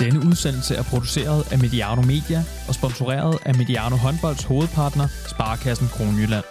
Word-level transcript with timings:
Denne 0.00 0.20
udsendelse 0.28 0.74
er 0.74 0.82
produceret 0.82 1.52
af 1.52 1.58
Mediano 1.58 2.02
Media 2.02 2.40
og 2.68 2.74
sponsoreret 2.74 3.38
af 3.46 3.54
Mediano 3.54 3.96
Håndbolds 3.96 4.44
hovedpartner, 4.44 5.06
Sparkassen 5.32 5.88
Kronjylland. 5.94 6.44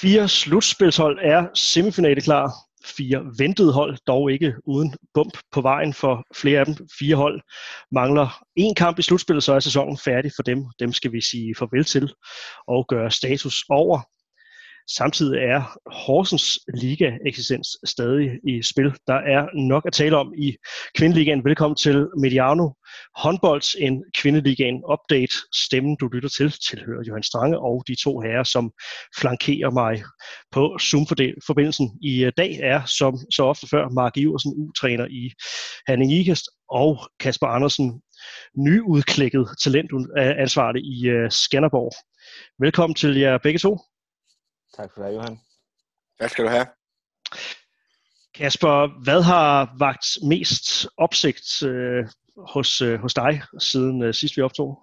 Fire 0.00 0.28
slutspilshold 0.28 1.18
er 1.22 1.46
semifinale 1.54 2.20
klar. 2.20 2.52
Fire 2.96 3.20
ventede 3.38 3.72
hold, 3.72 3.96
dog 4.06 4.32
ikke 4.32 4.54
uden 4.66 4.94
bump 5.14 5.38
på 5.52 5.60
vejen 5.60 5.94
for 5.94 6.24
flere 6.40 6.60
af 6.60 6.66
dem. 6.66 6.76
Fire 6.98 7.16
hold 7.16 7.40
mangler 7.92 8.28
en 8.56 8.74
kamp 8.74 8.98
i 8.98 9.02
slutspillet, 9.02 9.44
så 9.44 9.52
er 9.52 9.60
sæsonen 9.60 9.98
færdig 9.98 10.30
for 10.36 10.42
dem. 10.42 10.64
Dem 10.80 10.92
skal 10.92 11.12
vi 11.12 11.20
sige 11.20 11.54
farvel 11.58 11.84
til 11.84 12.12
og 12.68 12.86
gøre 12.88 13.10
status 13.10 13.64
over. 13.68 14.00
Samtidig 14.88 15.38
er 15.38 15.78
Horsens 15.90 16.58
liga-eksistens 16.74 17.68
stadig 17.84 18.30
i 18.48 18.62
spil. 18.62 18.92
Der 19.06 19.14
er 19.14 19.46
nok 19.54 19.86
at 19.86 19.92
tale 19.92 20.16
om 20.16 20.34
i 20.38 20.56
kvindeligaen. 20.96 21.44
Velkommen 21.44 21.76
til 21.76 22.08
Mediano 22.20 22.68
Håndbolds, 23.16 23.74
en 23.74 24.04
kvindeligaen 24.18 24.82
update. 24.92 25.34
Stemmen, 25.54 25.96
du 26.00 26.08
lytter 26.08 26.28
til, 26.28 26.54
tilhører 26.68 27.02
Johan 27.08 27.22
Strange 27.22 27.58
og 27.58 27.84
de 27.88 27.94
to 28.04 28.20
herrer, 28.20 28.44
som 28.44 28.70
flankerer 29.20 29.70
mig 29.70 30.02
på 30.52 30.78
Zoom-forbindelsen. 30.80 31.98
I 32.02 32.24
øh, 32.24 32.32
dag 32.36 32.58
er, 32.62 32.84
som 32.84 33.18
så 33.34 33.42
ofte 33.44 33.66
før, 33.68 33.88
Mark 33.88 34.16
Iversen, 34.16 34.52
U-træner 34.56 35.06
i 35.06 35.32
Hanning 35.86 36.12
Ikast, 36.12 36.46
og 36.70 37.10
Kasper 37.20 37.46
Andersen, 37.46 38.02
nyudklækket 38.56 39.48
talentansvarlig 39.62 40.82
i 40.82 41.08
øh, 41.08 41.30
Skanderborg. 41.30 41.92
Velkommen 42.60 42.94
til 42.94 43.16
jer 43.16 43.38
begge 43.38 43.58
to. 43.58 43.78
Tak 44.76 44.90
for 44.94 45.02
det, 45.02 45.14
Johan. 45.14 45.38
Tak 46.20 46.30
skal 46.30 46.44
du 46.44 46.50
have. 46.50 46.66
Kasper, 48.34 49.02
hvad 49.04 49.22
har 49.22 49.76
vagt 49.78 50.06
mest 50.28 50.86
opsigt 50.96 51.62
øh, 51.62 52.04
hos, 52.54 52.80
øh, 52.80 53.00
hos 53.00 53.14
dig, 53.14 53.42
siden 53.58 54.02
øh, 54.02 54.14
sidst 54.14 54.36
vi 54.36 54.42
optog? 54.42 54.78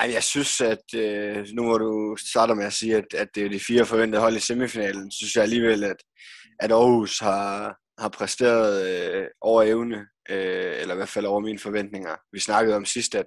Ej, 0.00 0.12
jeg 0.12 0.22
synes, 0.22 0.60
at 0.60 0.94
øh, 0.94 1.46
nu 1.54 1.62
må 1.62 1.78
du 1.78 2.16
starte 2.30 2.54
med 2.54 2.64
at 2.64 2.72
sige, 2.72 2.96
at, 2.96 3.14
at 3.14 3.28
det 3.34 3.44
er 3.44 3.48
de 3.48 3.60
fire 3.68 3.86
forventede 3.86 4.22
hold 4.22 4.36
i 4.36 4.40
semifinalen. 4.40 5.10
Så 5.10 5.16
synes 5.16 5.34
jeg 5.34 5.42
alligevel, 5.42 5.84
at, 5.84 5.96
at 6.60 6.72
Aarhus 6.72 7.18
har, 7.18 7.76
har 7.98 8.08
præsteret 8.08 8.88
øh, 8.88 9.26
over 9.40 9.62
evne, 9.62 10.06
øh, 10.30 10.80
eller 10.80 10.94
i 10.94 10.96
hvert 10.96 11.08
fald 11.08 11.26
over 11.26 11.40
mine 11.40 11.58
forventninger. 11.58 12.16
Vi 12.32 12.40
snakkede 12.40 12.76
om 12.76 12.84
sidst, 12.84 13.14
at, 13.14 13.26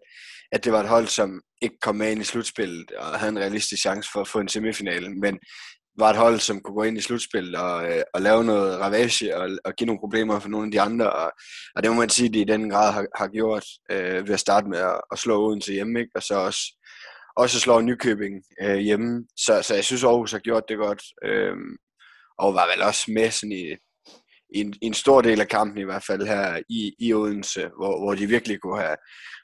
at 0.52 0.64
det 0.64 0.74
var 0.74 0.80
et 0.80 0.90
hold, 0.90 1.08
som 1.08 1.42
ikke 1.62 1.76
kom 1.82 1.96
med 1.96 2.12
ind 2.12 2.22
i 2.22 2.24
slutspillet 2.24 2.92
og 2.92 3.06
havde 3.06 3.30
en 3.32 3.40
realistisk 3.40 3.82
chance 3.82 4.10
for 4.14 4.22
at 4.22 4.28
få 4.28 4.40
en 4.40 4.48
semifinale, 4.48 5.10
men 5.10 5.40
var 6.00 6.10
et 6.10 6.18
hold, 6.18 6.40
som 6.40 6.62
kunne 6.62 6.76
gå 6.76 6.84
ind 6.84 6.98
i 6.98 7.02
slutspillet 7.02 7.56
og, 7.56 7.92
øh, 7.92 8.04
og 8.14 8.22
lave 8.22 8.44
noget 8.44 8.80
ravage 8.80 9.38
og, 9.38 9.50
og 9.66 9.74
give 9.76 9.86
nogle 9.86 10.00
problemer 10.00 10.40
for 10.40 10.50
nogle 10.50 10.66
af 10.66 10.72
de 10.72 10.82
andre. 10.82 11.14
Og, 11.14 11.32
og 11.76 11.84
det 11.84 11.92
må 11.92 11.98
man 11.98 12.10
sige, 12.10 12.28
at 12.28 12.34
de 12.34 12.42
i 12.42 12.44
den 12.44 12.70
grad 12.70 12.92
har, 12.94 13.06
har 13.16 13.28
gjort 13.28 13.66
øh, 13.92 14.28
ved 14.28 14.34
at 14.34 14.40
starte 14.40 14.70
med 14.70 14.80
at, 14.80 15.02
at 15.12 15.20
slå 15.20 15.48
Odense 15.48 15.74
hjemme, 15.74 16.00
ikke? 16.00 16.12
og 16.16 16.24
så 16.24 16.36
også, 16.36 16.62
også 17.38 17.60
slå 17.60 17.82
Nykøbing 17.82 18.36
øh, 18.62 18.78
hjemme. 18.78 19.26
Så, 19.38 19.62
så 19.62 19.76
jeg 19.76 19.86
synes, 19.86 20.04
Aarhus 20.04 20.32
har 20.32 20.40
gjort 20.40 20.64
det 20.70 20.78
godt, 20.78 21.04
øh, 21.26 21.56
og 22.38 22.54
var 22.54 22.68
vel 22.72 22.82
også 22.82 23.12
med 23.12 23.32
sådan 23.32 23.52
i, 23.52 23.76
en, 24.54 24.74
i 24.82 24.86
en 24.86 24.94
stor 24.94 25.22
del 25.22 25.42
af 25.42 25.48
kampen 25.48 25.78
i 25.78 25.84
hvert 25.84 26.04
fald 26.08 26.28
her 26.28 26.60
i, 26.70 26.96
i 27.00 27.14
Odense, 27.14 27.62
hvor, 27.78 28.00
hvor 28.00 28.16
de 28.16 28.28
virkelig 28.28 28.60
kunne 28.60 28.82
have, 28.82 28.98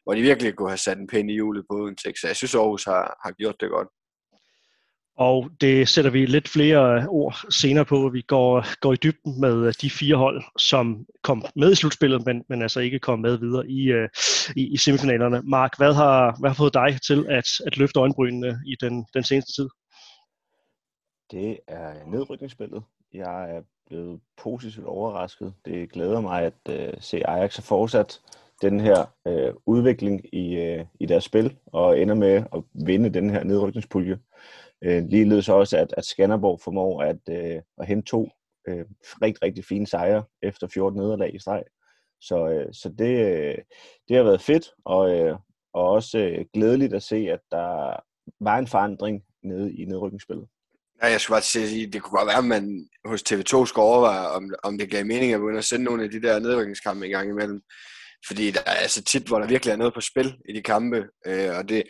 hvor 0.04 0.14
de 0.14 0.22
virkelig 0.22 0.56
kunne 0.56 0.70
have 0.70 0.78
sat 0.78 0.98
en 0.98 1.08
pæn 1.08 1.30
i 1.30 1.34
hjulet 1.34 1.66
på 1.70 1.78
Odense. 1.78 2.14
Så 2.22 2.28
jeg 2.28 2.36
synes, 2.36 2.56
Aarhus 2.56 2.84
har, 2.84 3.20
har 3.26 3.32
gjort 3.32 3.56
det 3.60 3.70
godt. 3.70 3.88
Og 5.18 5.50
det 5.62 5.90
sætter 5.90 6.12
vi 6.12 6.26
lidt 6.26 6.50
flere 6.50 7.08
ord 7.08 7.46
senere 7.50 7.86
på. 7.86 8.10
Vi 8.10 8.22
går, 8.22 8.80
går 8.80 8.94
i 8.94 8.96
dybden 9.04 9.42
med 9.42 9.74
de 9.74 9.90
fire 9.90 10.16
hold, 10.16 10.44
som 10.60 11.06
kom 11.24 11.46
med 11.56 11.72
i 11.72 11.76
slutspillet, 11.76 12.26
men, 12.26 12.44
men 12.50 12.62
altså 12.62 12.80
ikke 12.80 13.00
kom 13.00 13.20
med 13.20 13.38
videre 13.38 13.68
i, 13.68 13.94
uh, 13.94 14.10
i, 14.56 14.74
i 14.74 14.78
semifinalerne. 14.78 15.42
Mark, 15.42 15.78
hvad 15.78 15.94
har, 15.94 16.38
hvad 16.40 16.50
har 16.50 16.56
fået 16.56 16.74
dig 16.74 17.00
til 17.08 17.26
at, 17.30 17.48
at 17.66 17.78
løfte 17.78 18.00
øjenbrynene 18.00 18.60
i 18.66 18.76
den, 18.82 19.06
den 19.14 19.24
seneste 19.24 19.62
tid? 19.62 19.70
Det 21.32 21.60
er 21.68 22.06
nedrykningsspillet. 22.12 22.84
Jeg 23.14 23.56
er 23.56 23.62
blevet 23.88 24.22
positivt 24.38 24.86
overrasket. 24.86 25.54
Det 25.66 25.92
glæder 25.92 26.22
mig 26.22 26.44
at 26.44 26.54
øh, 26.70 26.94
se 27.00 27.28
Ajax 27.28 27.56
har 27.56 27.62
fortsat 27.62 28.22
den 28.62 28.80
her 28.80 29.06
øh, 29.28 29.54
udvikling 29.66 30.34
i, 30.34 30.56
øh, 30.56 30.86
i 31.00 31.06
deres 31.06 31.24
spil, 31.24 31.58
og 31.66 32.00
ender 32.00 32.16
med 32.16 32.44
at 32.56 32.64
vinde 32.74 33.10
den 33.10 33.30
her 33.30 33.44
nedrykningspulje. 33.44 34.20
Øh, 34.82 35.04
ligeledes 35.06 35.50
også, 35.50 35.78
at, 35.78 35.94
at 35.98 36.06
Skanderborg 36.06 36.60
formår 36.62 37.02
at, 37.02 37.20
øh, 37.30 37.62
at 37.78 37.88
hente 37.88 38.10
to 38.10 38.30
øh, 38.68 38.86
rigtig, 39.22 39.44
rigtig 39.44 39.66
fine 39.66 39.88
sejre 39.88 40.24
efter 40.42 40.68
14 40.68 41.00
nederlag 41.00 41.36
i 41.36 41.40
streg. 41.40 41.64
Så, 42.22 42.50
øh, 42.50 42.74
så 42.74 42.90
det, 42.90 43.26
øh, 43.26 43.58
det 44.08 44.18
har 44.18 44.24
været 44.24 44.42
fedt, 44.42 44.72
og, 44.86 45.20
øh, 45.20 45.38
og 45.74 45.90
også 45.90 46.20
øh, 46.20 46.46
glædeligt 46.54 46.94
at 46.94 47.04
se, 47.04 47.16
at 47.16 47.40
der 47.52 48.00
var 48.40 48.58
en 48.58 48.68
forandring 48.68 49.24
nede 49.44 49.74
i 49.74 49.86
nedrykningsspillet. 49.86 50.48
Ja, 51.04 51.08
jeg 51.08 51.22
skulle 51.22 51.36
bare 51.36 51.42
sige, 51.42 51.92
det 51.92 52.02
kunne 52.02 52.18
godt 52.18 52.28
være, 52.28 52.38
at 52.38 52.46
man 52.46 52.90
hos 53.06 53.22
TV2 53.22 53.66
skulle 53.66 53.86
overveje, 53.86 54.28
om, 54.28 54.44
om 54.64 54.78
det 54.78 54.90
gav 54.90 55.06
mening 55.06 55.34
at 55.34 55.40
begynde 55.40 55.58
at 55.58 55.66
sende 55.66 55.86
nogle 55.86 56.04
af 56.04 56.10
de 56.10 56.22
der 56.22 56.40
nedrykningskampe 56.40 57.08
i 57.08 57.12
gang 57.12 57.30
imellem. 57.30 57.62
Fordi 58.28 58.52
der 58.52 58.60
er 58.66 58.72
altså 58.72 59.04
tit, 59.04 59.28
hvor 59.28 59.40
der 59.40 59.48
virkelig 59.48 59.72
er 59.72 59.76
noget 59.76 59.94
på 59.94 60.02
spil 60.02 60.36
i 60.50 60.54
de 60.54 60.62
kampe, 60.62 60.98
øh, 61.28 61.58
og 61.58 61.70
det 61.70 61.84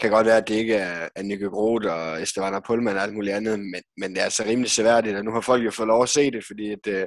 kan 0.00 0.10
godt 0.10 0.26
være, 0.26 0.36
at 0.36 0.48
det 0.48 0.54
ikke 0.54 0.74
er, 0.74 1.08
er 1.16 1.22
Nico 1.22 1.48
Groth 1.48 1.86
og 1.86 2.22
Esteban 2.22 2.62
Pullman 2.66 2.96
og 2.96 3.02
alt 3.02 3.14
muligt 3.14 3.34
andet, 3.34 3.60
men, 3.60 3.82
men 3.96 4.10
det 4.10 4.20
er 4.20 4.24
altså 4.24 4.44
rimelig 4.44 4.70
seværdigt, 4.70 5.16
og 5.16 5.24
nu 5.24 5.30
har 5.32 5.40
folk 5.40 5.64
jo 5.64 5.70
fået 5.70 5.86
lov 5.86 6.02
at 6.02 6.08
se 6.08 6.30
det, 6.30 6.44
fordi 6.46 6.72
at, 6.72 6.86
øh, 6.88 7.06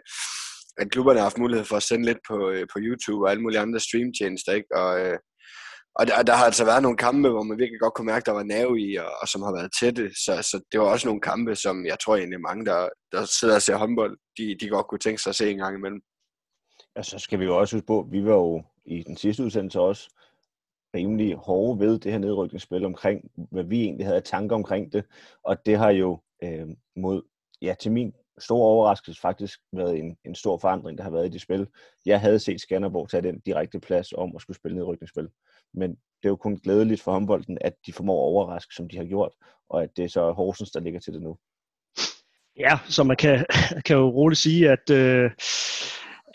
at 0.77 0.91
klubberne 0.91 1.19
har 1.19 1.25
haft 1.25 1.37
mulighed 1.37 1.65
for 1.65 1.77
at 1.77 1.83
sende 1.83 2.05
lidt 2.05 2.19
på, 2.27 2.49
øh, 2.49 2.67
på 2.73 2.79
YouTube 2.79 3.25
og 3.25 3.31
alle 3.31 3.41
mulige 3.41 3.59
andre 3.59 3.79
streamtjenester, 3.79 4.53
ikke? 4.53 4.75
Og, 4.75 4.99
øh, 4.99 5.17
og 5.99 6.07
der, 6.07 6.23
der 6.23 6.33
har 6.33 6.45
altså 6.45 6.65
været 6.65 6.81
nogle 6.81 6.97
kampe, 6.97 7.29
hvor 7.29 7.43
man 7.43 7.57
virkelig 7.57 7.79
godt 7.79 7.93
kunne 7.93 8.05
mærke, 8.05 8.25
der 8.25 8.31
var 8.31 8.43
nerve 8.43 8.81
i, 8.81 8.95
og, 8.95 9.09
og 9.21 9.27
som 9.27 9.41
har 9.41 9.53
været 9.53 9.71
tætte. 9.79 10.09
Så, 10.25 10.41
så 10.41 10.61
det 10.71 10.79
var 10.79 10.85
også 10.85 11.07
nogle 11.07 11.21
kampe, 11.21 11.55
som 11.55 11.85
jeg 11.85 11.97
tror 11.99 12.15
egentlig 12.15 12.41
mange, 12.41 12.65
der, 12.65 12.89
der 13.11 13.25
sidder 13.39 13.55
og 13.55 13.61
ser 13.61 13.75
håndbold, 13.75 14.17
de, 14.37 14.55
de 14.61 14.69
godt 14.69 14.87
kunne 14.87 14.99
tænke 14.99 15.21
sig 15.21 15.29
at 15.29 15.35
se 15.35 15.51
en 15.51 15.57
gang 15.57 15.77
imellem. 15.77 16.01
Og 16.95 17.05
så 17.05 17.19
skal 17.19 17.39
vi 17.39 17.45
jo 17.45 17.57
også 17.57 17.75
huske 17.75 17.87
på, 17.87 18.07
vi 18.11 18.25
var 18.25 18.33
jo 18.33 18.63
i 18.85 19.03
den 19.03 19.17
sidste 19.17 19.43
udsendelse 19.43 19.79
også 19.79 20.09
rimelig 20.95 21.35
hårde 21.35 21.79
ved 21.79 21.99
det 21.99 22.11
her 22.11 22.19
nedrykningsspil 22.19 22.85
omkring, 22.85 23.31
hvad 23.51 23.63
vi 23.63 23.81
egentlig 23.81 24.07
havde 24.07 24.21
tanker 24.21 24.55
omkring 24.55 24.93
det. 24.93 25.05
Og 25.43 25.65
det 25.65 25.77
har 25.77 25.89
jo 25.89 26.19
øh, 26.43 26.67
mod, 26.95 27.21
ja, 27.61 27.75
til 27.79 27.91
min 27.91 28.13
stor 28.39 28.57
overraskelse 28.57 29.21
faktisk 29.21 29.59
været 29.73 29.99
en, 29.99 30.17
en 30.25 30.35
stor 30.35 30.57
forandring, 30.57 30.97
der 30.97 31.03
har 31.03 31.11
været 31.11 31.25
i 31.25 31.29
det 31.29 31.41
spil. 31.41 31.67
Jeg 32.05 32.21
havde 32.21 32.39
set 32.39 32.61
Skanderborg 32.61 33.09
tage 33.09 33.23
den 33.23 33.39
direkte 33.39 33.79
plads 33.79 34.13
om 34.13 34.35
at 34.35 34.41
skulle 34.41 34.57
spille 34.57 34.77
nedrykningsspil. 34.77 35.29
Men 35.73 35.89
det 35.91 36.25
er 36.25 36.29
jo 36.29 36.35
kun 36.35 36.57
glædeligt 36.57 37.01
for 37.01 37.11
håndbolden, 37.11 37.57
at 37.61 37.73
de 37.85 37.93
formår 37.93 38.23
at 38.23 38.27
overraske, 38.27 38.75
som 38.75 38.89
de 38.89 38.97
har 38.97 39.05
gjort, 39.05 39.31
og 39.69 39.83
at 39.83 39.89
det 39.97 40.05
er 40.05 40.09
så 40.09 40.31
Horsens, 40.31 40.71
der 40.71 40.79
ligger 40.79 40.99
til 40.99 41.13
det 41.13 41.21
nu. 41.21 41.37
Ja, 42.59 42.79
så 42.87 43.03
man 43.03 43.17
kan, 43.17 43.45
kan 43.85 43.97
jo 43.97 44.09
roligt 44.09 44.39
sige, 44.39 44.71
at 44.71 44.89
øh, 44.89 45.31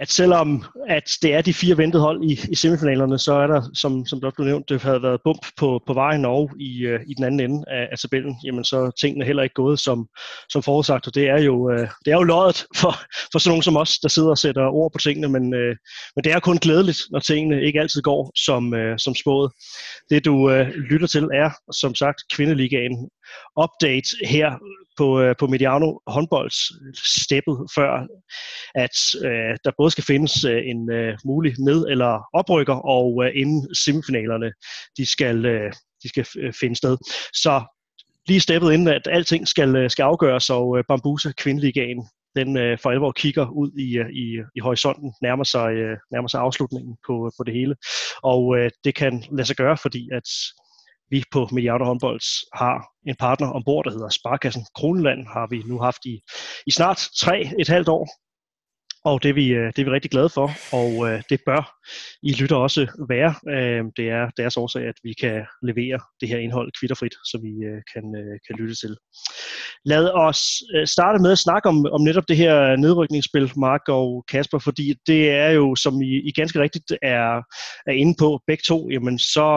at 0.02 0.10
selvom 0.10 0.64
at 0.88 1.10
det 1.22 1.34
er 1.34 1.42
de 1.42 1.54
fire 1.54 1.76
ventede 1.76 2.02
hold 2.02 2.24
i, 2.24 2.40
i 2.50 2.54
semifinalerne, 2.54 3.18
så 3.18 3.34
er 3.34 3.46
der, 3.46 3.62
som, 3.74 4.06
som 4.06 4.20
det 4.20 4.34
blev 4.34 4.46
nævnt, 4.46 4.68
det 4.68 4.82
havde 4.82 5.02
været 5.02 5.20
bump 5.24 5.46
på, 5.56 5.82
på 5.86 5.94
vejen 5.94 6.24
og 6.24 6.50
i, 6.60 6.86
øh, 6.86 7.00
i 7.06 7.14
den 7.14 7.24
anden 7.24 7.40
ende 7.40 7.64
af, 7.68 7.88
af 7.92 7.98
tabellen, 7.98 8.36
jamen 8.44 8.64
så 8.64 8.76
er 8.76 8.90
tingene 8.90 9.24
heller 9.24 9.42
ikke 9.42 9.54
gået 9.54 9.80
som, 9.80 10.08
som 10.48 10.62
forudsagt, 10.62 11.06
og 11.06 11.14
det 11.14 11.28
er 11.28 11.38
jo, 11.38 11.70
øh, 11.70 11.88
det 12.04 12.10
er 12.12 12.16
jo 12.16 12.22
løjet 12.22 12.64
for, 12.76 12.92
for 13.32 13.38
sådan 13.38 13.50
nogen 13.50 13.62
som 13.62 13.76
os, 13.76 13.98
der 13.98 14.08
sidder 14.08 14.30
og 14.30 14.38
sætter 14.38 14.66
ord 14.66 14.92
på 14.92 14.98
tingene, 14.98 15.28
men, 15.28 15.54
øh, 15.54 15.76
men 16.16 16.24
det 16.24 16.32
er 16.32 16.40
kun 16.40 16.58
glædeligt, 16.58 17.00
når 17.10 17.18
tingene 17.18 17.62
ikke 17.62 17.80
altid 17.80 18.02
går 18.02 18.32
som, 18.46 18.74
øh, 18.74 18.98
som 18.98 19.14
spået. 19.14 19.52
Det 20.10 20.24
du 20.24 20.50
øh, 20.50 20.68
lytter 20.68 21.06
til 21.06 21.28
er, 21.34 21.50
som 21.72 21.94
sagt, 21.94 22.22
Kvindeligaen 22.34 23.10
update 23.64 24.08
her 24.26 24.50
på, 24.96 25.20
øh, 25.20 25.34
på 25.38 25.46
Mediano 25.46 25.98
håndbolds 26.06 26.58
steppet 27.22 27.56
før, 27.74 28.06
at 28.74 29.24
øh, 29.24 29.56
der 29.64 29.70
både 29.78 29.90
skal 29.90 30.04
findes 30.04 30.44
øh, 30.44 30.62
en 30.64 30.92
øh, 30.92 31.18
mulig 31.24 31.54
ned- 31.60 31.86
eller 31.90 32.20
oprykker, 32.34 32.74
og 32.74 33.24
øh, 33.24 33.30
inden 33.34 33.74
semifinalerne 33.74 34.52
de 34.96 35.06
skal, 35.06 35.46
øh, 35.46 35.72
de 36.02 36.08
skal 36.08 36.26
øh, 36.38 36.52
finde 36.60 36.76
sted. 36.76 36.96
Så 37.32 37.62
lige 38.28 38.40
steppet 38.40 38.72
inden, 38.72 38.88
at 38.88 39.08
alting 39.10 39.48
skal, 39.48 39.76
øh, 39.76 39.90
skal 39.90 40.02
afgøres, 40.02 40.50
og 40.50 40.78
øh, 40.78 40.84
Bambusa 40.88 41.32
Kvindeligaen 41.36 42.08
den 42.36 42.56
øh, 42.56 42.78
for 42.78 42.90
alvor 42.90 43.12
kigger 43.12 43.46
ud 43.50 43.70
i, 43.78 43.98
øh, 43.98 44.10
i, 44.10 44.38
i 44.54 44.60
horisonten, 44.60 45.12
nærmer 45.22 45.44
sig, 45.44 45.72
øh, 45.72 45.96
nærmer 46.12 46.28
sig 46.28 46.40
afslutningen 46.40 46.96
på, 47.06 47.32
på 47.38 47.44
det 47.44 47.54
hele. 47.54 47.76
Og 48.22 48.58
øh, 48.58 48.70
det 48.84 48.94
kan 48.94 49.24
lade 49.32 49.46
sig 49.46 49.56
gøre, 49.56 49.76
fordi 49.76 50.08
at 50.12 50.28
vi 51.12 51.24
på 51.30 51.48
Milliarder 51.52 51.86
Håndbolds 51.86 52.28
har 52.54 52.76
en 53.06 53.16
partner 53.18 53.48
ombord, 53.48 53.84
der 53.84 53.90
hedder 53.90 54.08
Sparkassen 54.08 54.64
Kroneland, 54.78 55.26
har 55.26 55.46
vi 55.50 55.62
nu 55.66 55.78
haft 55.78 56.02
i, 56.04 56.20
i 56.66 56.70
snart 56.70 57.08
tre 57.22 57.36
et 57.60 57.68
halvt 57.68 57.88
år. 57.88 58.08
og 59.04 59.22
det 59.22 59.28
er, 59.28 59.34
vi, 59.34 59.46
øh, 59.48 59.66
det 59.66 59.78
er 59.78 59.84
vi 59.84 59.90
rigtig 59.90 60.10
glade 60.10 60.28
for, 60.28 60.50
og 60.80 60.90
øh, 61.08 61.22
det 61.30 61.40
bør 61.46 61.62
I 62.22 62.32
lytter 62.32 62.56
også 62.56 62.82
være. 63.08 63.32
Øh, 63.54 63.84
det 63.96 64.06
er 64.18 64.24
deres 64.36 64.56
årsag, 64.56 64.82
at 64.92 64.98
vi 65.02 65.12
kan 65.22 65.36
levere 65.62 65.98
det 66.20 66.28
her 66.28 66.38
indhold 66.38 66.72
kvitterfrit, 66.78 67.14
så 67.30 67.36
vi 67.46 67.52
øh, 67.70 67.80
kan, 67.92 68.04
øh, 68.20 68.34
kan 68.46 68.54
lytte 68.60 68.74
til. 68.74 68.96
Lad 69.84 70.10
os 70.26 70.40
øh, 70.74 70.86
starte 70.86 71.22
med 71.22 71.32
at 71.32 71.44
snakke 71.46 71.68
om, 71.68 71.86
om 71.96 72.00
netop 72.00 72.28
det 72.28 72.36
her 72.36 72.76
nedrykningsspil, 72.76 73.52
Mark 73.56 73.84
og 73.88 74.24
Kasper, 74.28 74.58
fordi 74.58 74.94
det 75.06 75.30
er 75.30 75.50
jo, 75.50 75.74
som 75.74 76.02
I, 76.02 76.12
I 76.28 76.32
ganske 76.40 76.60
rigtigt 76.60 76.92
er, 77.02 77.28
er 77.86 77.94
inde 78.02 78.14
på 78.18 78.40
begge 78.46 78.62
to, 78.66 78.90
jamen 78.90 79.18
så 79.18 79.48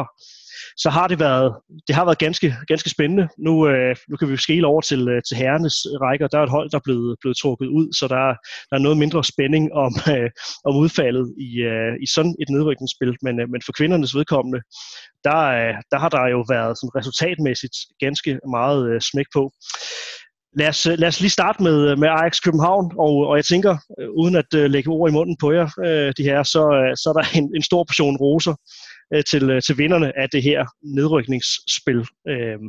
så 0.78 0.90
har 0.90 1.08
det 1.08 1.20
været, 1.20 1.56
det 1.88 1.96
har 1.96 2.06
været 2.06 2.18
ganske, 2.18 2.56
ganske 2.68 2.90
spændende. 2.90 3.28
Nu, 3.38 3.68
øh, 3.68 3.96
nu 4.10 4.18
kan 4.18 4.30
vi 4.30 4.38
skele 4.38 4.68
over 4.68 4.82
til, 4.82 5.10
øh, 5.10 5.22
til 5.28 5.38
herrenes 5.38 5.76
rækker. 6.02 6.28
Der 6.28 6.40
er 6.40 6.44
et 6.44 6.50
hold, 6.50 6.70
der 6.70 6.78
er 6.78 6.82
blevet, 6.84 7.18
blevet 7.22 7.38
trukket 7.38 7.68
ud, 7.68 7.94
så 7.94 8.08
der, 8.08 8.22
er, 8.30 8.36
der 8.70 8.76
er 8.76 8.86
noget 8.86 8.98
mindre 8.98 9.24
spænding 9.24 9.74
om, 9.74 9.94
øh, 10.16 10.30
om 10.66 10.76
udfaldet 10.76 11.34
i, 11.38 11.50
øh, 11.62 11.94
i 12.04 12.08
sådan 12.16 12.36
et 12.42 12.50
nedrykningsspil. 12.50 13.16
Men, 13.22 13.40
øh, 13.40 13.50
men 13.50 13.62
for 13.66 13.72
kvindernes 13.72 14.16
vedkommende, 14.16 14.60
der, 15.24 15.42
øh, 15.60 15.74
der 15.92 15.98
har 16.00 16.10
der 16.10 16.28
jo 16.28 16.46
været 16.50 16.78
sådan 16.78 16.96
resultatmæssigt 16.96 17.76
ganske 18.00 18.40
meget 18.50 18.90
øh, 18.90 19.02
smæk 19.02 19.26
på. 19.34 19.52
Lad 20.58 20.68
os, 20.68 20.86
lad 20.86 21.08
os 21.08 21.20
lige 21.20 21.38
starte 21.40 21.64
med, 21.64 21.90
øh, 21.90 22.00
med 22.00 22.10
Ajax 22.10 22.42
København, 22.42 22.92
og, 23.00 23.14
og 23.30 23.36
jeg 23.36 23.46
tænker, 23.46 23.78
øh, 24.00 24.10
uden 24.10 24.36
at 24.36 24.54
øh, 24.56 24.70
lægge 24.72 24.90
ord 24.90 25.10
i 25.10 25.14
munden 25.14 25.38
på 25.40 25.52
jer, 25.52 25.68
øh, 25.86 26.14
de 26.18 26.24
her, 26.24 26.44
så, 26.44 26.64
øh, 26.80 26.96
så 27.02 27.06
er 27.10 27.14
der 27.20 27.38
en, 27.40 27.52
en 27.56 27.62
stor 27.62 27.84
portion 27.84 28.18
roser 28.18 28.56
uh, 29.16 29.22
til, 29.32 29.50
øh, 29.50 29.62
til 29.62 29.78
vinderne 29.78 30.20
af 30.20 30.30
det 30.30 30.44
her 30.44 30.66
nedrykningsspil. 30.82 32.00
Uh, 32.00 32.62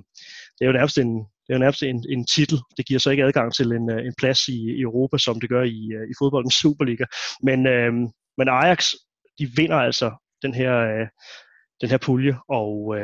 det 0.57 0.63
er 0.63 0.67
jo 0.67 0.73
nærmest 0.73 0.99
en, 0.99 1.19
det 1.19 1.51
er 1.51 1.55
jo 1.55 1.59
nærmest 1.59 1.83
en, 1.83 2.05
en 2.11 2.27
titel. 2.27 2.59
Det 2.77 2.87
giver 2.87 3.01
så 3.01 3.11
ikke 3.11 3.25
adgang 3.25 3.55
til 3.55 3.67
en, 3.67 3.91
en 3.91 4.15
plads 4.19 4.49
i, 4.49 4.59
i 4.79 4.81
Europa, 4.81 5.19
som 5.19 5.41
det 5.41 5.49
gør 5.49 5.63
i, 5.63 5.81
i 6.11 6.15
fodboldens 6.21 6.55
Superliga. 6.55 7.05
Men, 7.43 7.59
uh, 7.67 8.11
men 8.39 8.49
Ajax, 8.49 8.93
de 9.39 9.51
vinder 9.57 9.77
altså 9.77 10.09
den 10.43 10.55
her, 10.55 10.73
den 11.81 11.91
her 11.91 11.99
pulje, 11.99 12.37
og, 12.49 12.97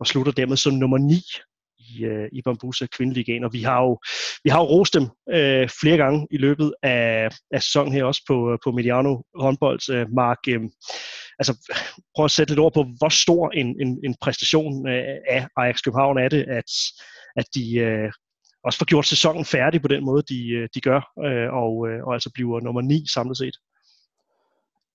og 0.00 0.06
slutter 0.06 0.32
dermed 0.32 0.56
som 0.56 0.72
nummer 0.74 0.98
9 0.98 1.20
i, 1.88 2.04
øh, 2.04 2.28
i 2.32 2.42
Bambusa 2.42 2.86
Kvindeligaen, 2.86 3.44
og 3.44 3.52
vi 3.52 3.62
har 3.62 3.82
jo, 3.82 3.98
vi 4.44 4.50
har 4.50 4.60
jo 4.60 4.66
rost 4.66 4.94
dem 4.94 5.02
øh, 5.30 5.68
flere 5.80 5.96
gange 5.96 6.26
i 6.30 6.36
løbet 6.36 6.74
af, 6.82 7.30
af 7.50 7.62
sæsonen 7.62 7.92
her 7.92 8.04
også 8.04 8.22
på, 8.28 8.52
øh, 8.52 8.58
på 8.64 8.70
Mediano 8.70 9.22
håndbold. 9.34 9.90
Øh, 9.90 10.06
Mark, 10.10 10.38
øh, 10.48 10.60
altså 11.38 11.72
prøv 12.16 12.24
at 12.24 12.30
sætte 12.30 12.52
lidt 12.52 12.60
ord 12.60 12.74
på, 12.74 12.86
hvor 12.98 13.08
stor 13.08 13.50
en, 13.50 13.80
en, 13.80 14.00
en 14.04 14.14
præstation 14.20 14.88
øh, 14.88 15.16
af 15.28 15.46
Ajax 15.56 15.82
København 15.84 16.18
er 16.18 16.28
det, 16.28 16.42
at, 16.48 16.70
at 17.36 17.46
de 17.54 17.76
øh, 17.76 18.12
også 18.64 18.78
får 18.78 18.86
gjort 18.86 19.06
sæsonen 19.06 19.44
færdig 19.44 19.82
på 19.82 19.88
den 19.88 20.04
måde, 20.04 20.22
de, 20.22 20.48
øh, 20.48 20.68
de 20.74 20.80
gør, 20.80 21.00
øh, 21.26 21.48
og, 21.62 21.88
øh, 21.88 22.04
og 22.06 22.14
altså 22.14 22.30
bliver 22.34 22.60
nummer 22.60 22.80
9 22.80 23.04
samlet 23.14 23.38
set. 23.38 23.56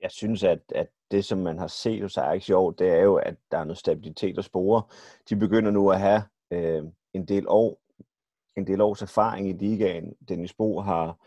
Jeg 0.01 0.11
synes, 0.11 0.43
at, 0.43 0.59
at 0.75 0.87
det, 1.11 1.25
som 1.25 1.37
man 1.37 1.57
har 1.59 1.67
set 1.67 2.01
hos 2.01 2.17
Ajax 2.17 2.49
i 2.49 2.51
år, 2.51 2.71
det 2.71 2.89
er 2.89 3.01
jo, 3.01 3.15
at 3.15 3.35
der 3.51 3.57
er 3.57 3.63
noget 3.63 3.77
stabilitet 3.77 4.37
og 4.37 4.43
spore. 4.43 4.83
De 5.29 5.35
begynder 5.35 5.71
nu 5.71 5.91
at 5.91 5.99
have 5.99 6.23
øh, 6.51 6.83
en 7.13 7.25
del 7.25 7.45
år, 7.47 7.81
en 8.57 8.67
del 8.67 8.81
års 8.81 9.01
erfaring 9.01 9.49
i 9.49 9.53
ligaen. 9.53 10.13
Dennis 10.29 10.53
Bo 10.53 10.79
har 10.79 11.17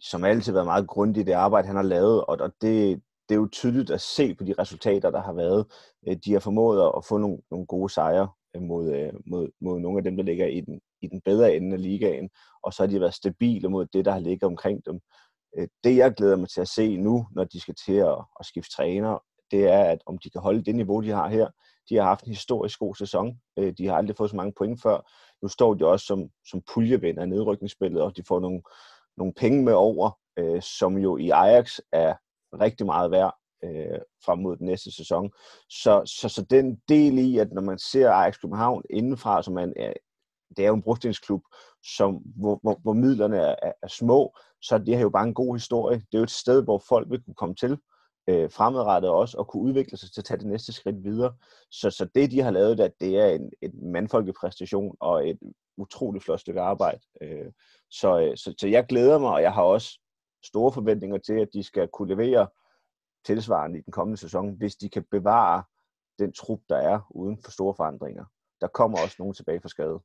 som 0.00 0.24
altid 0.24 0.52
været 0.52 0.66
meget 0.66 0.88
grundig 0.88 1.20
i 1.20 1.24
det 1.24 1.32
arbejde, 1.32 1.66
han 1.66 1.76
har 1.76 1.82
lavet, 1.82 2.24
og 2.24 2.38
det, 2.60 3.02
det 3.28 3.34
er 3.34 3.38
jo 3.38 3.48
tydeligt 3.52 3.90
at 3.90 4.00
se 4.00 4.34
på 4.34 4.44
de 4.44 4.54
resultater, 4.58 5.10
der 5.10 5.22
har 5.22 5.32
været. 5.32 5.66
Øh, 6.08 6.16
de 6.24 6.32
har 6.32 6.40
formået 6.40 6.92
at 6.96 7.04
få 7.04 7.18
nogle, 7.18 7.38
nogle 7.50 7.66
gode 7.66 7.92
sejre 7.92 8.28
øh, 8.56 8.62
mod, 8.62 8.92
øh, 8.92 9.12
mod, 9.26 9.48
mod 9.60 9.80
nogle 9.80 9.98
af 9.98 10.04
dem, 10.04 10.16
der 10.16 10.24
ligger 10.24 10.46
i 10.46 10.60
den, 10.60 10.80
i 11.02 11.06
den 11.06 11.20
bedre 11.20 11.56
ende 11.56 11.74
af 11.74 11.82
ligaen, 11.82 12.30
og 12.62 12.72
så 12.72 12.82
har 12.82 12.88
de 12.88 13.00
været 13.00 13.14
stabile 13.14 13.68
mod 13.68 13.86
det, 13.86 14.04
der 14.04 14.12
har 14.12 14.18
ligget 14.18 14.42
omkring 14.42 14.86
dem. 14.86 15.00
Det, 15.84 15.96
jeg 15.96 16.14
glæder 16.14 16.36
mig 16.36 16.48
til 16.48 16.60
at 16.60 16.68
se 16.68 16.96
nu, 16.96 17.26
når 17.32 17.44
de 17.44 17.60
skal 17.60 17.74
til 17.86 17.92
at, 17.92 18.18
at 18.40 18.46
skifte 18.46 18.76
træner, 18.76 19.18
det 19.50 19.68
er, 19.68 19.84
at 19.84 20.02
om 20.06 20.18
de 20.18 20.30
kan 20.30 20.40
holde 20.40 20.62
det 20.64 20.74
niveau, 20.74 21.00
de 21.00 21.10
har 21.10 21.28
her, 21.28 21.48
de 21.88 21.96
har 21.96 22.02
haft 22.02 22.24
en 22.24 22.32
historisk 22.32 22.78
god 22.78 22.94
sæson. 22.94 23.40
Øh, 23.58 23.72
de 23.78 23.86
har 23.86 23.96
aldrig 23.96 24.16
fået 24.16 24.30
så 24.30 24.36
mange 24.36 24.52
point 24.58 24.82
før. 24.82 25.10
Nu 25.42 25.48
står 25.48 25.74
de 25.74 25.86
også 25.86 26.06
som, 26.06 26.28
som 26.50 26.62
puljevinder 26.74 27.22
i 27.22 27.26
nedrykningsspillet, 27.26 28.02
og 28.02 28.16
de 28.16 28.22
får 28.28 28.40
nogle, 28.40 28.62
nogle 29.16 29.32
penge 29.36 29.64
med 29.64 29.72
over, 29.72 30.10
øh, 30.38 30.62
som 30.62 30.98
jo 30.98 31.16
i 31.16 31.30
Ajax 31.30 31.78
er 31.92 32.14
rigtig 32.60 32.86
meget 32.86 33.10
værd 33.10 33.34
øh, 33.64 34.00
frem 34.24 34.38
mod 34.38 34.56
den 34.56 34.66
næste 34.66 34.92
sæson. 34.92 35.30
Så, 35.70 36.02
så, 36.20 36.28
så 36.28 36.42
den 36.42 36.80
del 36.88 37.18
i, 37.18 37.38
at 37.38 37.52
når 37.52 37.62
man 37.62 37.78
ser 37.78 38.10
Ajax 38.10 38.40
København 38.40 38.82
indenfra, 38.90 39.42
som 39.42 39.54
man 39.54 39.72
er, 39.76 39.92
det 40.56 40.64
er 40.64 40.68
jo 40.68 40.74
en 40.74 40.82
brugtensklub, 40.82 41.42
som, 41.96 42.14
hvor, 42.14 42.58
hvor, 42.62 42.80
hvor 42.82 42.92
midlerne 42.92 43.36
er, 43.36 43.54
er, 43.62 43.72
er 43.82 43.88
små, 43.88 44.36
så 44.62 44.78
det 44.78 44.94
har 44.94 45.02
jo 45.02 45.10
bare 45.10 45.26
en 45.26 45.34
god 45.34 45.54
historie. 45.54 45.96
Det 45.96 46.14
er 46.14 46.18
jo 46.18 46.22
et 46.22 46.30
sted, 46.30 46.62
hvor 46.62 46.82
folk 46.88 47.10
vil 47.10 47.22
kunne 47.24 47.34
komme 47.34 47.54
til 47.54 47.78
øh, 48.28 48.50
fremadrettet 48.50 49.10
også, 49.10 49.38
og 49.38 49.48
kunne 49.48 49.62
udvikle 49.62 49.96
sig 49.96 50.12
til 50.12 50.20
at 50.20 50.24
tage 50.24 50.38
det 50.38 50.46
næste 50.46 50.72
skridt 50.72 51.04
videre. 51.04 51.34
Så, 51.70 51.90
så 51.90 52.08
det, 52.14 52.30
de 52.30 52.40
har 52.40 52.50
lavet 52.50 52.78
der, 52.78 52.88
det 53.00 53.16
er 53.16 53.26
en, 53.26 53.50
en 53.62 53.92
mandfolkepræstation 53.92 54.96
og 55.00 55.28
et 55.28 55.38
utroligt 55.76 56.24
flot 56.24 56.40
stykke 56.40 56.60
arbejde. 56.60 57.00
Øh, 57.22 57.52
så, 57.90 58.20
øh, 58.20 58.36
så, 58.36 58.54
så 58.60 58.68
jeg 58.68 58.86
glæder 58.86 59.18
mig, 59.18 59.30
og 59.30 59.42
jeg 59.42 59.52
har 59.52 59.62
også 59.62 60.00
store 60.44 60.72
forventninger 60.72 61.18
til, 61.18 61.32
at 61.32 61.48
de 61.52 61.62
skal 61.62 61.88
kunne 61.88 62.08
levere 62.08 62.48
tilsvarende 63.24 63.78
i 63.78 63.82
den 63.82 63.92
kommende 63.92 64.20
sæson, 64.20 64.56
hvis 64.56 64.76
de 64.76 64.88
kan 64.88 65.04
bevare 65.10 65.62
den 66.18 66.32
trup, 66.32 66.60
der 66.68 66.76
er 66.76 67.00
uden 67.10 67.38
for 67.44 67.50
store 67.50 67.74
forandringer. 67.74 68.24
Der 68.60 68.68
kommer 68.68 68.98
også 69.02 69.16
nogen 69.18 69.34
tilbage 69.34 69.60
fra 69.60 69.68
skade 69.68 70.00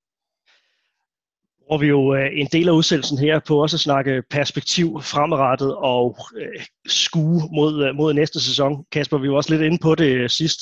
bruger 1.74 1.82
vi 1.82 1.88
jo 1.88 2.16
øh, 2.16 2.30
en 2.34 2.48
del 2.52 2.68
af 2.68 2.72
udsendelsen 2.72 3.18
her 3.18 3.40
på 3.48 3.62
også 3.62 3.76
at 3.76 3.80
snakke 3.80 4.24
perspektiv 4.30 5.02
fremadrettet 5.02 5.76
og 5.76 6.18
øh, 6.38 6.64
skue 6.88 7.42
mod, 7.56 7.86
øh, 7.86 7.96
mod 7.96 8.14
næste 8.14 8.40
sæson. 8.40 8.86
Kasper, 8.92 9.18
vi 9.18 9.30
var 9.30 9.36
også 9.36 9.54
lidt 9.54 9.62
inde 9.62 9.78
på 9.82 9.96
det 9.96 10.06
øh, 10.06 10.30
sidst. 10.30 10.60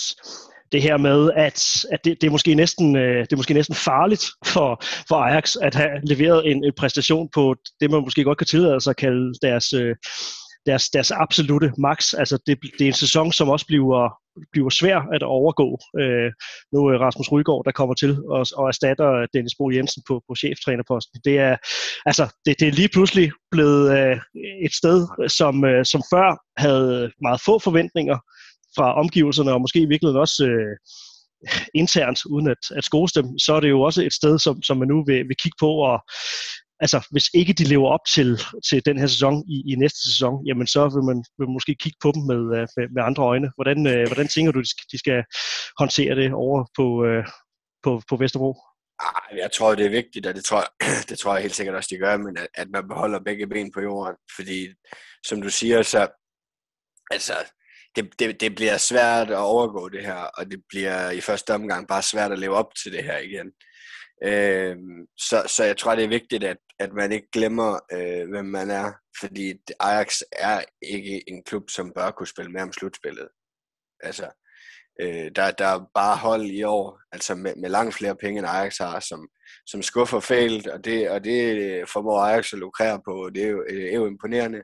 Det 0.71 0.81
her 0.81 0.97
med, 0.97 1.31
at, 1.35 1.85
at 1.91 1.99
det, 2.05 2.21
det, 2.21 2.27
er 2.27 2.31
måske 2.31 2.55
næsten, 2.55 2.95
det 2.95 3.33
er 3.33 3.35
måske 3.35 3.53
næsten 3.53 3.75
farligt 3.75 4.25
for, 4.45 4.83
for 5.07 5.15
Ajax 5.15 5.55
at 5.61 5.75
have 5.75 5.89
leveret 6.03 6.51
en, 6.51 6.63
en 6.63 6.73
præstation 6.77 7.29
på 7.33 7.55
det, 7.79 7.91
man 7.91 8.01
måske 8.01 8.23
godt 8.23 8.37
kan 8.37 8.47
tillade 8.47 8.81
sig 8.81 8.91
at 8.91 8.97
kalde 8.97 9.33
deres, 9.41 9.65
deres, 10.65 10.89
deres 10.89 11.11
absolute 11.11 11.71
max. 11.77 12.13
Altså 12.13 12.37
det, 12.47 12.59
det 12.79 12.83
er 12.83 12.87
en 12.87 12.93
sæson, 12.93 13.31
som 13.31 13.49
også 13.49 13.65
bliver, 13.65 14.20
bliver 14.51 14.69
svær 14.69 14.99
at 15.15 15.23
overgå. 15.23 15.79
Øh, 16.01 16.31
nu 16.73 16.79
er 16.91 16.97
Rasmus 17.05 17.31
Rygaard, 17.31 17.63
der 17.65 17.71
kommer 17.71 17.95
til 17.95 18.11
og, 18.35 18.45
og 18.59 18.67
erstatter 18.67 19.09
øh, 19.19 19.27
Dennis 19.33 19.55
Bo 19.57 19.71
Jensen 19.71 20.03
på, 20.07 20.21
på 20.27 20.35
cheftrænerposten. 20.35 21.21
Det 21.25 21.35
er, 21.39 21.55
altså, 22.05 22.25
det, 22.45 22.59
det 22.59 22.67
er 22.67 22.79
lige 22.81 22.93
pludselig 22.95 23.31
blevet 23.51 23.85
øh, 23.97 24.17
et 24.65 24.73
sted, 24.73 24.99
som, 25.39 25.65
øh, 25.65 25.85
som 25.85 26.01
før 26.13 26.27
havde 26.57 27.11
meget 27.21 27.41
få 27.45 27.59
forventninger 27.59 28.17
fra 28.75 28.99
omgivelserne, 28.99 29.53
og 29.53 29.61
måske 29.61 29.79
i 29.79 29.91
virkeligheden 29.91 30.21
også 30.25 30.43
øh, 30.51 30.75
internt, 31.81 32.19
uden 32.25 32.47
at, 32.47 32.63
at 32.77 32.83
skose 32.83 33.13
dem, 33.21 33.27
så 33.45 33.53
er 33.53 33.59
det 33.59 33.69
jo 33.69 33.81
også 33.81 34.01
et 34.03 34.13
sted, 34.13 34.39
som, 34.39 34.61
som 34.63 34.77
man 34.77 34.87
nu 34.87 35.03
vil, 35.07 35.27
vil 35.29 35.41
kigge 35.43 35.57
på 35.59 35.71
og 35.91 35.97
altså, 36.81 37.07
hvis 37.11 37.27
ikke 37.33 37.53
de 37.53 37.63
lever 37.63 37.89
op 37.89 38.05
til, 38.15 38.39
til 38.69 38.85
den 38.85 38.97
her 38.99 39.07
sæson 39.07 39.43
i, 39.47 39.71
i 39.71 39.75
næste 39.75 39.99
sæson, 40.05 40.45
jamen 40.47 40.67
så 40.67 40.81
vil 40.95 41.03
man, 41.09 41.17
vil 41.37 41.47
man 41.47 41.53
måske 41.53 41.75
kigge 41.75 41.97
på 42.01 42.11
dem 42.15 42.23
med, 42.31 42.41
øh, 42.57 42.67
med, 42.77 42.85
med 42.95 43.03
andre 43.03 43.23
øjne. 43.23 43.51
Hvordan, 43.55 43.87
øh, 43.87 44.07
hvordan 44.07 44.27
tænker 44.27 44.51
du, 44.51 44.59
de 44.59 44.69
skal, 44.69 44.85
de 44.91 44.97
skal 44.97 45.23
håndtere 45.79 46.15
det 46.15 46.33
over 46.33 46.59
på, 46.77 47.05
øh, 47.05 47.25
på, 47.83 48.01
på 48.09 48.15
Vesterbro? 48.15 48.53
Ah, 48.99 49.37
jeg 49.37 49.49
tror, 49.51 49.75
det 49.75 49.85
er 49.85 49.89
vigtigt, 49.89 50.27
og 50.27 50.35
det 50.35 50.45
tror, 50.45 50.63
det 51.09 51.19
tror 51.19 51.33
jeg 51.33 51.41
helt 51.41 51.55
sikkert 51.55 51.75
også, 51.75 51.89
de 51.91 51.97
gør, 51.97 52.17
men 52.17 52.37
at, 52.37 52.47
at 52.53 52.67
man 52.69 52.87
beholder 52.87 53.19
begge 53.19 53.47
ben 53.47 53.71
på 53.71 53.81
jorden. 53.81 54.15
Fordi, 54.35 54.67
som 55.27 55.41
du 55.41 55.49
siger, 55.49 55.81
så 55.83 56.07
altså, 57.11 57.33
det, 57.95 58.19
det, 58.19 58.41
det 58.41 58.55
bliver 58.55 58.77
svært 58.77 59.29
at 59.29 59.37
overgå 59.37 59.89
det 59.89 60.05
her, 60.05 60.15
og 60.37 60.51
det 60.51 60.61
bliver 60.69 61.11
i 61.11 61.21
første 61.21 61.53
omgang 61.53 61.87
bare 61.87 62.01
svært 62.01 62.31
at 62.31 62.39
leve 62.39 62.55
op 62.55 62.75
til 62.83 62.91
det 62.91 63.03
her 63.03 63.17
igen. 63.17 63.51
Øh, 64.23 64.77
så, 65.17 65.43
så 65.47 65.63
jeg 65.63 65.77
tror, 65.77 65.95
det 65.95 66.03
er 66.03 66.09
vigtigt, 66.09 66.43
at, 66.43 66.57
at 66.79 66.93
man 66.93 67.11
ikke 67.11 67.27
glemmer, 67.31 67.79
øh, 67.93 68.29
hvem 68.29 68.45
man 68.45 68.69
er, 68.69 68.91
fordi 69.19 69.53
Ajax 69.79 70.21
er 70.31 70.61
ikke 70.81 71.29
en 71.29 71.43
klub, 71.43 71.69
som 71.69 71.93
bør 71.95 72.11
kunne 72.11 72.27
spille 72.27 72.51
med 72.51 72.61
om 72.61 72.73
slutspillet. 72.73 73.27
Altså, 74.03 74.29
øh, 75.01 75.31
der, 75.35 75.51
der 75.51 75.65
er 75.65 75.89
bare 75.93 76.17
hold 76.17 76.45
i 76.45 76.63
år, 76.63 76.99
altså 77.11 77.35
med, 77.35 77.55
med 77.55 77.69
langt 77.69 77.95
flere 77.95 78.15
penge, 78.15 78.39
end 78.39 78.47
Ajax 78.47 78.77
har, 78.77 78.99
som, 78.99 79.29
som 79.65 79.81
skuffer 79.81 80.19
fælt, 80.19 80.67
og 80.67 80.85
det, 80.85 81.09
og 81.09 81.23
det 81.23 81.89
formår 81.89 82.19
Ajax 82.19 82.53
at 82.53 82.59
lukrere 82.59 83.01
på, 83.05 83.29
det 83.35 83.43
er 83.43 83.49
jo, 83.49 83.65
øh, 83.69 83.75
det 83.75 83.91
er 83.91 83.95
jo 83.95 84.07
imponerende. 84.07 84.63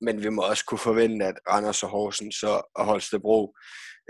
Men 0.00 0.22
vi 0.22 0.28
må 0.28 0.42
også 0.42 0.64
kunne 0.64 0.78
forvente, 0.78 1.24
at 1.26 1.34
Randers 1.48 1.82
og 1.82 1.88
Horsens 1.88 2.42
og 2.42 2.68
Holstebro 2.76 3.54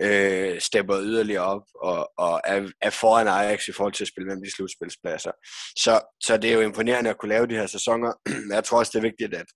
øh, 0.00 0.61
stepper 0.61 1.00
yderligere 1.00 1.45
op 1.45 1.62
og, 1.75 2.11
og 2.19 2.41
er, 2.45 2.71
er 2.81 2.91
foran 2.91 3.29
Ajax 3.29 3.69
i 3.69 3.73
forhold 3.73 3.93
til 3.93 4.05
at 4.05 4.09
spille 4.09 4.27
mellem 4.27 4.45
de 4.45 4.55
slutspilspladser. 4.55 5.33
Så, 5.77 6.00
så 6.23 6.37
det 6.37 6.50
er 6.50 6.55
jo 6.55 6.61
imponerende 6.61 7.11
at 7.11 7.19
kunne 7.19 7.29
lave 7.29 7.47
de 7.47 7.55
her 7.55 7.67
sæsoner. 7.67 8.12
Jeg 8.55 8.65
tror 8.65 8.79
også, 8.79 8.91
det 8.93 8.99
er 8.99 9.11
vigtigt, 9.11 9.35
at, 9.35 9.47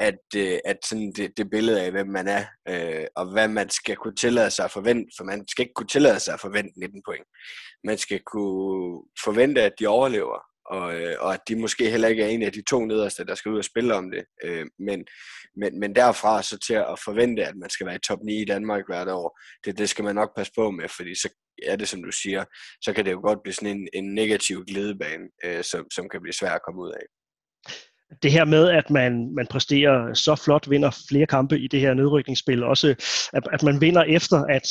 at, 0.00 0.24
øh, 0.36 0.58
at 0.64 0.78
sådan 0.84 1.12
det, 1.16 1.32
det 1.36 1.50
billede 1.50 1.82
af, 1.82 1.90
hvem 1.90 2.06
man 2.08 2.28
er, 2.28 2.44
øh, 2.68 3.06
og 3.16 3.32
hvad 3.32 3.48
man 3.48 3.70
skal 3.70 3.96
kunne 3.96 4.16
tillade 4.16 4.50
sig 4.50 4.64
at 4.64 4.70
forvente, 4.70 5.12
for 5.16 5.24
man 5.24 5.48
skal 5.48 5.62
ikke 5.62 5.74
kunne 5.74 5.86
tillade 5.86 6.20
sig 6.20 6.34
at 6.34 6.40
forvente 6.40 6.80
19 6.80 7.02
point. 7.06 7.26
Man 7.84 7.98
skal 7.98 8.20
kunne 8.26 9.02
forvente, 9.24 9.62
at 9.62 9.72
de 9.78 9.86
overlever, 9.86 10.49
og, 10.70 10.94
øh, 10.94 11.16
og 11.20 11.34
at 11.34 11.40
de 11.48 11.56
måske 11.56 11.90
heller 11.90 12.08
ikke 12.08 12.22
er 12.22 12.28
en 12.28 12.42
af 12.42 12.52
de 12.52 12.62
to 12.62 12.84
nederste, 12.84 13.24
der 13.24 13.34
skal 13.34 13.52
ud 13.52 13.58
og 13.58 13.64
spille 13.64 13.94
om 13.94 14.10
det. 14.10 14.24
Øh, 14.44 14.66
men, 14.78 15.04
men, 15.56 15.80
men 15.80 15.94
derfra 15.94 16.42
så 16.42 16.58
til 16.58 16.74
at 16.74 17.00
forvente, 17.04 17.44
at 17.44 17.56
man 17.56 17.70
skal 17.70 17.86
være 17.86 17.96
i 17.96 18.06
top 18.08 18.18
9 18.24 18.42
i 18.42 18.44
Danmark 18.44 18.84
hvert 18.88 19.08
år, 19.08 19.38
det, 19.64 19.78
det 19.78 19.88
skal 19.88 20.04
man 20.04 20.14
nok 20.14 20.36
passe 20.36 20.52
på 20.56 20.70
med, 20.70 20.88
fordi 20.88 21.14
så 21.14 21.28
er 21.66 21.76
det, 21.76 21.88
som 21.88 22.02
du 22.02 22.12
siger, 22.12 22.44
så 22.82 22.92
kan 22.92 23.04
det 23.04 23.12
jo 23.12 23.20
godt 23.20 23.42
blive 23.42 23.54
sådan 23.54 23.76
en, 23.76 23.88
en 23.92 24.14
negativ 24.14 24.64
glidebane, 24.64 25.24
øh, 25.44 25.64
som, 25.64 25.86
som 25.94 26.08
kan 26.08 26.22
blive 26.22 26.34
svær 26.34 26.52
at 26.52 26.62
komme 26.66 26.82
ud 26.82 26.92
af 26.92 27.06
det 28.22 28.32
her 28.32 28.44
med, 28.44 28.68
at 28.68 28.90
man, 28.90 29.34
man 29.34 29.46
præsterer 29.50 30.14
så 30.14 30.36
flot, 30.44 30.70
vinder 30.70 31.04
flere 31.08 31.26
kampe 31.26 31.58
i 31.58 31.68
det 31.68 31.80
her 31.80 31.94
nedrykningsspil, 31.94 32.62
også 32.62 32.88
at, 33.32 33.48
at 33.52 33.62
man 33.62 33.80
vinder 33.80 34.02
efter, 34.02 34.36
at, 34.36 34.68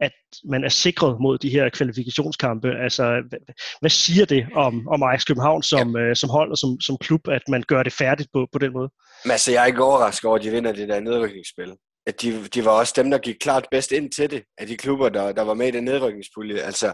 at 0.00 0.12
man 0.44 0.64
er 0.64 0.68
sikret 0.68 1.20
mod 1.20 1.38
de 1.38 1.50
her 1.50 1.68
kvalifikationskampe. 1.68 2.68
Altså, 2.82 3.22
hvad, 3.28 3.38
hvad 3.80 3.90
siger 3.90 4.24
det 4.24 4.46
om, 4.54 4.88
om 4.88 5.02
Ajax 5.02 5.26
København 5.26 5.62
som, 5.62 5.96
ja. 5.96 6.02
øh, 6.02 6.16
som 6.16 6.30
hold 6.30 6.50
og 6.50 6.58
som, 6.58 6.80
som 6.80 6.96
klub, 7.00 7.28
at 7.28 7.42
man 7.48 7.62
gør 7.68 7.82
det 7.82 7.92
færdigt 7.92 8.28
på, 8.32 8.46
på 8.52 8.58
den 8.58 8.72
måde? 8.72 8.90
Men 9.24 9.30
altså, 9.30 9.52
jeg 9.52 9.62
er 9.62 9.66
ikke 9.66 9.84
overrasket 9.84 10.24
over, 10.24 10.38
at 10.38 10.44
de 10.44 10.50
vinder 10.50 10.72
det 10.72 10.88
der 10.88 11.00
nedrykningsspil. 11.00 11.72
At 12.06 12.22
de, 12.22 12.46
de 12.46 12.64
var 12.64 12.70
også 12.70 12.92
dem, 12.96 13.10
der 13.10 13.18
gik 13.18 13.36
klart 13.40 13.66
bedst 13.70 13.92
ind 13.92 14.10
til 14.10 14.30
det, 14.30 14.42
af 14.58 14.66
de 14.66 14.76
klubber, 14.76 15.08
der, 15.08 15.32
der 15.32 15.42
var 15.42 15.54
med 15.54 15.68
i 15.68 15.70
den 15.70 15.84
nedrykningspulje. 15.84 16.58
Altså, 16.60 16.92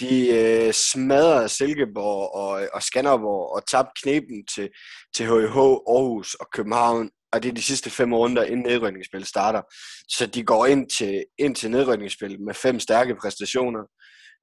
de 0.00 0.28
øh, 0.28 0.72
smadrede 0.72 1.48
Silkeborg 1.48 2.34
og, 2.34 2.68
og 2.74 2.82
Skanderborg 2.82 3.56
og 3.56 3.66
tabte 3.66 4.00
knepen 4.02 4.46
til, 4.54 4.68
til 5.16 5.26
HH, 5.26 5.58
Aarhus 5.94 6.34
og 6.34 6.46
København 6.52 7.10
og 7.32 7.42
det 7.42 7.48
er 7.48 7.52
de 7.52 7.62
sidste 7.62 7.90
fem 7.90 8.12
runder, 8.12 8.44
inden 8.44 8.66
nedrykningsspillet 8.66 9.28
starter. 9.28 9.62
Så 10.08 10.26
de 10.26 10.44
går 10.44 10.66
ind 10.66 10.90
til, 10.98 11.24
ind 11.38 11.54
til 11.54 11.70
nedrykningsspillet 11.70 12.40
med 12.40 12.54
fem 12.54 12.80
stærke 12.80 13.16
præstationer. 13.22 13.82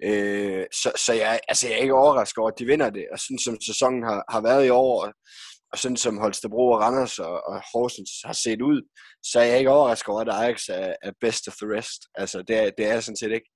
Øh, 0.03 0.63
så, 0.73 0.91
så 0.95 1.13
jeg, 1.13 1.39
altså 1.47 1.67
jeg 1.67 1.75
er 1.75 1.81
ikke 1.81 1.93
overrasket 1.93 2.37
over, 2.37 2.51
at 2.51 2.59
de 2.59 2.65
vinder 2.65 2.89
det. 2.89 3.05
Og 3.11 3.19
sådan 3.19 3.39
som 3.39 3.57
sæsonen 3.61 4.03
har, 4.03 4.23
har 4.29 4.41
været 4.41 4.65
i 4.65 4.69
år, 4.69 5.05
og, 5.05 5.13
og 5.73 5.77
sådan 5.79 5.97
som 5.97 6.17
Holstebro 6.17 6.71
og 6.71 6.79
Randers 6.79 7.19
og, 7.19 7.47
og 7.47 7.61
Horsens 7.73 8.11
har 8.25 8.33
set 8.33 8.61
ud, 8.61 8.81
så 9.23 9.39
er 9.39 9.43
jeg 9.43 9.57
ikke 9.57 9.69
overrasket 9.69 10.09
over, 10.09 10.21
at 10.21 10.29
Ajax 10.29 10.67
er, 10.69 10.95
er 11.03 11.11
best 11.21 11.47
of 11.47 11.55
the 11.61 11.77
rest. 11.77 12.01
Altså 12.15 12.43
det 12.47 12.55
er, 12.55 12.71
det 12.77 12.85
er 12.85 12.93
jeg 12.93 13.03
sådan 13.03 13.17
set 13.17 13.31
ikke 13.31 13.51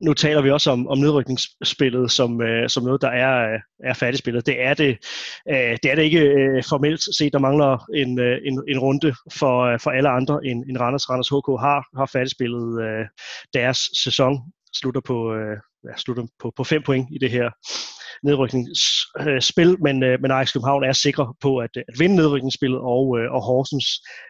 nu 0.00 0.14
taler 0.14 0.42
vi 0.42 0.50
også 0.50 0.70
om, 0.70 0.88
om 0.88 0.98
nedrykningsspillet 0.98 2.10
som, 2.10 2.42
øh, 2.42 2.68
som 2.68 2.82
noget, 2.84 3.02
der 3.02 3.08
er, 3.08 3.52
øh, 3.52 3.60
er 3.84 3.94
færdigspillet. 3.94 4.46
Det 4.46 4.62
er 4.62 4.74
det, 4.74 4.98
øh, 5.48 5.76
det 5.82 5.90
er 5.90 5.94
det 5.94 6.02
ikke 6.02 6.20
øh, 6.20 6.64
formelt 6.68 7.02
set. 7.18 7.32
Der 7.32 7.38
mangler 7.38 7.84
en, 7.94 8.18
øh, 8.18 8.38
en, 8.44 8.62
en 8.68 8.78
runde 8.78 9.14
for, 9.38 9.62
øh, 9.62 9.80
for 9.80 9.90
alle 9.90 10.08
andre 10.08 10.40
end, 10.44 10.64
end 10.68 10.78
Randers. 10.78 11.10
Randers 11.10 11.28
HK 11.28 11.48
har, 11.66 11.98
har 11.98 12.10
færdigspillet 12.12 12.82
øh, 12.82 13.06
deres 13.54 13.78
sæson. 14.04 14.38
Slutter 14.74 15.00
på, 15.00 15.34
øh, 15.34 15.56
ja, 15.84 15.96
slutter 15.96 16.24
på, 16.40 16.52
på 16.56 16.64
fem 16.64 16.82
point 16.82 17.08
i 17.12 17.18
det 17.18 17.30
her 17.30 17.50
nedrykningsspil, 18.22 19.82
men, 19.82 20.02
øh, 20.02 20.20
men 20.22 20.30
Ajax 20.30 20.52
København 20.52 20.84
er 20.84 20.92
sikker 20.92 21.36
på 21.40 21.58
at, 21.58 21.70
at 21.76 21.98
vinde 21.98 22.16
nedrykningsspillet, 22.16 22.80
og, 22.80 23.18
øh, 23.18 23.32
og 23.32 23.42
Horsens 23.42 23.88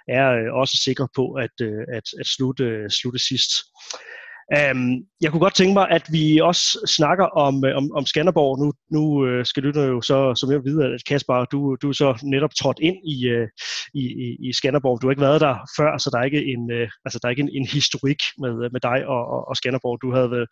er 0.08 0.26
øh, 0.38 0.54
også 0.60 0.76
sikker 0.84 1.06
på 1.16 1.32
at, 1.32 1.56
øh, 1.62 1.82
at, 1.96 2.06
at 2.20 2.26
slutte, 2.26 2.90
slutte 2.90 3.18
sidst. 3.18 3.50
Um, 4.56 5.04
jeg 5.20 5.30
kunne 5.30 5.40
godt 5.40 5.54
tænke 5.54 5.74
mig, 5.74 5.86
at 5.90 6.04
vi 6.10 6.40
også 6.42 6.64
snakker 6.98 7.24
om, 7.24 7.64
øh, 7.64 7.76
om, 7.76 7.92
om 7.92 8.06
Skanderborg. 8.06 8.58
Nu, 8.62 8.72
nu 8.90 9.02
uh, 9.26 9.44
skal 9.44 9.62
du 9.62 9.80
jo 9.80 10.00
så 10.00 10.34
som 10.34 10.50
jeg 10.52 10.64
ved, 10.64 10.82
at 10.84 11.04
Kasper, 11.08 11.44
du, 11.44 11.76
du 11.82 11.88
er 11.88 11.92
så 11.92 12.20
netop 12.22 12.54
trådt 12.54 12.78
ind 12.78 12.96
i, 13.14 13.28
øh, 13.28 13.48
i, 13.94 14.02
i, 14.24 14.48
i 14.48 14.52
Skanderborg. 14.52 15.02
Du 15.02 15.06
har 15.06 15.12
ikke 15.12 15.28
været 15.28 15.40
der 15.40 15.54
før, 15.76 15.98
så 15.98 16.10
der 16.12 16.18
er 16.18 16.24
ikke 16.24 16.44
en, 16.52 16.70
altså, 17.04 17.18
der 17.18 17.28
er 17.28 17.30
ikke 17.30 17.42
en, 17.42 17.52
en 17.58 17.66
historik 17.66 18.20
med, 18.38 18.70
med 18.74 18.80
dig 18.80 19.06
og, 19.06 19.22
og, 19.34 19.48
og 19.48 19.56
Skanderborg. 19.56 19.98
Du 20.02 20.14
havde, 20.14 20.46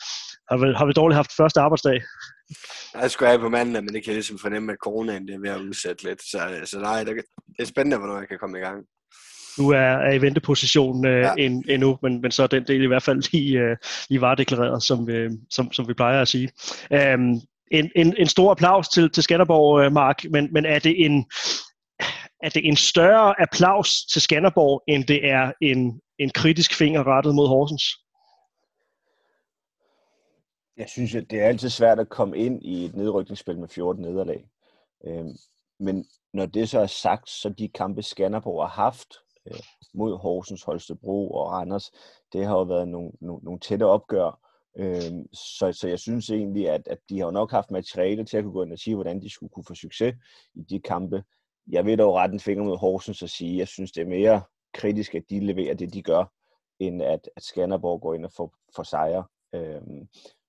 har, 0.51 0.57
vel, 0.63 0.77
har 0.77 0.85
vel 0.85 0.95
dårligt 0.95 1.17
haft 1.17 1.37
første 1.37 1.61
arbejdsdag? 1.61 1.99
Jeg 3.03 3.11
skulle 3.11 3.29
have 3.29 3.41
på 3.41 3.49
mandag, 3.49 3.85
men 3.85 3.95
det 3.95 4.01
kan 4.05 4.11
jeg 4.13 4.21
ligesom 4.21 4.39
fornemme, 4.39 4.73
at 4.73 4.79
coronaen 4.83 5.29
det 5.29 5.35
er 5.35 5.41
ved 5.41 5.51
at 5.51 5.61
udsætte 5.69 6.05
lidt. 6.05 6.23
Så, 6.31 6.39
så 6.65 6.79
nej, 6.81 7.05
det 7.05 7.25
er 7.59 7.65
spændende, 7.65 7.99
hvornår 7.99 8.19
jeg 8.19 8.29
kan 8.29 8.39
komme 8.39 8.59
i 8.59 8.63
gang 8.63 8.85
du 9.57 9.71
er, 9.71 9.79
er 9.79 10.13
i 10.13 10.21
venteposition 10.21 11.07
øh, 11.07 11.21
ja. 11.21 11.35
end, 11.39 11.65
endnu, 11.69 11.99
men, 12.03 12.21
men 12.21 12.31
så 12.31 12.43
er 12.43 12.47
den 12.47 12.65
del 12.67 12.83
i 12.83 12.87
hvert 12.87 13.03
fald 13.03 13.33
lige, 13.33 13.59
øh, 13.59 13.77
lige 14.09 14.21
varedeklareret, 14.21 14.83
som, 14.83 15.11
øh, 15.11 15.31
som, 15.51 15.73
som 15.73 15.89
vi 15.89 15.95
plejer 15.95 16.23
at 16.23 16.29
sige. 16.29 16.51
Um, 16.91 17.41
en, 17.71 17.91
en, 17.97 18.15
en 18.19 18.27
stor 18.27 18.51
applaus 18.51 18.89
til, 18.89 19.11
til 19.11 19.23
Skanderborg, 19.23 19.85
øh, 19.85 19.93
Mark, 19.93 20.25
men, 20.31 20.49
men 20.53 20.67
er 20.67 20.79
det 20.79 21.05
en 21.05 21.27
er 22.43 22.49
det 22.49 22.69
en 22.69 22.77
større 22.77 23.41
applaus 23.41 24.05
til 24.13 24.23
Skanderborg, 24.23 24.83
end 24.89 25.05
det 25.05 25.31
er 25.31 25.53
en, 25.61 26.01
en 26.19 26.31
kritisk 26.31 26.75
finger 26.75 27.07
rettet 27.07 27.35
mod 27.35 27.49
Horsens? 27.49 27.83
Jeg 30.77 30.89
synes, 30.89 31.15
at 31.15 31.31
det 31.31 31.41
er 31.41 31.47
altid 31.47 31.69
svært 31.69 31.99
at 31.99 32.09
komme 32.09 32.39
ind 32.39 32.63
i 32.63 32.85
et 32.85 32.97
nedrykningsspil 32.97 33.59
med 33.59 33.69
14 33.69 34.03
nederlag. 34.03 34.49
Øhm, 35.07 35.37
men 35.81 36.07
når 36.33 36.47
det 36.47 36.69
så 36.69 36.81
er 36.81 36.87
sagt, 36.87 37.31
så 37.31 37.49
de 37.49 37.69
kampe 37.69 38.03
Skanderborg 38.03 38.69
har 38.69 38.83
haft 38.83 39.09
øh, 39.47 39.61
mod 39.95 40.17
Horsens, 40.17 40.63
Holstebro 40.63 41.31
og 41.31 41.51
Randers, 41.51 41.91
det 42.33 42.47
har 42.47 42.57
jo 42.57 42.63
været 42.63 42.89
nogle, 42.89 43.11
nogle, 43.21 43.45
nogle 43.45 43.61
tætte 43.61 43.87
opgør. 43.87 44.41
Øh, 44.77 45.25
så, 45.33 45.73
så 45.73 45.89
jeg 45.89 45.99
synes 45.99 46.31
egentlig, 46.31 46.71
at, 46.71 46.89
at 46.89 46.99
de 47.09 47.21
har 47.21 47.31
nok 47.31 47.51
haft 47.51 47.71
materiale 47.71 48.25
til 48.25 48.37
at 48.37 48.45
kunne 48.45 48.53
gå 48.53 48.63
ind 48.63 48.73
og 48.73 48.79
sige, 48.79 48.95
hvordan 48.95 49.23
de 49.23 49.31
skulle 49.31 49.51
kunne 49.51 49.65
få 49.65 49.75
succes 49.75 50.15
i 50.55 50.63
de 50.63 50.81
kampe. 50.81 51.25
Jeg 51.71 51.87
vil 51.87 51.99
dog 51.99 52.15
rette 52.15 52.33
en 52.33 52.41
finger 52.41 52.65
mod 52.65 52.79
Horsens 52.79 53.23
og 53.23 53.29
sige, 53.29 53.53
at 53.53 53.59
jeg 53.59 53.69
synes, 53.69 53.93
det 53.93 54.03
er 54.03 54.07
mere 54.07 54.43
kritisk, 54.75 55.15
at 55.15 55.23
de 55.31 55.41
leverer 55.41 55.75
det, 55.75 55.95
de 55.95 56.03
gør, 56.03 56.25
end 56.79 57.03
at, 57.03 57.31
at 57.37 57.43
Skanderborg 57.43 58.01
går 58.01 58.15
ind 58.15 58.25
og 58.25 58.33
får, 58.33 58.55
får 58.77 58.83
sejre. 58.83 59.25
Øh, 59.55 59.83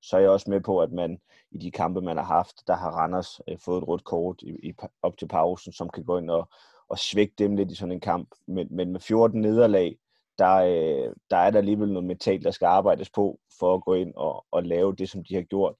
så 0.01 0.17
er 0.17 0.21
jeg 0.21 0.29
også 0.29 0.49
med 0.49 0.61
på, 0.61 0.79
at 0.81 0.91
man 0.91 1.19
i 1.51 1.57
de 1.57 1.71
kampe, 1.71 2.01
man 2.01 2.17
har 2.17 2.23
haft, 2.23 2.67
der 2.67 2.75
har 2.75 2.91
Randers 2.91 3.41
øh, 3.47 3.57
fået 3.59 3.77
et 3.77 3.87
rødt 3.87 4.03
kort 4.03 4.41
i, 4.41 4.69
i, 4.69 4.73
op 5.01 5.17
til 5.17 5.27
pausen, 5.27 5.73
som 5.73 5.89
kan 5.89 6.03
gå 6.03 6.17
ind 6.17 6.29
og, 6.29 6.49
at 6.91 6.99
svække 6.99 7.33
dem 7.37 7.55
lidt 7.55 7.71
i 7.71 7.75
sådan 7.75 7.91
en 7.91 7.99
kamp. 7.99 8.29
Men, 8.47 8.67
men 8.71 8.91
med 8.91 8.99
14 8.99 9.41
nederlag, 9.41 9.97
der, 10.37 10.55
øh, 10.55 11.13
der 11.29 11.37
er 11.37 11.51
der 11.51 11.57
alligevel 11.57 11.89
noget 11.89 12.07
metal, 12.07 12.43
der 12.43 12.51
skal 12.51 12.65
arbejdes 12.65 13.09
på 13.09 13.39
for 13.59 13.75
at 13.75 13.83
gå 13.83 13.93
ind 13.93 14.13
og, 14.15 14.45
og 14.51 14.63
lave 14.63 14.95
det, 14.95 15.09
som 15.09 15.23
de 15.23 15.35
har 15.35 15.41
gjort. 15.41 15.75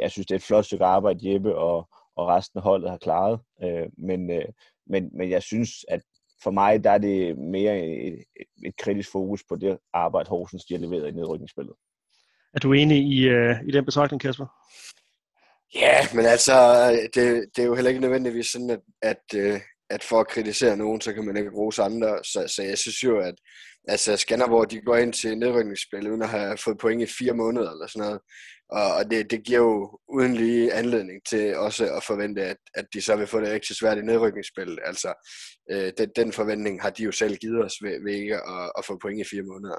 Jeg 0.00 0.10
synes, 0.10 0.26
det 0.26 0.34
er 0.34 0.38
et 0.38 0.42
flot 0.42 0.64
stykke 0.64 0.84
arbejde, 0.84 1.32
Jeppe 1.32 1.56
og, 1.56 1.88
og 2.16 2.26
resten 2.28 2.58
af 2.58 2.62
holdet 2.62 2.90
har 2.90 2.96
klaret. 2.96 3.40
Øh, 3.62 3.88
men, 3.98 4.30
øh, 4.30 4.44
men, 4.86 5.10
men 5.12 5.30
jeg 5.30 5.42
synes, 5.42 5.70
at 5.88 6.00
for 6.42 6.50
mig 6.50 6.84
der 6.84 6.90
er 6.90 6.98
det 6.98 7.38
mere 7.38 7.86
et, 7.86 8.24
et 8.64 8.76
kritisk 8.76 9.12
fokus 9.12 9.44
på 9.48 9.56
det 9.56 9.78
arbejde, 9.92 10.28
Horsens 10.28 10.64
de 10.64 10.74
har 10.74 10.80
leveret 10.80 11.08
i 11.08 11.10
nedrykningsspillet. 11.10 11.74
Er 12.54 12.58
du 12.58 12.72
enig 12.72 12.98
i, 12.98 13.28
uh, 13.28 13.68
i 13.68 13.70
den 13.70 13.84
betragtning, 13.84 14.20
Kasper? 14.20 14.46
Ja, 15.74 15.96
men 16.14 16.24
altså, 16.24 16.54
det, 17.14 17.44
det 17.56 17.62
er 17.62 17.66
jo 17.66 17.74
heller 17.74 17.88
ikke 17.88 18.00
nødvendigvis 18.00 18.46
sådan, 18.46 18.70
at, 18.70 18.80
at, 19.02 19.34
at 19.90 20.04
for 20.04 20.20
at 20.20 20.28
kritisere 20.28 20.76
nogen, 20.76 21.00
så 21.00 21.12
kan 21.12 21.24
man 21.24 21.36
ikke 21.36 21.50
rose 21.50 21.82
andre. 21.82 22.18
Så, 22.24 22.44
så 22.56 22.62
jeg 22.62 22.78
synes 22.78 23.04
jo, 23.04 23.18
at 23.18 23.34
altså 23.88 24.16
Skanderborg, 24.16 24.70
de 24.70 24.80
går 24.80 24.96
ind 24.96 25.12
til 25.12 25.38
nedrykningsspil 25.38 26.10
uden 26.10 26.22
at 26.22 26.28
have 26.28 26.56
fået 26.64 26.78
point 26.78 27.02
i 27.02 27.06
fire 27.18 27.32
måneder 27.32 27.70
eller 27.70 27.86
sådan 27.86 28.06
noget. 28.06 28.20
Og, 28.70 28.94
og 28.94 29.10
det, 29.10 29.30
det 29.30 29.44
giver 29.44 29.58
jo 29.58 29.98
uden 30.08 30.34
lige 30.34 30.72
anledning 30.72 31.20
til 31.28 31.56
også 31.56 31.94
at 31.94 32.02
forvente, 32.02 32.42
at, 32.42 32.56
at 32.74 32.86
de 32.94 33.00
så 33.00 33.16
vil 33.16 33.26
få 33.26 33.40
det 33.40 33.52
rigtig 33.52 33.76
svært 33.76 33.98
i 33.98 34.02
nedrykningsspil. 34.02 34.78
Altså, 34.84 35.14
øh, 35.70 35.92
den, 35.98 36.10
den 36.16 36.32
forventning 36.32 36.82
har 36.82 36.90
de 36.90 37.02
jo 37.02 37.12
selv 37.12 37.36
givet 37.36 37.64
os 37.64 37.74
ved, 37.82 38.04
ved 38.04 38.12
ikke 38.12 38.36
at, 38.36 38.72
at 38.78 38.84
få 38.84 38.98
point 39.02 39.20
i 39.20 39.30
fire 39.30 39.42
måneder. 39.42 39.78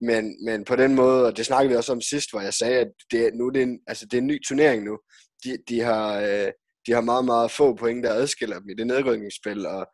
Men, 0.00 0.44
men 0.44 0.64
på 0.64 0.76
den 0.76 0.94
måde, 0.94 1.26
og 1.26 1.36
det 1.36 1.46
snakkede 1.46 1.70
vi 1.70 1.76
også 1.76 1.92
om 1.92 2.00
sidst, 2.00 2.30
hvor 2.30 2.40
jeg 2.40 2.54
sagde, 2.54 2.78
at 2.78 2.92
det, 3.10 3.34
nu 3.34 3.48
det 3.48 3.58
er 3.58 3.66
en, 3.66 3.80
altså, 3.86 4.06
det 4.06 4.14
er 4.14 4.20
en 4.20 4.26
ny 4.26 4.44
turnering 4.48 4.84
nu. 4.84 4.98
De, 5.44 5.58
de 5.68 5.80
har... 5.80 6.20
Øh, 6.20 6.52
de 6.86 6.92
har 6.92 7.00
meget, 7.00 7.24
meget 7.24 7.50
få 7.50 7.74
point, 7.74 8.04
der 8.04 8.12
adskiller 8.12 8.58
dem 8.58 8.70
i 8.70 8.74
det 8.74 8.86
nedrykningsspil, 8.86 9.66
og, 9.66 9.86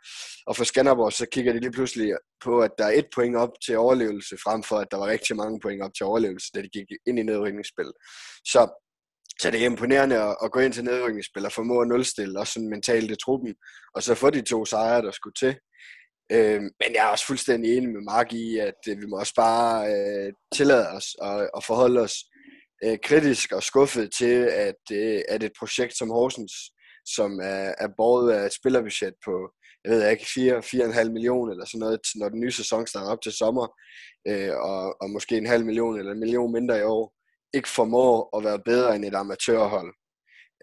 og 0.47 0.57
for 0.57 0.65
Skanderborg, 0.65 1.13
så 1.13 1.27
kigger 1.33 1.53
de 1.53 1.61
lige 1.61 1.73
pludselig 1.73 2.15
på, 2.45 2.61
at 2.61 2.71
der 2.79 2.85
er 2.85 2.93
et 2.93 3.09
point 3.15 3.37
op 3.37 3.53
til 3.65 3.79
overlevelse, 3.79 4.37
frem 4.45 4.63
for 4.63 4.77
at 4.77 4.89
der 4.91 4.97
var 4.97 5.07
rigtig 5.07 5.37
mange 5.37 5.61
point 5.61 5.83
op 5.83 5.95
til 5.97 6.07
overlevelse, 6.07 6.51
da 6.55 6.63
de 6.63 6.69
gik 6.69 6.87
ind 7.07 7.19
i 7.19 7.23
nedrykningsspil. 7.23 7.93
Så, 8.45 8.61
så 9.41 9.51
det 9.51 9.61
er 9.61 9.67
imponerende 9.67 10.17
at, 10.23 10.37
at 10.45 10.53
gå 10.53 10.61
ind 10.61 10.73
til 10.73 10.85
nedrykningsspil 10.85 11.47
og 11.47 11.53
formå 11.53 11.81
at 11.81 11.89
nulstille, 11.89 12.41
også 12.41 12.53
sådan 12.53 12.71
mentalt 12.71 13.11
i 13.11 13.17
truppen, 13.25 13.55
og 13.95 14.03
så 14.03 14.15
få 14.15 14.31
de 14.31 14.43
to 14.43 14.65
sejre, 14.65 15.03
der 15.03 15.11
skulle 15.11 15.35
til. 15.35 15.57
Øh, 16.33 16.61
men 16.61 16.91
jeg 16.95 17.05
er 17.07 17.09
også 17.09 17.27
fuldstændig 17.27 17.77
enig 17.77 17.89
med 17.89 18.01
Mark 18.01 18.33
i, 18.33 18.59
at 18.59 18.81
øh, 18.89 19.01
vi 19.01 19.07
må 19.07 19.19
også 19.19 19.35
bare 19.35 19.93
øh, 19.93 20.33
tillade 20.55 20.89
os 20.89 21.15
og, 21.15 21.51
og 21.55 21.65
forholde 21.65 22.01
os 22.01 22.15
øh, 22.85 22.99
kritisk 23.03 23.53
og 23.53 23.63
skuffet 23.63 24.13
til, 24.19 24.37
at, 24.67 24.83
øh, 24.93 25.21
at 25.29 25.43
et 25.43 25.53
projekt 25.59 25.97
som 25.97 26.11
Horsens 26.11 26.53
som 27.15 27.41
er, 27.41 27.75
er 27.79 27.89
båret 27.97 28.33
af 28.33 28.47
et 28.47 28.53
spillerbudget 28.53 29.15
på, 29.25 29.51
jeg 29.85 29.93
ved 29.93 30.11
ikke, 30.11 30.25
4-4,5 30.25 31.11
millioner 31.11 31.53
eller 31.53 31.65
sådan 31.67 31.79
noget, 31.79 32.01
når 32.15 32.29
den 32.29 32.41
nye 32.41 32.53
sæson 32.53 32.87
starter 32.87 33.11
op 33.11 33.23
til 33.23 33.33
sommer, 33.33 33.67
øh, 34.29 34.55
og, 34.57 35.03
og 35.03 35.11
måske 35.11 35.37
en 35.37 35.47
halv 35.47 35.65
million 35.65 35.99
eller 35.99 36.13
en 36.13 36.21
million 36.21 36.53
mindre 36.53 36.79
i 36.79 36.83
år, 36.83 37.15
ikke 37.55 37.69
formår 37.69 38.37
at 38.37 38.45
være 38.45 38.63
bedre 38.65 38.97
end 38.97 39.05
et 39.05 39.15
amatørhold, 39.15 39.95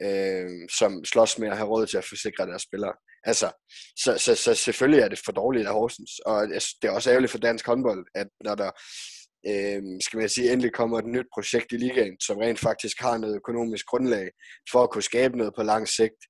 øh, 0.06 0.50
som 0.80 1.06
slås 1.06 1.40
med 1.40 1.48
at 1.48 1.58
have 1.58 1.70
råd 1.70 1.86
til 1.88 1.98
at 1.98 2.06
forsikre 2.06 2.46
deres 2.46 2.62
spillere. 2.62 2.94
Altså, 3.24 3.52
så, 3.98 4.18
så, 4.18 4.36
så 4.36 4.56
selvfølgelig 4.56 5.02
er 5.02 5.10
det 5.10 5.22
for 5.26 5.32
dårligt 5.32 5.68
af 5.68 5.74
Horsens, 5.74 6.20
og 6.26 6.48
det 6.82 6.88
er 6.88 6.92
også 6.92 7.10
ærgerligt 7.10 7.32
for 7.32 7.38
dansk 7.38 7.66
håndbold, 7.66 8.06
at 8.16 8.28
når 8.44 8.56
der 8.56 8.72
øh, 9.50 9.82
skal 10.02 10.20
man 10.20 10.30
sige, 10.30 10.52
endelig 10.52 10.74
kommer 10.74 11.00
et 11.00 11.06
nyt 11.06 11.26
projekt 11.34 11.72
i 11.72 11.78
ligaen, 11.78 12.18
som 12.20 12.38
rent 12.38 12.60
faktisk 12.60 12.98
har 13.00 13.18
noget 13.18 13.36
økonomisk 13.36 13.86
grundlag 13.86 14.30
for 14.72 14.84
at 14.84 14.90
kunne 14.90 15.10
skabe 15.12 15.38
noget 15.38 15.54
på 15.56 15.64
lang 15.64 15.88
sigt, 15.88 16.22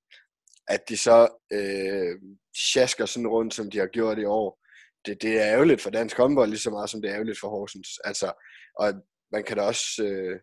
at 0.67 0.89
de 0.89 0.97
så 0.97 1.27
øh, 1.53 2.15
sjasker 2.55 3.05
sådan 3.05 3.27
rundt, 3.27 3.53
som 3.53 3.71
de 3.71 3.77
har 3.77 3.87
gjort 3.87 4.19
i 4.19 4.25
år, 4.25 4.59
det, 5.05 5.21
det 5.21 5.39
er 5.41 5.53
ærgerligt 5.53 5.81
for 5.81 5.89
dansk 5.89 6.17
håndbold, 6.17 6.49
lige 6.49 6.59
så 6.59 6.69
meget 6.69 6.89
som 6.89 7.01
det 7.01 7.09
er 7.09 7.15
ærgerligt 7.15 7.39
for 7.39 7.49
Horsens. 7.49 7.89
Altså, 8.03 8.31
og 8.79 8.93
man 9.31 9.43
kan 9.43 9.57
da 9.57 9.63
også, 9.63 10.03
øh, 10.03 10.39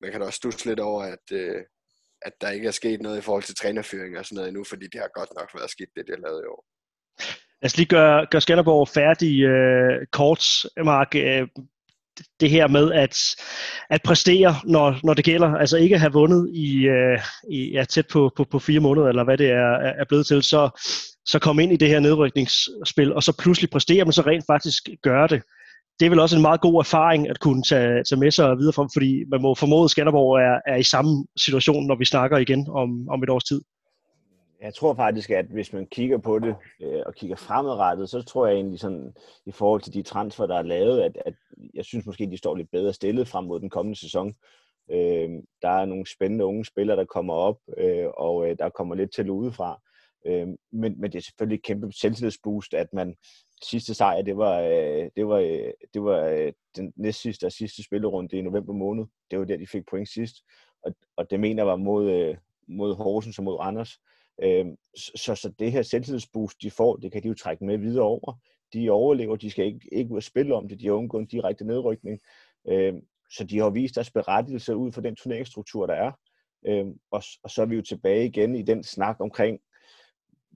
man 0.00 0.10
kan 0.10 0.20
da 0.20 0.26
også 0.26 0.36
stusse 0.36 0.66
lidt 0.66 0.80
over, 0.80 1.02
at, 1.02 1.24
øh, 1.32 1.62
at 2.22 2.32
der 2.40 2.50
ikke 2.50 2.68
er 2.68 2.72
sket 2.72 3.02
noget 3.02 3.18
i 3.18 3.20
forhold 3.20 3.42
til 3.42 3.54
trænerføring 3.54 4.18
og 4.18 4.24
sådan 4.24 4.36
noget 4.36 4.48
endnu, 4.48 4.64
fordi 4.64 4.86
det 4.92 5.00
har 5.00 5.10
godt 5.14 5.30
nok 5.38 5.50
været 5.54 5.70
skidt, 5.70 5.90
det 5.96 6.06
de 6.06 6.12
har 6.12 6.28
lavet 6.28 6.42
i 6.42 6.46
år. 6.46 6.64
Lad 7.62 7.66
os 7.70 7.76
lige 7.76 7.88
gøre, 7.88 8.26
gøre 8.30 8.40
Skanderborg 8.40 8.88
færdig 8.88 9.42
øh, 9.42 10.06
kort, 10.12 10.44
Mark. 10.84 11.14
Øh, 11.14 11.48
det 12.40 12.50
her 12.50 12.68
med 12.68 12.92
at, 12.92 13.18
at 13.90 14.00
præstere, 14.04 14.54
når, 14.64 14.98
når 15.04 15.14
det 15.14 15.24
gælder, 15.24 15.54
altså 15.54 15.76
ikke 15.76 15.94
at 15.94 16.00
have 16.00 16.12
vundet 16.12 16.50
i, 16.54 16.86
øh, 16.86 17.18
i 17.50 17.70
ja, 17.72 17.84
tæt 17.84 18.06
på, 18.12 18.32
på, 18.36 18.44
på 18.50 18.58
fire 18.58 18.80
måneder, 18.80 19.08
eller 19.08 19.24
hvad 19.24 19.38
det 19.38 19.50
er, 19.50 19.72
er 20.00 20.04
blevet 20.08 20.26
til, 20.26 20.42
så, 20.42 20.80
så 21.26 21.38
komme 21.38 21.62
ind 21.62 21.72
i 21.72 21.76
det 21.76 21.88
her 21.88 22.00
nedrykningsspil, 22.00 23.14
og 23.14 23.22
så 23.22 23.36
pludselig 23.38 23.70
præstere, 23.70 24.04
men 24.04 24.12
så 24.12 24.22
rent 24.22 24.44
faktisk 24.46 24.88
gøre 25.02 25.28
det. 25.28 25.42
Det 26.00 26.06
er 26.06 26.10
vel 26.10 26.20
også 26.20 26.36
en 26.36 26.42
meget 26.42 26.60
god 26.60 26.80
erfaring 26.80 27.28
at 27.28 27.40
kunne 27.40 27.62
tage, 27.62 28.04
tage 28.04 28.20
med 28.20 28.30
sig 28.30 28.58
videre 28.58 28.72
fra, 28.72 28.88
fordi 28.94 29.24
man 29.30 29.42
må 29.42 29.54
formode, 29.54 29.84
at 29.84 29.90
Skanderborg 29.90 30.40
er, 30.40 30.72
er 30.74 30.76
i 30.76 30.82
samme 30.82 31.24
situation, 31.36 31.86
når 31.86 31.96
vi 31.98 32.04
snakker 32.04 32.38
igen 32.38 32.66
om, 32.70 33.08
om 33.08 33.22
et 33.22 33.30
års 33.30 33.44
tid. 33.44 33.60
Jeg 34.60 34.74
tror 34.74 34.94
faktisk, 34.94 35.30
at 35.30 35.46
hvis 35.46 35.72
man 35.72 35.86
kigger 35.86 36.18
på 36.18 36.38
det 36.38 36.56
øh, 36.82 37.02
og 37.06 37.14
kigger 37.14 37.36
fremadrettet, 37.36 38.10
så 38.10 38.22
tror 38.22 38.46
jeg 38.46 38.54
egentlig 38.54 38.80
sådan, 38.80 39.14
i 39.46 39.52
forhold 39.52 39.80
til 39.80 39.94
de 39.94 40.02
transfer, 40.02 40.46
der 40.46 40.56
er 40.56 40.62
lavet, 40.62 41.00
at, 41.00 41.18
at 41.26 41.34
jeg 41.74 41.84
synes 41.84 42.06
måske, 42.06 42.30
de 42.30 42.36
står 42.36 42.56
lidt 42.56 42.70
bedre 42.70 42.92
stillet 42.92 43.28
frem 43.28 43.44
mod 43.44 43.60
den 43.60 43.70
kommende 43.70 44.00
sæson. 44.00 44.34
Øh, 44.90 45.30
der 45.62 45.68
er 45.68 45.84
nogle 45.84 46.06
spændende 46.06 46.44
unge 46.44 46.64
spillere, 46.64 46.96
der 46.96 47.04
kommer 47.04 47.34
op, 47.34 47.58
øh, 47.78 48.06
og 48.16 48.48
øh, 48.48 48.56
der 48.58 48.68
kommer 48.68 48.94
lidt 48.94 49.12
til 49.12 49.30
udefra. 49.30 49.80
Øh, 50.26 50.48
men, 50.72 51.00
men 51.00 51.12
det 51.12 51.14
er 51.14 51.22
selvfølgelig 51.22 51.56
et 51.56 51.64
kæmpe 51.64 51.92
selvtillidsboost, 51.92 52.74
at 52.74 52.92
man 52.92 53.16
sidste 53.62 53.94
sejr, 53.94 54.22
det 54.22 54.36
var, 54.36 54.60
øh, 54.60 55.10
det 55.16 55.26
var, 55.26 55.36
øh, 55.38 55.72
det 55.94 56.02
var 56.02 56.24
øh, 56.24 56.52
den 56.76 56.92
næstsidste 56.96 57.46
og 57.46 57.52
sidste 57.52 57.82
spillerunde 57.82 58.38
i 58.38 58.42
november 58.42 58.72
måned. 58.72 59.04
Det 59.30 59.38
var 59.38 59.44
der, 59.44 59.56
de 59.56 59.66
fik 59.66 59.82
point 59.90 60.08
sidst. 60.08 60.36
Og, 60.82 60.94
og 61.16 61.30
det 61.30 61.40
mener 61.40 61.62
jeg 61.62 61.66
var 61.66 61.76
mod, 61.76 62.10
øh, 62.10 62.36
mod 62.68 62.94
Horsens 62.94 63.38
og 63.38 63.44
mod 63.44 63.56
Anders. 63.60 63.98
Øh, 64.42 64.66
så, 64.96 65.34
så 65.34 65.52
det 65.58 65.72
her 65.72 65.82
selvtillidsboost, 65.82 66.62
de 66.62 66.70
får, 66.70 66.96
det 66.96 67.12
kan 67.12 67.22
de 67.22 67.28
jo 67.28 67.34
trække 67.34 67.64
med 67.64 67.78
videre 67.78 68.04
over. 68.04 68.38
De 68.72 68.90
overlever, 68.90 69.36
de 69.36 69.50
skal 69.50 69.66
ikke, 69.66 69.88
ikke 69.92 70.10
ud 70.10 70.16
og 70.16 70.22
spille 70.22 70.54
om 70.54 70.68
det, 70.68 70.80
de 70.80 70.86
har 70.86 70.92
undgået 70.92 71.20
en 71.20 71.26
direkte 71.26 71.64
nedrykning. 71.64 72.20
Øh, 72.68 72.94
så 73.30 73.44
de 73.44 73.58
har 73.58 73.70
vist 73.70 73.94
deres 73.94 74.10
berettigelse 74.10 74.76
ud 74.76 74.92
for 74.92 75.00
den 75.00 75.16
turneringsstruktur, 75.16 75.86
der 75.86 75.94
er. 75.94 76.12
Øh, 76.66 76.86
og, 77.10 77.22
og 77.42 77.50
så 77.50 77.62
er 77.62 77.66
vi 77.66 77.76
jo 77.76 77.82
tilbage 77.82 78.26
igen 78.26 78.54
i 78.54 78.62
den 78.62 78.82
snak 78.82 79.16
omkring, 79.20 79.60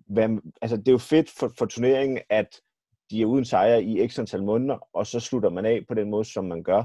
hvad, 0.07 0.29
altså 0.63 0.77
det 0.77 0.89
er 0.89 0.93
jo 0.93 0.99
fedt 0.99 1.31
for, 1.31 1.53
for 1.59 1.67
turneringen, 1.67 2.21
at 2.31 2.61
de 3.11 3.23
er 3.23 3.27
uden 3.27 3.45
sejr 3.45 3.77
i 3.77 4.09
x 4.09 4.19
antal 4.19 4.43
måneder, 4.43 4.89
og 4.93 5.07
så 5.07 5.21
slutter 5.21 5.51
man 5.51 5.67
af 5.67 5.87
på 5.89 5.95
den 5.95 6.11
måde, 6.11 6.25
som 6.25 6.45
man 6.45 6.63
gør. 6.63 6.85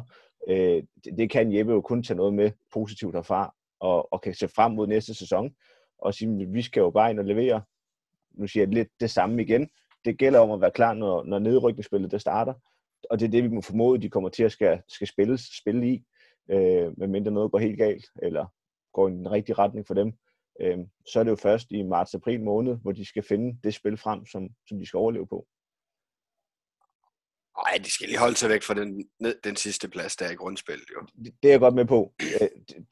Øh, 0.49 0.83
det, 1.03 1.17
det 1.17 1.29
kan 1.29 1.57
Jeppe 1.57 1.71
jo 1.71 1.81
kun 1.81 2.03
tage 2.03 2.17
noget 2.17 2.33
med 2.33 2.51
positivt 2.73 3.15
herfra, 3.15 3.55
og, 3.79 4.13
og 4.13 4.21
kan 4.21 4.33
se 4.33 4.47
frem 4.47 4.71
mod 4.71 4.87
næste 4.87 5.13
sæson, 5.13 5.55
og 6.01 6.13
sige, 6.13 6.41
at 6.41 6.53
vi 6.53 6.61
skal 6.61 6.81
jo 6.81 6.89
bare 6.89 7.09
ind 7.09 7.19
og 7.19 7.25
levere, 7.25 7.61
nu 8.31 8.47
siger 8.47 8.63
jeg 8.63 8.73
lidt 8.73 8.89
det 8.99 9.09
samme 9.09 9.41
igen, 9.41 9.69
det 10.05 10.17
gælder 10.17 10.39
om 10.39 10.51
at 10.51 10.61
være 10.61 10.71
klar, 10.71 10.93
når, 10.93 11.23
når 11.23 11.39
nedrykningsspillet 11.39 12.11
der 12.11 12.17
starter, 12.17 12.53
og 13.09 13.19
det 13.19 13.25
er 13.25 13.31
det, 13.31 13.43
vi 13.43 13.49
må 13.49 13.61
formode, 13.61 14.01
de 14.01 14.09
kommer 14.09 14.29
til 14.29 14.43
at 14.43 14.51
skal, 14.51 14.81
skal 14.87 15.07
spille, 15.07 15.37
spille 15.37 15.89
i, 15.89 16.03
øh, 16.51 16.99
medmindre 16.99 17.31
noget 17.31 17.51
går 17.51 17.59
helt 17.59 17.77
galt, 17.77 18.05
eller 18.21 18.45
går 18.93 19.07
i 19.07 19.11
den 19.11 19.31
rigtige 19.31 19.55
retning 19.55 19.87
for 19.87 19.93
dem. 19.93 20.13
Øh, 20.61 20.77
så 21.07 21.19
er 21.19 21.23
det 21.23 21.31
jo 21.31 21.35
først 21.35 21.71
i 21.71 21.83
marts-april 21.83 22.43
måned, 22.43 22.75
hvor 22.75 22.91
de 22.91 23.05
skal 23.05 23.23
finde 23.23 23.59
det 23.63 23.73
spil 23.73 23.97
frem, 23.97 24.25
som, 24.25 24.49
som 24.67 24.79
de 24.79 24.85
skal 24.85 24.97
overleve 24.97 25.27
på. 25.27 25.47
Nej, 27.69 27.81
de 27.83 27.91
skal 27.91 28.07
lige 28.07 28.19
holde 28.19 28.35
sig 28.35 28.49
væk 28.49 28.63
fra 28.63 28.73
den, 28.73 29.05
den 29.43 29.55
sidste 29.55 29.89
plads, 29.89 30.15
der 30.15 30.25
er 30.25 30.31
i 30.31 30.35
grundspillet. 30.35 30.85
Jo. 30.95 31.23
Det, 31.25 31.47
er 31.49 31.49
jeg 31.49 31.59
godt 31.59 31.75
med 31.75 31.85
på. 31.85 32.13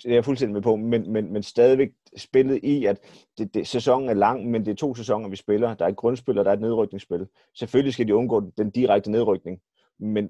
Det 0.03 0.05
er 0.05 0.13
jeg 0.13 0.25
fuldstændig 0.25 0.53
med 0.53 0.62
på. 0.62 0.75
Men, 0.75 1.12
men, 1.13 1.34
men 1.34 1.43
stadigvæk 1.43 1.89
spillet 2.17 2.60
i, 2.63 2.86
at 2.86 2.98
det, 3.38 3.53
det, 3.53 3.67
sæsonen 3.67 4.10
er 4.10 4.13
lang, 4.13 4.51
men 4.51 4.65
det 4.65 4.72
er 4.72 4.75
to 4.75 4.96
sæsoner, 4.96 5.29
vi 5.29 5.36
spiller. 5.36 5.74
Der 5.74 5.86
er 5.86 5.89
et 5.89 5.96
grundspil, 5.96 6.38
og 6.38 6.45
der 6.45 6.51
er 6.51 6.56
et 6.56 6.62
nedrykningsspil. 6.62 7.28
Selvfølgelig 7.56 7.93
skal 7.93 8.08
de 8.08 8.15
undgå 8.15 8.51
den 8.58 8.71
direkte 8.71 9.12
nedrykning. 9.12 9.60
Men, 9.99 10.30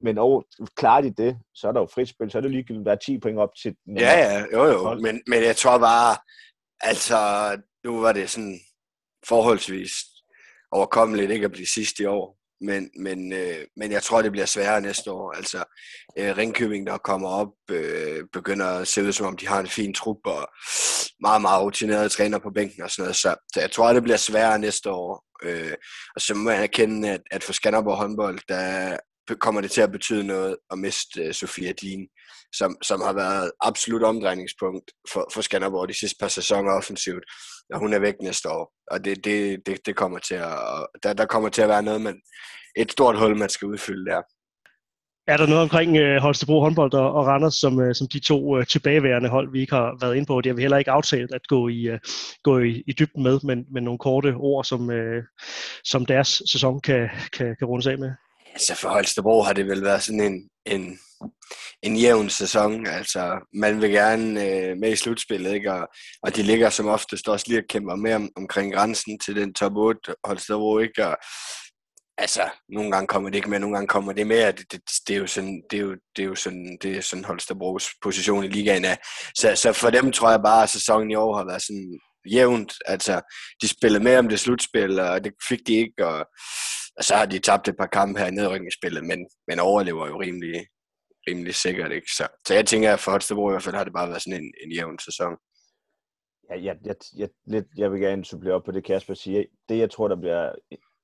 men 0.00 0.18
over, 0.18 0.42
klarer 0.76 1.00
de 1.00 1.10
det, 1.10 1.38
så 1.54 1.68
er 1.68 1.72
der 1.72 1.80
jo 1.80 1.88
frit 1.94 2.08
spil. 2.08 2.30
Så 2.30 2.38
er 2.38 2.42
det 2.42 2.50
ligegyldigt, 2.50 2.86
der 2.86 2.92
er 2.92 2.96
10 2.96 3.18
point 3.18 3.38
op 3.38 3.54
til... 3.62 3.76
Ja, 3.98 4.18
ja, 4.18 4.44
jo 4.52 4.64
jo. 4.64 4.94
Men, 4.94 5.22
men 5.26 5.42
jeg 5.42 5.56
tror 5.56 5.78
bare, 5.78 6.16
Altså, 6.80 7.16
nu 7.84 8.00
var 8.00 8.12
det 8.12 8.30
sådan 8.30 8.60
forholdsvis 9.28 9.92
overkommeligt 10.70 11.30
ikke 11.30 11.44
at 11.44 11.52
blive 11.52 11.66
sidst 11.66 11.98
i 11.98 12.04
år. 12.04 12.35
Men, 12.60 12.90
men, 12.98 13.32
øh, 13.32 13.66
men 13.76 13.92
jeg 13.92 14.02
tror, 14.02 14.22
det 14.22 14.32
bliver 14.32 14.46
sværere 14.46 14.80
næste 14.80 15.10
år. 15.10 15.32
Altså, 15.32 15.64
øh, 16.18 16.36
Ringkøbing, 16.36 16.86
der 16.86 16.98
kommer 16.98 17.28
op, 17.28 17.52
øh, 17.70 18.24
begynder 18.32 18.66
at 18.66 18.88
se 18.88 19.02
ud, 19.02 19.12
som 19.12 19.26
om 19.26 19.36
de 19.36 19.48
har 19.48 19.60
en 19.60 19.66
fin 19.66 19.94
trup 19.94 20.16
og 20.24 20.48
meget, 21.20 21.42
meget 21.42 21.62
rutinerede 21.62 22.08
træner 22.08 22.38
på 22.38 22.50
bænken 22.50 22.82
og 22.82 22.90
sådan 22.90 23.02
noget. 23.02 23.16
Så, 23.16 23.34
så 23.54 23.60
jeg 23.60 23.70
tror, 23.70 23.92
det 23.92 24.02
bliver 24.02 24.16
sværere 24.16 24.58
næste 24.58 24.90
år. 24.90 25.24
Øh, 25.42 25.74
og 26.14 26.20
så 26.20 26.34
må 26.34 26.50
jeg 26.50 26.62
erkende, 26.62 27.10
at, 27.10 27.20
at 27.30 27.44
for 27.44 27.52
Skanderborg 27.52 27.96
håndbold, 27.96 28.38
der 28.48 28.96
kommer 29.34 29.60
det 29.60 29.70
til 29.70 29.80
at 29.80 29.92
betyde 29.92 30.24
noget 30.24 30.56
at 30.70 30.78
miste 30.78 31.26
uh, 31.26 31.32
Sofia 31.32 31.72
Dean, 31.82 32.06
som, 32.52 32.76
som 32.82 33.00
har 33.00 33.12
været 33.12 33.50
absolut 33.60 34.02
omdrejningspunkt 34.02 34.90
for, 35.12 35.30
for 35.34 35.40
Skanderborg 35.40 35.88
de 35.88 35.98
sidste 35.98 36.16
par 36.20 36.28
sæsoner 36.28 36.72
offensivt, 36.72 37.24
når 37.70 37.78
hun 37.78 37.92
er 37.92 37.98
væk 37.98 38.14
næste 38.22 38.50
år. 38.50 38.72
Og 38.90 39.04
det, 39.04 39.24
det, 39.24 39.66
det, 39.66 39.86
det 39.86 39.96
kommer 39.96 40.18
til 40.18 40.34
at, 40.34 40.58
der, 41.02 41.12
der 41.12 41.26
kommer 41.26 41.48
til 41.48 41.62
at 41.62 41.68
være 41.68 41.82
noget, 41.82 42.00
man, 42.00 42.20
et 42.76 42.92
stort 42.92 43.18
hul, 43.18 43.36
man 43.36 43.48
skal 43.48 43.68
udfylde 43.68 44.10
der. 44.10 44.22
Er 45.28 45.36
der 45.36 45.46
noget 45.46 45.62
omkring 45.62 45.90
uh, 46.00 46.16
Holstebro 46.16 46.60
håndbold 46.60 46.94
og, 46.94 47.12
og 47.12 47.26
Randers, 47.26 47.54
som, 47.54 47.78
uh, 47.78 47.92
som 47.92 48.08
de 48.12 48.20
to 48.20 48.56
uh, 48.56 48.64
tilbageværende 48.64 49.28
hold, 49.28 49.52
vi 49.52 49.60
ikke 49.60 49.74
har 49.74 49.96
været 50.00 50.14
inde 50.14 50.26
på? 50.26 50.40
Det 50.40 50.50
har 50.50 50.54
vi 50.54 50.62
heller 50.62 50.78
ikke 50.78 50.90
aftalt 50.90 51.34
at 51.34 51.48
gå 51.48 51.68
i, 51.68 51.92
uh, 51.92 51.98
gå 52.42 52.58
i, 52.58 52.82
i 52.86 52.92
dybden 52.92 53.22
med, 53.22 53.40
men, 53.44 53.64
men 53.72 53.84
nogle 53.84 53.98
korte 53.98 54.34
ord, 54.34 54.64
som, 54.64 54.88
uh, 54.88 55.22
som 55.84 56.06
deres 56.06 56.42
sæson 56.52 56.80
kan, 56.80 57.08
kan, 57.32 57.56
kan 57.58 57.66
rundes 57.66 57.86
af 57.86 57.98
med. 57.98 58.10
Altså 58.56 58.74
for 58.74 58.88
Holstebro 58.88 59.42
har 59.42 59.52
det 59.52 59.66
vel 59.66 59.84
været 59.84 60.02
sådan 60.02 60.20
en, 60.20 60.48
en, 60.66 60.98
en 61.82 61.96
jævn 61.96 62.30
sæson. 62.30 62.86
Altså 62.86 63.46
man 63.54 63.80
vil 63.80 63.90
gerne 63.90 64.44
øh, 64.44 64.76
med 64.76 64.92
i 64.92 64.96
slutspillet, 64.96 65.54
ikke? 65.54 65.72
Og, 65.72 65.88
og 66.22 66.36
de 66.36 66.42
ligger 66.42 66.70
som 66.70 66.86
oftest 66.86 67.28
også 67.28 67.44
lige 67.48 67.60
og 67.60 67.64
kæmper 67.68 67.96
med 67.96 68.14
om, 68.14 68.30
omkring 68.36 68.74
grænsen 68.74 69.18
til 69.18 69.36
den 69.36 69.54
top 69.54 69.72
8 69.76 70.14
Holstebro, 70.24 70.78
ikke? 70.78 71.06
Og, 71.06 71.16
altså, 72.18 72.48
nogle 72.68 72.90
gange 72.90 73.06
kommer 73.06 73.30
det 73.30 73.36
ikke 73.36 73.50
med, 73.50 73.58
nogle 73.58 73.76
gange 73.76 73.88
kommer 73.88 74.12
det 74.12 74.26
med, 74.26 74.52
det, 74.52 74.72
det, 74.72 74.80
det 75.08 75.16
er 75.16 75.20
jo 75.20 75.26
sådan, 75.26 75.62
det 75.70 75.76
er 75.76 75.82
jo, 75.82 75.96
det 76.16 76.22
er 76.22 76.26
jo 76.26 76.34
sådan, 76.34 76.78
det 76.82 76.96
er 76.96 77.00
sådan 77.00 77.24
Holstebros 77.24 77.88
position 78.02 78.44
i 78.44 78.48
ligaen 78.48 78.84
er. 78.84 78.96
Så, 79.38 79.56
så 79.56 79.72
for 79.72 79.90
dem 79.90 80.12
tror 80.12 80.30
jeg 80.30 80.40
bare, 80.44 80.62
at 80.62 80.70
sæsonen 80.70 81.10
i 81.10 81.14
år 81.14 81.36
har 81.36 81.44
været 81.44 81.62
sådan 81.62 81.98
jævnt. 82.32 82.72
Altså, 82.86 83.20
de 83.62 83.68
spillede 83.68 84.04
med 84.04 84.16
om 84.16 84.28
det 84.28 84.40
slutspil, 84.40 85.00
og 85.00 85.24
det 85.24 85.32
fik 85.48 85.60
de 85.66 85.74
ikke, 85.74 86.06
og 86.06 86.26
og 86.98 87.04
så 87.04 87.14
har 87.14 87.26
de 87.26 87.38
tabt 87.38 87.68
et 87.68 87.76
par 87.76 87.86
kampe 87.86 88.20
her 88.20 88.26
i 88.26 88.30
nedrykningsspillet, 88.30 89.04
men, 89.04 89.28
men 89.48 89.58
overlever 89.60 90.06
jo 90.06 90.20
rimelig, 90.20 90.66
rimelig 91.28 91.54
sikkert. 91.54 91.92
Ikke? 91.92 92.12
Så, 92.16 92.28
så 92.46 92.54
jeg 92.54 92.66
tænker, 92.66 92.92
at 92.92 93.00
for 93.00 93.10
Holstebro 93.10 93.48
i 93.48 93.52
hvert 93.52 93.62
fald 93.62 93.74
har 93.74 93.84
det 93.84 93.92
bare 93.92 94.08
været 94.08 94.22
sådan 94.22 94.42
en, 94.42 94.52
en 94.64 94.72
jævn 94.72 94.98
sæson. 94.98 95.36
Ja, 96.50 96.62
jeg, 96.62 96.76
jeg, 96.84 96.96
jeg, 97.16 97.28
lidt, 97.46 97.66
jeg 97.76 97.92
vil 97.92 98.00
gerne 98.00 98.24
supplere 98.24 98.54
op 98.54 98.64
på 98.64 98.72
det, 98.72 98.84
Kasper 98.84 99.14
siger. 99.14 99.44
Det, 99.68 99.78
jeg 99.78 99.90
tror, 99.90 100.08
der 100.08 100.16
bliver 100.16 100.52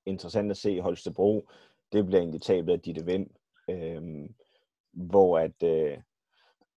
interessant 0.06 0.50
at 0.50 0.56
se 0.56 0.72
i 0.72 0.78
Holstebro, 0.78 1.48
det 1.92 2.06
bliver 2.06 2.20
egentlig 2.20 2.42
tabet 2.42 2.72
af 2.72 2.80
Ditte 2.80 3.04
Vind, 3.04 3.26
øh, 3.70 4.02
hvor 4.92 5.38
at, 5.38 5.62
øh, 5.62 5.98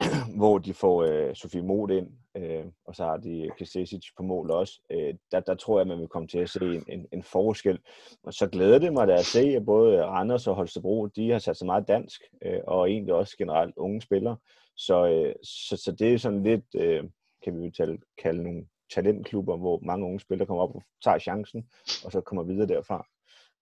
hvor 0.39 0.57
de 0.57 0.73
får 0.73 1.03
øh, 1.03 1.35
Sofie 1.35 1.63
Mod 1.63 1.89
ind, 1.89 2.07
øh, 2.35 2.65
og 2.85 2.95
så 2.95 3.03
har 3.03 3.17
de 3.17 3.49
Kastesic 3.57 4.05
på 4.17 4.23
mål 4.23 4.51
også. 4.51 4.81
Øh, 4.89 5.13
der, 5.31 5.39
der 5.39 5.55
tror 5.55 5.79
jeg, 5.79 5.87
man 5.87 5.99
vil 5.99 6.07
komme 6.07 6.27
til 6.27 6.39
at 6.39 6.49
se 6.49 6.65
en, 6.65 6.83
en, 6.87 7.07
en 7.11 7.23
forskel. 7.23 7.79
Og 8.23 8.33
så 8.33 8.47
glæder 8.47 8.79
det 8.79 8.93
mig 8.93 9.07
da 9.07 9.13
at 9.13 9.25
se, 9.25 9.39
at 9.39 9.65
både 9.65 10.05
Randers 10.05 10.47
og 10.47 10.55
Holstebro, 10.55 11.05
de 11.05 11.31
har 11.31 11.39
sat 11.39 11.57
sig 11.57 11.65
meget 11.65 11.87
dansk, 11.87 12.21
øh, 12.45 12.59
og 12.67 12.89
egentlig 12.89 13.13
også 13.13 13.37
generelt 13.37 13.73
unge 13.77 14.01
spillere. 14.01 14.37
Så, 14.75 15.07
øh, 15.07 15.35
så, 15.43 15.77
så 15.77 15.91
det 15.91 16.13
er 16.13 16.17
sådan 16.17 16.43
lidt, 16.43 16.65
øh, 16.75 17.03
kan 17.43 17.59
vi 17.59 17.65
jo 17.65 17.71
tale, 17.71 17.97
kalde 18.17 18.43
nogle 18.43 18.65
talentklubber, 18.93 19.57
hvor 19.57 19.79
mange 19.79 20.05
unge 20.05 20.19
spillere 20.19 20.47
kommer 20.47 20.63
op 20.63 20.75
og 20.75 20.83
tager 21.03 21.19
chancen, 21.19 21.69
og 22.05 22.11
så 22.11 22.21
kommer 22.21 22.43
videre 22.43 22.67
derfra. 22.67 23.07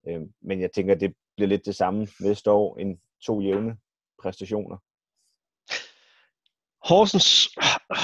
Øh, 0.07 0.21
men 0.41 0.61
jeg 0.61 0.71
tænker, 0.71 0.95
det 0.95 1.13
bliver 1.35 1.49
lidt 1.49 1.65
det 1.65 1.75
samme 1.75 2.07
næste 2.21 2.51
år, 2.51 2.77
en 2.77 2.99
to 3.25 3.41
jævne 3.41 3.77
præstationer. 4.21 4.77
Horsens, 6.83 7.49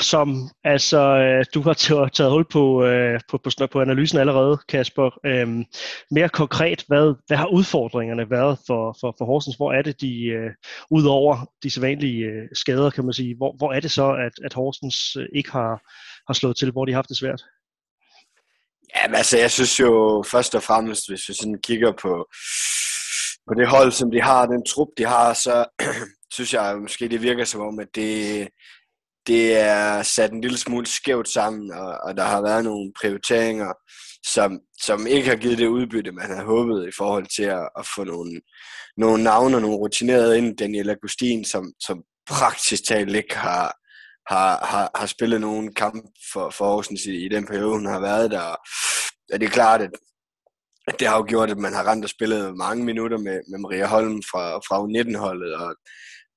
som 0.01 0.49
altså, 0.63 0.99
øh, 0.99 1.45
du 1.53 1.61
har 1.61 1.73
taget 2.13 2.31
hul 2.31 2.45
på, 2.51 2.85
øh, 2.85 3.19
på, 3.29 3.37
på, 3.37 3.67
på 3.71 3.81
analysen 3.81 4.19
allerede, 4.19 4.59
Kasper. 4.69 5.19
Øhm, 5.25 5.65
mere 6.11 6.29
konkret, 6.29 6.83
hvad, 6.87 7.15
hvad 7.27 7.37
har 7.37 7.47
udfordringerne 7.47 8.29
været 8.29 8.57
for, 8.67 8.97
for, 8.99 9.15
for 9.17 9.25
Horsens? 9.25 9.55
Hvor 9.55 9.73
er 9.73 9.81
det, 9.81 10.01
de, 10.01 10.31
uh, 10.35 10.51
udover 10.97 11.45
de 11.63 11.71
sædvanlige 11.71 12.29
skader, 12.53 12.89
kan 12.89 13.03
man 13.03 13.13
sige, 13.13 13.35
hvor, 13.37 13.55
hvor 13.57 13.73
er 13.73 13.79
det 13.79 13.91
så, 13.91 14.11
at, 14.11 14.45
at 14.45 14.53
Horsens 14.53 15.17
ikke 15.35 15.51
har, 15.51 15.81
har 16.27 16.33
slået 16.33 16.57
til, 16.57 16.71
hvor 16.71 16.85
de 16.85 16.91
har 16.91 16.97
haft 16.97 17.09
det 17.09 17.17
svært? 17.17 17.41
Ja, 18.95 19.15
altså 19.15 19.37
jeg 19.37 19.51
synes 19.51 19.79
jo 19.79 20.23
først 20.31 20.55
og 20.55 20.63
fremmest, 20.63 21.09
hvis 21.09 21.29
vi 21.29 21.33
sådan 21.33 21.61
kigger 21.63 21.91
på, 21.91 22.27
på 23.47 23.53
det 23.53 23.67
hold, 23.67 23.91
som 23.91 24.11
de 24.11 24.21
har, 24.21 24.45
den 24.45 24.65
trup, 24.65 24.87
de 24.97 25.05
har, 25.05 25.33
så 25.33 25.65
synes 26.33 26.53
jeg 26.53 26.77
måske, 26.81 27.07
det 27.07 27.21
virker 27.21 27.45
som 27.45 27.61
om, 27.61 27.79
at 27.79 27.87
det, 27.95 28.47
det 29.27 29.57
er 29.57 30.03
sat 30.03 30.31
en 30.31 30.41
lille 30.41 30.57
smule 30.57 30.85
skævt 30.85 31.29
sammen, 31.29 31.71
og, 31.71 31.97
og 32.03 32.17
der 32.17 32.23
har 32.23 32.41
været 32.41 32.63
nogle 32.63 32.91
prioriteringer, 33.01 33.73
som, 34.25 34.59
som 34.81 35.07
ikke 35.07 35.29
har 35.29 35.35
givet 35.35 35.57
det 35.57 35.67
udbytte, 35.67 36.11
man 36.11 36.29
havde 36.29 36.45
håbet 36.45 36.87
i 36.87 36.91
forhold 36.97 37.27
til 37.35 37.43
at, 37.43 37.69
at 37.77 37.87
få 37.95 38.03
nogle, 38.03 38.41
nogle 38.97 39.23
navne 39.23 39.57
og 39.57 39.61
nogle 39.61 39.77
rutinerede 39.77 40.37
ind. 40.37 40.57
Daniel 40.57 40.89
Agustin, 40.89 41.45
som, 41.45 41.73
som 41.79 42.03
praktisk 42.27 42.87
talt 42.87 43.15
ikke 43.15 43.35
har, 43.35 43.75
har, 44.33 44.65
har, 44.65 44.91
har 44.95 45.05
spillet 45.05 45.41
nogen 45.41 45.73
kamp 45.73 46.05
for, 46.33 46.49
for 46.49 46.65
Horsens 46.65 47.05
i, 47.05 47.25
i 47.25 47.29
den 47.29 47.45
periode, 47.45 47.71
hun 47.71 47.85
har 47.85 47.99
været 47.99 48.31
der. 48.31 48.55
Og 49.33 49.39
det 49.39 49.43
er 49.43 49.49
klart, 49.49 49.81
at 49.81 49.91
det 50.99 51.07
har 51.07 51.17
jo 51.17 51.25
gjort, 51.27 51.49
at 51.49 51.57
man 51.57 51.73
har 51.73 51.91
rent 51.91 52.05
og 52.05 52.09
spillet 52.09 52.57
mange 52.57 52.85
minutter 52.85 53.17
med, 53.17 53.39
med 53.49 53.59
Maria 53.59 53.85
Holm 53.85 54.23
fra, 54.31 54.57
fra 54.57 54.77
U19-holdet, 54.83 55.55
og, 55.55 55.75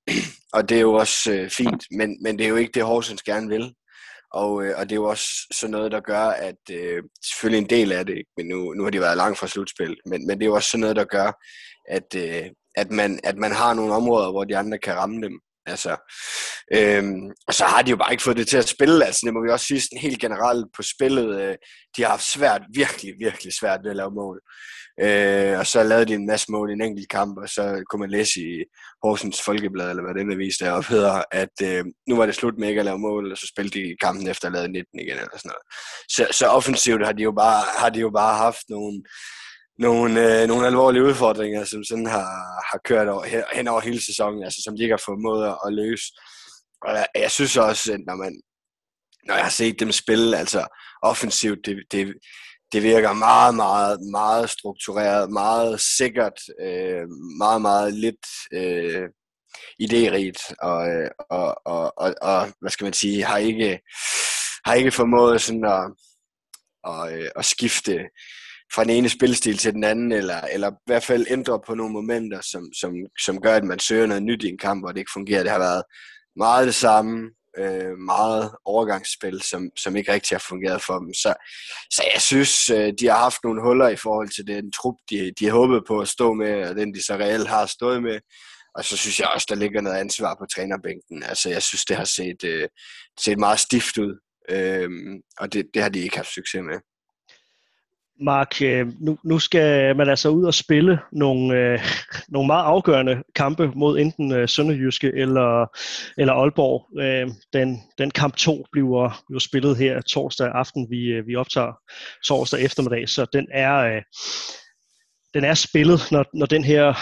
og 0.57 0.69
det 0.69 0.77
er 0.77 0.81
jo 0.81 0.95
også 0.95 1.33
øh, 1.33 1.51
fint, 1.51 1.85
men, 1.91 2.23
men 2.23 2.39
det 2.39 2.45
er 2.45 2.49
jo 2.49 2.57
ikke 2.57 2.73
det, 2.75 2.85
Horsens 2.85 3.23
gerne 3.23 3.49
vil. 3.49 3.75
Og, 4.33 4.65
øh, 4.65 4.79
og 4.79 4.85
det 4.85 4.93
er 4.93 5.01
jo 5.01 5.09
også 5.09 5.27
sådan 5.53 5.71
noget, 5.71 5.93
der 5.93 6.01
gør, 6.01 6.25
at 6.25 6.63
øh, 6.71 7.03
selvfølgelig 7.25 7.63
en 7.63 7.71
del 7.71 7.93
af 7.93 8.07
det, 8.07 8.23
men 8.37 8.47
nu, 8.47 8.73
nu 8.73 8.83
har 8.83 8.91
de 8.91 9.01
været 9.01 9.17
langt 9.17 9.39
fra 9.39 9.47
slutspil, 9.47 9.97
men, 10.07 10.27
men 10.27 10.39
det 10.39 10.45
er 10.45 10.49
jo 10.49 10.55
også 10.55 10.71
sådan 10.71 10.81
noget, 10.81 10.97
der 10.97 11.05
gør, 11.05 11.33
at, 11.89 12.15
øh, 12.17 12.51
at, 12.75 12.91
man, 12.91 13.21
at 13.25 13.37
man 13.37 13.53
har 13.53 13.75
nogle 13.75 13.95
områder, 13.95 14.31
hvor 14.31 14.45
de 14.45 14.57
andre 14.57 14.79
kan 14.79 14.95
ramme 14.95 15.23
dem. 15.23 15.41
Altså, 15.67 15.97
øhm, 16.75 17.31
og 17.49 17.55
så 17.55 17.65
har 17.65 17.83
de 17.83 17.91
jo 17.91 17.97
bare 17.97 18.13
ikke 18.13 18.23
fået 18.23 18.37
det 18.37 18.49
til 18.49 18.57
at 18.57 18.69
spille, 18.69 19.07
altså 19.07 19.21
det 19.25 19.35
må 19.35 19.45
vi 19.45 19.51
også 19.51 19.67
sige 19.67 19.81
sådan 19.81 19.99
helt 19.99 20.21
generelt 20.21 20.67
på 20.77 20.83
spillet. 20.83 21.41
Øh, 21.41 21.57
de 21.97 22.03
har 22.03 22.11
haft 22.11 22.33
svært, 22.33 22.63
virkelig, 22.75 23.15
virkelig 23.19 23.53
svært 23.53 23.81
ved 23.85 23.91
at 23.91 23.97
lave 23.97 24.11
mål. 24.11 24.41
Øh, 25.01 25.59
og 25.59 25.67
så 25.67 25.83
lavede 25.83 26.07
de 26.07 26.15
en 26.15 26.27
masse 26.27 26.47
mål 26.53 26.71
i 26.71 26.73
en 26.73 26.83
enkelt 26.83 27.09
kamp, 27.09 27.39
og 27.39 27.49
så 27.49 27.85
kunne 27.91 28.01
man 28.01 28.11
læse 28.11 28.41
i 28.41 28.65
Horsens 29.03 29.43
Folkeblad, 29.43 29.91
eller 29.91 30.03
hvad 30.03 30.15
den 30.15 30.33
avis 30.33 30.57
deroppe 30.57 30.89
hedder, 30.89 31.23
at 31.33 31.57
øh, 31.63 31.85
nu 32.09 32.17
var 32.17 32.27
det 32.27 32.35
slut 32.35 32.59
med 32.59 32.69
ikke 32.69 32.79
at 32.79 32.85
lave 32.85 32.99
mål, 32.99 33.33
og 33.33 33.39
så 33.39 33.47
spillede 33.47 33.79
de 33.79 33.97
kampen 34.01 34.29
efter 34.29 34.49
at 34.49 34.53
have 34.53 34.59
lavet 34.59 34.73
19 34.73 35.01
igen, 35.01 35.19
eller 35.19 35.39
sådan 35.39 35.53
noget. 35.53 35.67
Så, 36.09 36.39
så 36.39 36.47
offensivt 36.47 37.07
har 37.07 37.13
de 37.13 37.23
jo 37.23 37.33
bare, 37.33 37.63
har 37.79 37.91
de 37.91 38.01
jo 38.01 38.11
bare 38.11 38.37
haft 38.37 38.65
nogle, 38.69 39.03
nogle, 39.79 40.43
øh, 40.43 40.49
nogle 40.49 40.67
alvorlige 40.67 41.05
udfordringer, 41.05 41.65
som 41.65 41.85
sådan 41.85 42.07
har, 42.07 42.31
har 42.71 42.81
kørt 42.85 43.09
over, 43.09 43.25
hen 43.57 43.69
over 43.69 43.81
hele 43.81 44.05
sæsonen, 44.07 44.45
altså 44.45 44.61
som 44.65 44.77
de 44.77 44.83
ikke 44.83 44.93
har 44.93 45.09
formået 45.11 45.47
at, 45.47 45.57
at 45.67 45.73
løse. 45.73 46.07
Og 46.87 46.95
jeg, 46.95 47.07
jeg 47.15 47.31
synes 47.31 47.57
også, 47.57 48.03
når, 48.07 48.17
man, 48.17 48.41
når 49.27 49.35
jeg 49.35 49.45
har 49.45 49.51
set 49.51 49.81
dem 49.81 49.93
spille, 49.93 50.39
altså 50.39 50.67
offensivt, 51.03 51.59
det, 51.67 51.85
det, 51.93 52.15
det 52.73 52.83
virker 52.83 53.13
meget, 53.13 53.55
meget, 53.55 53.99
meget 54.11 54.51
struktureret, 54.51 55.31
meget 55.31 55.81
sikkert, 55.81 56.39
øh, 56.61 57.09
meget, 57.39 57.63
meget 57.63 57.95
lidt 57.95 58.27
øh, 58.53 59.09
idérigt, 59.83 60.55
og, 60.63 60.89
øh, 60.89 61.11
og, 61.31 61.67
og, 61.67 61.93
og, 61.97 62.15
og, 62.23 62.53
hvad 62.61 62.71
skal 62.71 62.85
man 62.85 62.93
sige, 62.93 63.25
har 63.25 63.39
ikke, 63.39 63.81
har 64.65 64.75
ikke 64.75 64.91
formået 64.91 65.41
sådan 65.41 65.65
at, 65.65 65.85
at, 66.91 67.13
øh, 67.13 67.31
at 67.37 67.45
skifte 67.45 67.99
fra 68.75 68.85
den 68.85 68.91
ene 68.91 69.09
spilstil 69.09 69.59
til 69.59 69.73
den 69.73 69.85
anden, 69.85 70.13
eller, 70.13 70.41
eller 70.41 70.71
i 70.71 70.75
hvert 70.87 71.05
fald 71.05 71.27
ændre 71.31 71.61
på 71.67 71.75
nogle 71.75 71.93
momenter, 71.93 72.41
som, 72.41 72.73
som, 72.81 72.93
som 73.25 73.41
gør, 73.41 73.55
at 73.55 73.65
man 73.65 73.79
søger 73.79 74.07
noget 74.07 74.23
nyt 74.23 74.43
i 74.43 74.49
en 74.49 74.59
kamp, 74.59 74.83
hvor 74.83 74.93
det 74.93 74.99
ikke 74.99 75.13
fungerer. 75.15 75.43
Det 75.43 75.53
har 75.53 75.59
været 75.59 75.83
meget 76.37 76.67
det 76.67 76.75
samme, 76.75 77.31
øh, 77.59 77.99
meget 77.99 78.55
overgangsspil, 78.65 79.43
som, 79.43 79.71
som 79.77 79.97
ikke 79.97 80.13
rigtig 80.13 80.35
har 80.35 80.45
fungeret 80.49 80.83
for 80.83 80.99
dem. 80.99 81.15
Så, 81.15 81.35
så 81.91 82.03
jeg 82.15 82.23
synes, 82.23 82.71
øh, 82.71 82.93
de 83.01 83.07
har 83.07 83.19
haft 83.19 83.45
nogle 83.45 83.63
huller 83.63 83.89
i 83.89 83.97
forhold 83.97 84.29
til 84.29 84.47
den 84.47 84.73
trup, 84.73 84.95
de, 85.11 85.33
de 85.39 85.45
har 85.45 85.53
håbet 85.53 85.83
på 85.89 86.01
at 86.01 86.09
stå 86.09 86.33
med, 86.33 86.69
og 86.69 86.77
den 86.77 86.95
de 86.95 87.03
så 87.05 87.15
reelt 87.15 87.49
har 87.49 87.67
stået 87.67 88.03
med. 88.03 88.21
Og 88.75 88.85
så 88.85 88.97
synes 88.97 89.21
jeg 89.21 89.29
også, 89.35 89.47
der 89.51 89.55
ligger 89.55 89.81
noget 89.81 89.97
ansvar 89.97 90.35
på 90.35 90.47
trænerbænken. 90.55 91.23
Altså, 91.23 91.51
jeg 91.51 91.63
synes, 91.63 91.85
det 91.85 91.97
har 91.97 92.05
set, 92.05 92.45
øh, 92.45 92.69
set 93.21 93.39
meget 93.39 93.61
stift 93.61 93.99
ud, 93.99 94.21
øh, 94.51 94.91
og 95.39 95.53
det, 95.53 95.67
det 95.75 95.83
har 95.83 95.89
de 95.89 96.01
ikke 96.01 96.17
haft 96.17 96.35
succes 96.35 96.63
med. 96.63 96.92
Mark, 98.21 98.63
øh, 98.63 98.87
nu, 99.01 99.19
nu 99.25 99.39
skal 99.39 99.97
man 99.97 100.09
altså 100.09 100.29
ud 100.29 100.45
og 100.45 100.55
spille 100.55 100.99
nogle, 101.13 101.59
øh, 101.59 101.81
nogle 102.29 102.47
meget 102.47 102.65
afgørende 102.65 103.23
kampe 103.35 103.73
mod 103.75 103.99
enten 103.99 104.33
øh, 104.33 104.49
Sønderjyske 104.49 105.13
eller, 105.15 105.67
eller 106.19 106.33
Aalborg. 106.33 107.01
Øh, 107.01 107.29
den, 107.53 107.81
den 107.99 108.11
kamp 108.11 108.37
2 108.37 108.67
bliver, 108.73 109.23
bliver 109.29 109.41
spillet 109.41 109.77
her 109.77 110.01
torsdag 110.01 110.51
aften, 110.55 110.87
vi, 110.91 111.05
øh, 111.05 111.27
vi 111.27 111.37
optager 111.37 111.73
torsdag 112.27 112.61
eftermiddag, 112.61 113.09
så 113.09 113.27
den 113.33 113.47
er, 113.53 113.77
øh, 113.77 114.03
den 115.35 115.45
er 115.45 115.55
spillet, 115.55 116.01
når, 116.11 116.25
når 116.35 116.47
den 116.47 116.65
her 116.65 116.95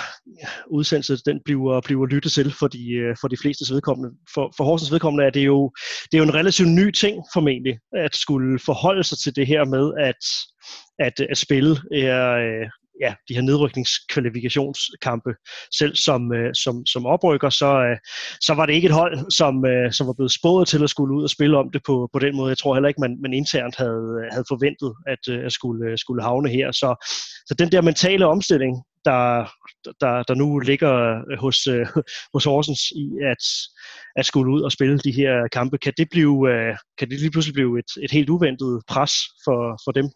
udsendelse 0.70 1.16
den 1.27 1.40
bliver, 1.44 1.81
bliver 1.81 2.07
lyttet 2.07 2.33
til 2.33 2.55
for 2.59 2.68
de, 2.68 2.92
øh, 2.92 3.16
for 3.20 3.29
de 3.29 3.37
fleste 3.42 3.75
vedkommende. 3.75 4.11
For, 4.35 4.53
for 4.57 4.64
Horsens 4.64 4.92
vedkommende 4.92 5.25
er 5.25 5.31
det, 5.31 5.46
jo, 5.46 5.73
det 6.05 6.14
er 6.14 6.18
jo 6.18 6.29
en 6.29 6.35
relativt 6.35 6.68
ny 6.68 6.90
ting 6.90 7.25
formentlig, 7.35 7.79
at 7.96 8.16
skulle 8.16 8.59
forholde 8.59 9.05
sig 9.05 9.18
til 9.18 9.37
det 9.37 9.46
her 9.46 9.64
med, 9.64 9.92
at 9.99 10.23
at, 11.01 11.21
at 11.21 11.39
spille 11.39 11.77
er, 11.93 12.31
øh, 12.31 12.67
ja, 13.01 13.15
de 13.29 13.35
her 13.35 13.43
nedrykningskvalifikationskampe. 13.43 15.35
Selv 15.79 15.97
som, 15.97 16.33
øh, 16.33 16.55
som, 16.55 16.87
som 16.87 17.07
oprykker, 17.07 17.51
så, 17.51 17.71
øh, 17.89 17.97
så 18.41 18.55
var 18.55 18.67
det 18.67 18.75
ikke 18.75 18.87
et 18.87 18.95
hold, 18.95 19.31
som, 19.31 19.67
øh, 19.67 19.93
som 19.93 20.07
var 20.07 20.13
blevet 20.13 20.33
spået 20.33 20.69
til 20.69 20.83
at 20.83 20.91
skulle 20.91 21.17
ud 21.17 21.23
og 21.23 21.31
spille 21.31 21.59
om 21.59 21.71
det 21.71 21.83
på, 21.87 22.09
på 22.13 22.19
den 22.19 22.37
måde. 22.37 22.49
Jeg 22.49 22.59
tror 22.59 22.75
heller 22.75 22.89
ikke, 22.89 23.01
man, 23.01 23.19
man 23.23 23.33
internt 23.33 23.77
havde, 23.77 24.29
havde 24.33 24.45
forventet 24.49 24.93
at, 25.07 25.23
øh, 25.35 25.45
at 25.47 25.53
skulle, 25.53 25.91
øh, 25.91 25.99
skulle 25.99 26.23
havne 26.23 26.49
her. 26.51 26.73
Så, 26.73 27.07
så 27.47 27.55
den 27.59 27.73
der 27.73 27.81
mentale 27.81 28.27
omstilling, 28.27 28.83
der, 29.05 29.25
der, 30.01 30.23
der 30.23 30.35
nu 30.35 30.59
ligger 30.59 30.93
hos, 31.39 31.59
hos 32.35 32.45
Horsens 32.45 32.81
i 32.91 33.07
at, 33.33 33.45
at 34.17 34.27
skulle 34.27 34.53
ud 34.53 34.63
og 34.63 34.73
spille 34.73 34.99
de 34.99 35.13
her 35.13 35.49
kampe, 35.53 35.79
kan 35.79 35.93
det, 35.97 36.09
blive, 36.11 36.49
kan 36.99 37.11
det 37.11 37.21
lige 37.21 37.31
pludselig 37.31 37.55
blive 37.55 37.79
et, 37.79 37.91
et 38.05 38.11
helt 38.11 38.29
uventet 38.29 38.83
pres 38.89 39.13
for, 39.45 39.81
for 39.85 39.93
dem? 39.93 40.11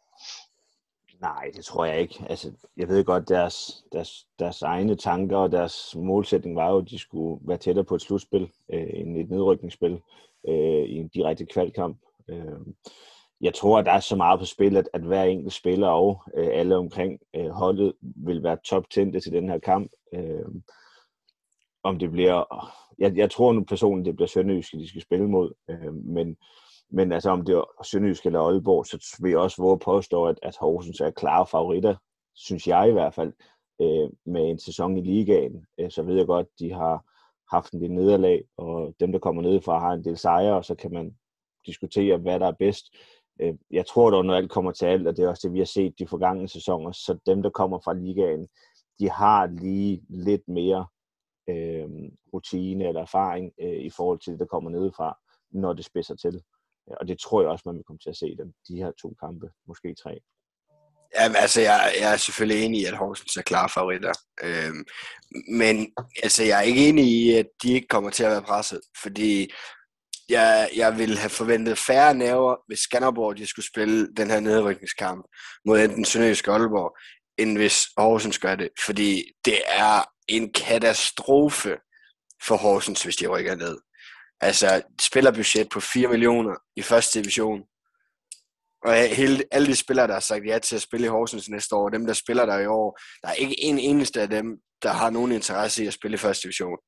Nej, 1.25 1.51
det 1.57 1.65
tror 1.65 1.85
jeg 1.85 2.01
ikke. 2.01 2.25
Altså, 2.29 2.53
jeg 2.77 2.89
ved 2.89 3.05
godt, 3.05 3.29
deres, 3.29 3.85
deres, 3.93 4.27
deres 4.39 4.63
egne 4.63 4.97
tanker 4.97 5.37
og 5.37 5.53
deres 5.53 5.97
målsætning 5.97 6.57
var 6.57 6.71
jo, 6.71 6.79
at 6.79 6.91
de 6.91 6.99
skulle 6.99 7.41
være 7.49 7.59
tættere 7.59 7.85
på 7.85 7.95
et 7.95 8.03
slutspil 8.03 8.51
øh, 8.73 8.87
end 8.93 9.19
et 9.19 9.31
nedrykningsspil 9.31 10.01
øh, 10.49 10.85
i 10.85 10.97
en 10.97 11.09
direkte 11.09 11.47
kvalkamp. 11.47 11.99
Øh, 12.29 12.61
jeg 13.41 13.55
tror, 13.55 13.79
at 13.79 13.87
der 13.87 13.93
er 13.93 14.01
så 14.01 14.17
meget 14.17 14.41
på 14.41 14.47
spil, 14.47 14.77
at, 14.77 14.89
at 14.93 15.01
hver 15.01 15.25
enkelt 15.25 15.53
spiller 15.53 15.89
og 15.89 16.23
øh, 16.37 16.49
alle 16.53 16.77
omkring 16.77 17.21
øh, 17.37 17.49
holdet 17.49 17.93
vil 18.01 18.43
være 18.43 18.59
top 18.65 18.91
tændte 18.91 19.21
til 19.21 19.33
den 19.33 19.49
her 19.49 19.59
kamp. 19.59 19.93
Øh, 20.15 20.49
om 21.83 21.99
det 21.99 22.11
bliver... 22.11 22.71
Jeg, 22.99 23.17
jeg 23.17 23.31
tror 23.31 23.53
nu 23.53 23.65
personligt, 23.65 24.07
det 24.07 24.17
bliver 24.17 24.29
Sønderjyske, 24.29 24.79
de 24.79 24.89
skal 24.89 25.03
spille 25.03 25.29
mod, 25.29 25.53
øh, 25.71 25.95
men 25.95 26.37
men 26.91 27.13
altså, 27.13 27.31
om 27.31 27.45
det 27.45 27.55
er 27.55 27.83
Sønderjysk 27.85 28.27
eller 28.27 28.41
Aalborg, 28.41 28.87
så 28.87 29.17
vil 29.23 29.31
jeg 29.31 29.39
også 29.39 29.63
våge 29.63 29.79
påstå, 29.79 30.25
at, 30.25 30.39
at 30.43 30.57
Horsens 30.61 31.01
er 31.01 31.11
klare 31.11 31.47
favoritter, 31.47 31.97
synes 32.35 32.67
jeg 32.67 32.89
i 32.89 32.93
hvert 32.93 33.15
fald, 33.15 33.33
øh, 33.81 34.11
med 34.27 34.51
en 34.51 34.59
sæson 34.59 34.97
i 34.97 35.01
ligaen. 35.01 35.67
Øh, 35.81 35.91
så 35.91 36.03
ved 36.03 36.17
jeg 36.17 36.27
godt, 36.27 36.47
de 36.59 36.73
har 36.73 37.05
haft 37.55 37.73
en 37.73 37.81
del 37.81 37.93
nederlag, 37.93 38.45
og 38.57 38.95
dem, 39.01 39.13
der 39.13 39.19
kommer 39.19 39.43
nedefra, 39.43 39.79
har 39.79 39.93
en 39.93 40.05
del 40.05 40.17
sejre, 40.17 40.57
og 40.57 40.65
så 40.65 40.75
kan 40.75 40.93
man 40.93 41.17
diskutere, 41.67 42.17
hvad 42.17 42.41
der 42.41 42.47
er 42.47 42.57
bedst. 42.59 42.85
Øh, 43.41 43.55
jeg 43.71 43.87
tror 43.87 44.11
dog, 44.11 44.25
når 44.25 44.35
alt 44.35 44.51
kommer 44.51 44.73
til 44.73 44.87
alt, 44.87 45.07
og 45.07 45.17
det 45.17 45.25
er 45.25 45.29
også 45.29 45.49
det, 45.49 45.55
vi 45.55 45.59
har 45.59 45.67
set 45.67 45.99
de 45.99 46.07
forgangne 46.07 46.49
sæsoner, 46.49 46.93
så 46.93 47.19
dem, 47.27 47.43
der 47.43 47.51
kommer 47.51 47.79
fra 47.85 47.95
ligaen, 47.95 48.49
de 48.99 49.11
har 49.11 49.47
lige 49.47 50.03
lidt 50.09 50.49
mere 50.49 50.87
øh, 51.49 51.89
rutine 52.35 52.89
eller 52.89 53.01
erfaring 53.01 53.53
øh, 53.61 53.85
i 53.85 53.91
forhold 53.91 54.19
til 54.19 54.33
det, 54.33 54.41
der 54.41 54.47
kommer 54.47 54.71
nedefra, 54.71 55.19
når 55.51 55.73
det 55.73 55.85
spidser 55.85 56.15
til. 56.15 56.43
Øh, 56.91 56.97
og 57.01 57.09
det 57.09 57.19
tror 57.19 57.41
jeg 57.41 57.51
også, 57.51 57.63
man 57.67 57.77
vil 57.77 57.85
komme 57.85 57.99
til 57.99 58.11
at 58.11 58.17
se 58.17 58.37
dem, 58.41 58.49
de 58.69 58.77
her 58.77 58.91
to 59.03 59.15
kampe, 59.23 59.47
måske 59.69 59.95
tre. 60.03 60.21
Jamen, 61.19 61.37
altså, 61.37 61.61
jeg, 61.61 61.95
jeg 62.01 62.13
er 62.13 62.17
selvfølgelig 62.17 62.65
enig 62.65 62.81
i, 62.81 62.85
at 62.85 62.97
Horsens 62.97 63.37
er 63.37 63.43
klare 63.43 63.69
favoritter. 63.69 64.13
Øhm, 64.43 64.85
men 65.49 65.93
altså, 66.23 66.43
jeg 66.45 66.59
er 66.59 66.63
ikke 66.63 66.89
enig 66.89 67.05
i, 67.05 67.33
at 67.33 67.47
de 67.63 67.73
ikke 67.73 67.89
kommer 67.89 68.11
til 68.11 68.25
at 68.25 68.31
være 68.31 68.43
presset, 68.43 68.81
fordi 69.03 69.53
jeg, 70.29 70.71
jeg 70.77 70.99
vil 70.99 71.19
have 71.19 71.31
forventet 71.31 71.79
færre 71.79 72.15
næver, 72.15 72.57
hvis 72.67 72.79
Skanderborg 72.79 73.37
de 73.37 73.47
skulle 73.47 73.67
spille 73.67 74.15
den 74.17 74.31
her 74.31 74.41
nedrykningskamp 74.41 75.27
mod 75.65 75.81
enten 75.81 76.05
Sønderjysk 76.05 76.49
og 76.49 76.55
Aalborg, 76.55 76.97
end 77.39 77.57
hvis 77.57 77.87
Horsens 77.97 78.39
gør 78.39 78.55
det. 78.55 78.69
Fordi 78.87 79.23
det 79.45 79.59
er 79.67 80.03
en 80.29 80.53
katastrofe 80.53 81.77
for 82.43 82.57
Horsens, 82.57 83.03
hvis 83.03 83.17
de 83.17 83.27
rykker 83.27 83.55
ned. 83.55 83.79
Altså, 84.41 84.83
spillerbudget 85.01 85.69
på 85.69 85.81
4 85.81 86.09
millioner 86.09 86.55
i 86.77 86.83
første 86.83 87.21
division. 87.21 87.63
Og 88.85 88.95
hele, 88.95 89.45
alle 89.51 89.67
de 89.67 89.77
spillere, 89.77 90.07
der 90.07 90.13
har 90.13 90.21
sagt 90.21 90.47
ja 90.47 90.59
til 90.59 90.77
at 90.77 90.83
spille 90.83 91.07
i 91.07 91.11
Horsens 91.11 91.49
næste 91.49 91.77
år, 91.77 91.89
dem, 91.89 92.07
der 92.07 92.15
spiller 92.15 92.47
der 92.47 92.59
i 92.59 92.67
år, 92.67 92.99
der 93.23 93.29
er 93.29 93.33
ikke 93.33 93.63
en 93.63 93.79
eneste 93.79 94.21
af 94.21 94.29
dem, 94.29 94.47
der 94.83 94.93
har 94.93 95.11
nogen 95.11 95.33
interesse 95.33 95.85
i 95.85 95.87
at 95.87 95.93
spille 95.93 96.15
i 96.15 96.19
første 96.19 96.43
division. 96.43 96.79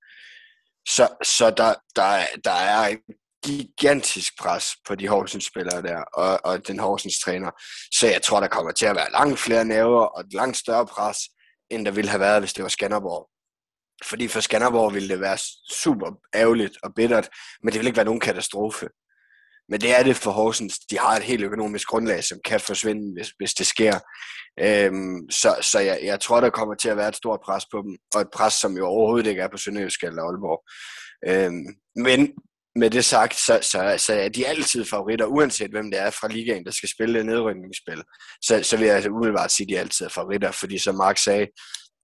Så, 0.89 1.09
så 1.23 1.51
der, 1.51 1.75
der, 1.97 2.27
der 2.45 2.51
er 2.51 2.89
et 2.89 3.01
gigantisk 3.45 4.33
pres 4.41 4.67
på 4.87 4.95
de 4.95 5.09
Horsens-spillere 5.09 5.83
der, 5.83 6.03
og, 6.15 6.41
og 6.45 6.69
den 6.69 6.79
Horsens-træner. 6.79 7.51
Så 7.93 8.07
jeg 8.07 8.23
tror, 8.23 8.41
der 8.41 8.49
kommer 8.49 8.73
til 8.73 8.87
at 8.87 8.97
være 8.97 9.13
langt 9.13 9.39
flere 9.39 9.65
næver 9.65 10.03
og 10.03 10.21
et 10.21 10.33
langt 10.33 10.57
større 10.57 10.87
pres, 10.87 11.19
end 11.71 11.85
der 11.85 11.91
ville 11.91 12.11
have 12.11 12.21
været, 12.21 12.41
hvis 12.41 12.53
det 12.53 12.63
var 12.63 12.69
Skanderborg. 12.69 13.29
Fordi 14.05 14.29
for 14.29 14.41
Skanderborg 14.41 14.95
ville 14.95 15.09
det 15.09 15.21
være 15.21 15.39
super 15.71 16.11
ærgerligt 16.35 16.77
og 16.83 16.95
bittert, 16.95 17.29
men 17.63 17.73
det 17.73 17.79
vil 17.79 17.87
ikke 17.87 17.97
være 17.97 18.05
nogen 18.05 18.21
katastrofe. 18.21 18.89
Men 19.69 19.81
det 19.81 19.99
er 19.99 20.03
det 20.03 20.17
for 20.17 20.31
Horsens. 20.31 20.79
De 20.79 20.99
har 20.99 21.17
et 21.17 21.23
helt 21.23 21.45
økonomisk 21.45 21.89
grundlag, 21.89 22.25
som 22.25 22.39
kan 22.45 22.61
forsvinde, 22.61 23.13
hvis, 23.17 23.29
hvis 23.39 23.55
det 23.55 23.67
sker. 23.67 23.99
Øhm, 24.61 25.31
så 25.31 25.57
så 25.61 25.79
jeg, 25.79 26.01
jeg 26.03 26.21
tror, 26.21 26.41
der 26.41 26.51
kommer 26.51 26.75
til 26.75 26.89
at 26.89 26.97
være 26.97 27.09
et 27.09 27.17
stort 27.17 27.41
pres 27.45 27.65
på 27.73 27.83
dem, 27.83 27.97
og 28.15 28.21
et 28.21 28.29
pres, 28.35 28.55
som 28.55 28.77
jo 28.77 28.87
overhovedet 28.87 29.31
ikke 29.31 29.43
er 29.43 29.49
på 29.49 29.57
Sønderjysk 29.57 30.03
eller 30.03 30.23
Aalborg. 30.23 30.63
Øhm, 31.29 31.67
men 31.97 32.33
med 32.77 32.91
det 32.91 33.05
sagt, 33.05 33.35
så, 33.35 33.59
så, 33.63 33.95
så 33.99 34.13
er 34.15 34.29
de 34.29 34.47
altid 34.47 34.85
favoritter, 34.85 35.27
uanset 35.27 35.71
hvem 35.71 35.91
det 35.91 36.01
er 36.01 36.11
fra 36.11 36.29
ligaen, 36.29 36.65
der 36.65 36.71
skal 36.71 36.89
spille 36.89 37.25
nedrykningsspil. 37.25 38.03
Så, 38.43 38.63
så 38.63 38.77
vil 38.77 38.87
jeg 38.87 38.95
altså 38.95 39.11
umiddelbart 39.11 39.53
sige, 39.53 39.65
at 39.65 39.69
de 39.69 39.79
altid 39.79 40.07
er 40.07 40.11
favoritter, 40.11 40.51
fordi 40.51 40.79
som 40.79 40.95
Mark 40.95 41.19
sagde, 41.19 41.47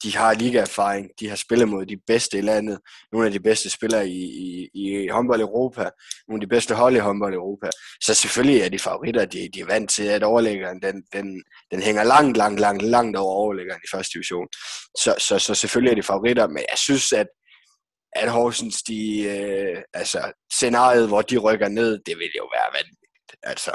de 0.02 0.16
har 0.16 0.34
ligaerfaring, 0.34 1.10
de 1.20 1.28
har 1.28 1.36
spillet 1.36 1.68
mod 1.68 1.86
de 1.86 1.96
bedste 2.06 2.38
i 2.38 2.40
landet, 2.40 2.78
nogle 3.12 3.26
af 3.26 3.32
de 3.32 3.40
bedste 3.40 3.70
spillere 3.70 4.08
i, 4.08 4.22
i, 4.24 4.68
i 4.74 5.08
håndbold 5.08 5.40
Europa, 5.40 5.90
nogle 6.28 6.42
af 6.42 6.48
de 6.48 6.54
bedste 6.54 6.74
hold 6.74 6.96
i 6.96 6.98
håndbold 6.98 7.34
Europa. 7.34 7.70
Så 8.00 8.14
selvfølgelig 8.14 8.60
er 8.60 8.68
de 8.68 8.78
favoritter, 8.78 9.24
de, 9.24 9.48
de 9.54 9.60
er 9.60 9.66
vant 9.66 9.90
til, 9.90 10.04
at 10.04 10.22
overlæggeren, 10.22 10.82
den, 10.82 11.02
den, 11.12 11.42
den 11.70 11.82
hænger 11.82 12.04
langt, 12.04 12.36
langt, 12.36 12.60
langt, 12.60 12.82
langt 12.82 13.16
over 13.16 13.34
overlæggeren 13.34 13.80
i 13.84 13.90
første 13.94 14.12
division. 14.14 14.48
Så, 14.98 15.14
så, 15.18 15.38
så 15.38 15.54
selvfølgelig 15.54 15.90
er 15.90 15.94
de 15.94 16.02
favoritter, 16.02 16.46
men 16.48 16.64
jeg 16.70 16.78
synes, 16.78 17.12
at 17.12 17.26
at 18.16 18.30
Horsens, 18.30 18.82
de, 18.82 19.22
øh, 19.22 19.82
altså 19.94 20.32
scenariet, 20.52 21.08
hvor 21.08 21.22
de 21.22 21.38
rykker 21.38 21.68
ned, 21.68 21.98
det 22.06 22.18
vil 22.18 22.30
jo 22.36 22.48
være 22.54 22.72
vanvittigt. 22.72 23.32
Altså, 23.42 23.70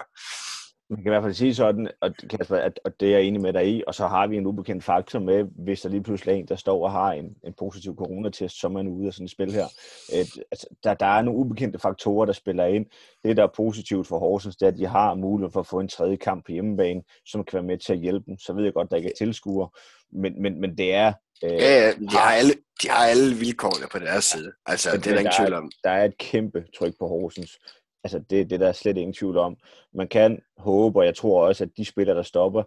man 0.89 0.97
kan 0.97 1.08
i 1.08 1.10
hvert 1.10 1.23
fald 1.23 1.34
sige 1.34 1.56
sådan, 1.56 1.89
at, 2.02 2.13
Kasper, 2.30 2.56
at, 2.56 2.80
at 2.86 3.00
det 3.00 3.08
er 3.08 3.12
jeg 3.17 3.23
enig 3.23 3.41
med 3.41 3.54
dig 3.54 3.67
i, 3.67 3.84
og 3.88 3.95
så 3.95 4.08
har 4.08 4.28
vi 4.28 4.38
en 4.38 4.45
ubekendt 4.45 4.84
faktor 4.84 5.19
med, 5.19 5.45
hvis 5.63 5.82
der 5.82 5.89
lige 5.89 6.04
pludselig 6.04 6.32
er 6.32 6.36
en, 6.36 6.47
der 6.47 6.56
står 6.56 6.84
og 6.84 6.91
har 6.91 7.12
en, 7.12 7.26
en 7.45 7.54
positiv 7.60 7.95
coronatest, 7.95 8.63
er 8.63 8.69
man 8.69 8.88
ude 8.88 9.08
af 9.08 9.13
sådan 9.13 9.26
et 9.26 9.32
spil 9.32 9.54
her. 9.54 9.65
Et, 10.13 10.43
altså, 10.52 10.67
der, 10.84 10.93
der 10.93 11.06
er 11.06 11.21
nogle 11.21 11.39
ubekendte 11.39 11.80
faktorer, 11.80 12.26
der 12.26 12.34
spiller 12.34 12.65
ind. 12.65 12.86
Det, 13.23 13.38
der 13.38 13.43
er 13.43 13.52
positivt 13.56 14.08
for 14.08 14.19
Horsens, 14.19 14.56
det 14.56 14.65
er, 14.65 14.71
at 14.71 14.78
de 14.78 14.86
har 14.86 15.15
mulighed 15.15 15.52
for 15.52 15.60
at 15.60 15.67
få 15.67 15.80
en 15.80 15.88
tredje 15.88 16.15
kamp 16.15 16.45
på 16.45 16.52
hjemmebane, 16.52 17.02
som 17.26 17.43
kan 17.43 17.58
være 17.58 17.67
med 17.67 17.78
til 17.78 17.93
at 17.93 18.00
hjælpe 18.00 18.26
dem. 18.26 18.38
Så 18.38 18.54
ved 18.54 18.63
jeg 18.63 18.73
godt, 18.73 18.91
der 18.91 18.97
ikke 18.97 19.10
er 19.10 19.17
tilskuere, 19.17 19.69
men, 20.12 20.41
men, 20.41 20.62
men 20.62 20.78
det 20.78 20.93
er... 20.93 21.13
Øh, 21.43 21.52
ja, 21.52 21.91
de 21.91 22.17
har, 22.17 22.32
alle, 22.32 22.54
de 22.84 22.89
har 22.89 23.06
alle 23.06 23.36
vilkårene 23.36 23.88
på 23.91 24.00
deres 24.00 24.26
side. 24.26 24.52
Altså, 24.65 24.89
det 24.91 25.08
er 25.08 25.12
der 25.12 25.19
ingen 25.19 25.34
tvivl 25.38 25.54
om. 25.54 25.71
Der 25.84 25.89
er 25.89 26.06
et 26.06 26.17
kæmpe 26.17 26.65
tryk 26.78 26.93
på 27.00 27.08
Horsens. 27.08 27.60
Altså, 28.03 28.19
det, 28.29 28.49
det 28.49 28.60
der 28.60 28.67
er 28.67 28.71
slet 28.71 28.97
ingen 28.97 29.13
tvivl 29.13 29.38
om. 29.38 29.57
Man 29.93 30.07
kan 30.07 30.39
håbe, 30.57 30.99
og 30.99 31.05
jeg 31.05 31.15
tror 31.15 31.47
også, 31.47 31.63
at 31.63 31.69
de 31.77 31.86
spillere, 31.86 32.17
der 32.17 32.23
stopper, 32.23 32.63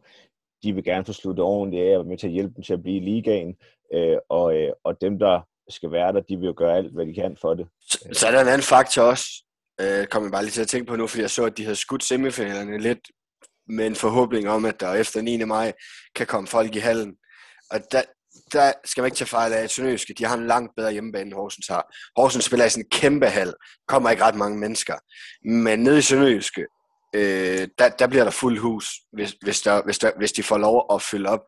de 0.63 0.75
vil 0.75 0.85
gerne 0.85 1.05
få 1.05 1.13
sluttet 1.13 1.45
ordentligt 1.45 1.85
af 1.85 1.99
og 1.99 2.07
med 2.07 2.19
til 2.19 2.27
at 2.27 2.33
hjælpe 2.33 2.55
dem 2.55 2.63
til 2.63 2.73
at 2.73 2.83
blive 2.83 2.97
i 2.97 3.01
ligaen. 3.01 3.57
Øh, 3.95 4.17
og, 4.29 4.57
øh, 4.57 4.73
og 4.85 5.01
dem, 5.01 5.19
der 5.19 5.41
skal 5.69 5.93
være 5.93 6.13
der, 6.13 6.21
de 6.21 6.37
vil 6.37 6.47
jo 6.47 6.55
gøre 6.57 6.77
alt, 6.77 6.93
hvad 6.93 7.07
de 7.07 7.15
kan 7.15 7.37
for 7.41 7.55
det. 7.55 7.67
Så, 7.81 7.99
så 8.13 8.27
er 8.27 8.31
der 8.31 8.41
en 8.41 8.49
anden 8.49 8.63
faktor 8.63 9.03
også, 9.03 9.27
øh, 9.81 10.07
kommer 10.07 10.27
jeg 10.27 10.33
bare 10.33 10.43
lige 10.43 10.53
til 10.53 10.61
at 10.61 10.69
tænke 10.69 10.87
på 10.87 10.97
nu, 10.97 11.07
fordi 11.07 11.23
jeg 11.23 11.31
så, 11.31 11.45
at 11.45 11.57
de 11.59 11.63
havde 11.63 11.77
skudt 11.77 12.05
semifinalerne 12.05 12.79
lidt 12.79 13.11
med 13.69 13.87
en 13.87 13.95
forhåbning 13.95 14.49
om, 14.49 14.65
at 14.65 14.81
der 14.81 14.95
efter 14.95 15.23
9. 15.23 15.45
maj 15.45 15.73
kan 16.15 16.27
komme 16.27 16.47
folk 16.47 16.77
i 16.77 16.79
hallen. 16.79 17.17
Og 17.71 17.81
der, 17.93 18.03
der 18.53 18.73
skal 18.85 19.01
man 19.01 19.07
ikke 19.07 19.17
tage 19.17 19.29
fejl 19.29 19.53
af, 19.53 19.63
at 19.63 19.71
Sønderjyske, 19.71 20.15
de 20.15 20.25
har 20.25 20.37
en 20.37 20.47
langt 20.47 20.73
bedre 20.77 20.93
hjemmebane, 20.93 21.27
end 21.27 21.35
Horsens 21.35 21.67
har. 21.67 21.95
Horsens 22.17 22.45
spiller 22.45 22.67
i 22.67 22.71
sådan 22.71 22.85
en 22.85 23.01
kæmpe 23.01 23.27
hal, 23.27 23.55
kommer 23.89 24.11
ikke 24.11 24.25
ret 24.25 24.35
mange 24.35 24.59
mennesker. 24.59 24.95
Men 25.45 25.81
nede 25.81 25.99
i 25.99 26.03
Sønderjyske, 26.03 26.67
øh, 27.15 27.69
der, 27.79 27.89
der 27.89 28.07
bliver 28.07 28.25
der 28.25 28.31
fuld 28.31 28.59
hus, 28.59 28.91
hvis, 29.13 29.35
hvis, 29.43 29.61
der, 29.61 29.83
hvis, 29.85 29.99
der, 29.99 30.11
hvis 30.19 30.33
de 30.33 30.43
får 30.43 30.59
lov 30.59 30.87
at 30.95 31.03
fylde 31.03 31.29
op. 31.29 31.41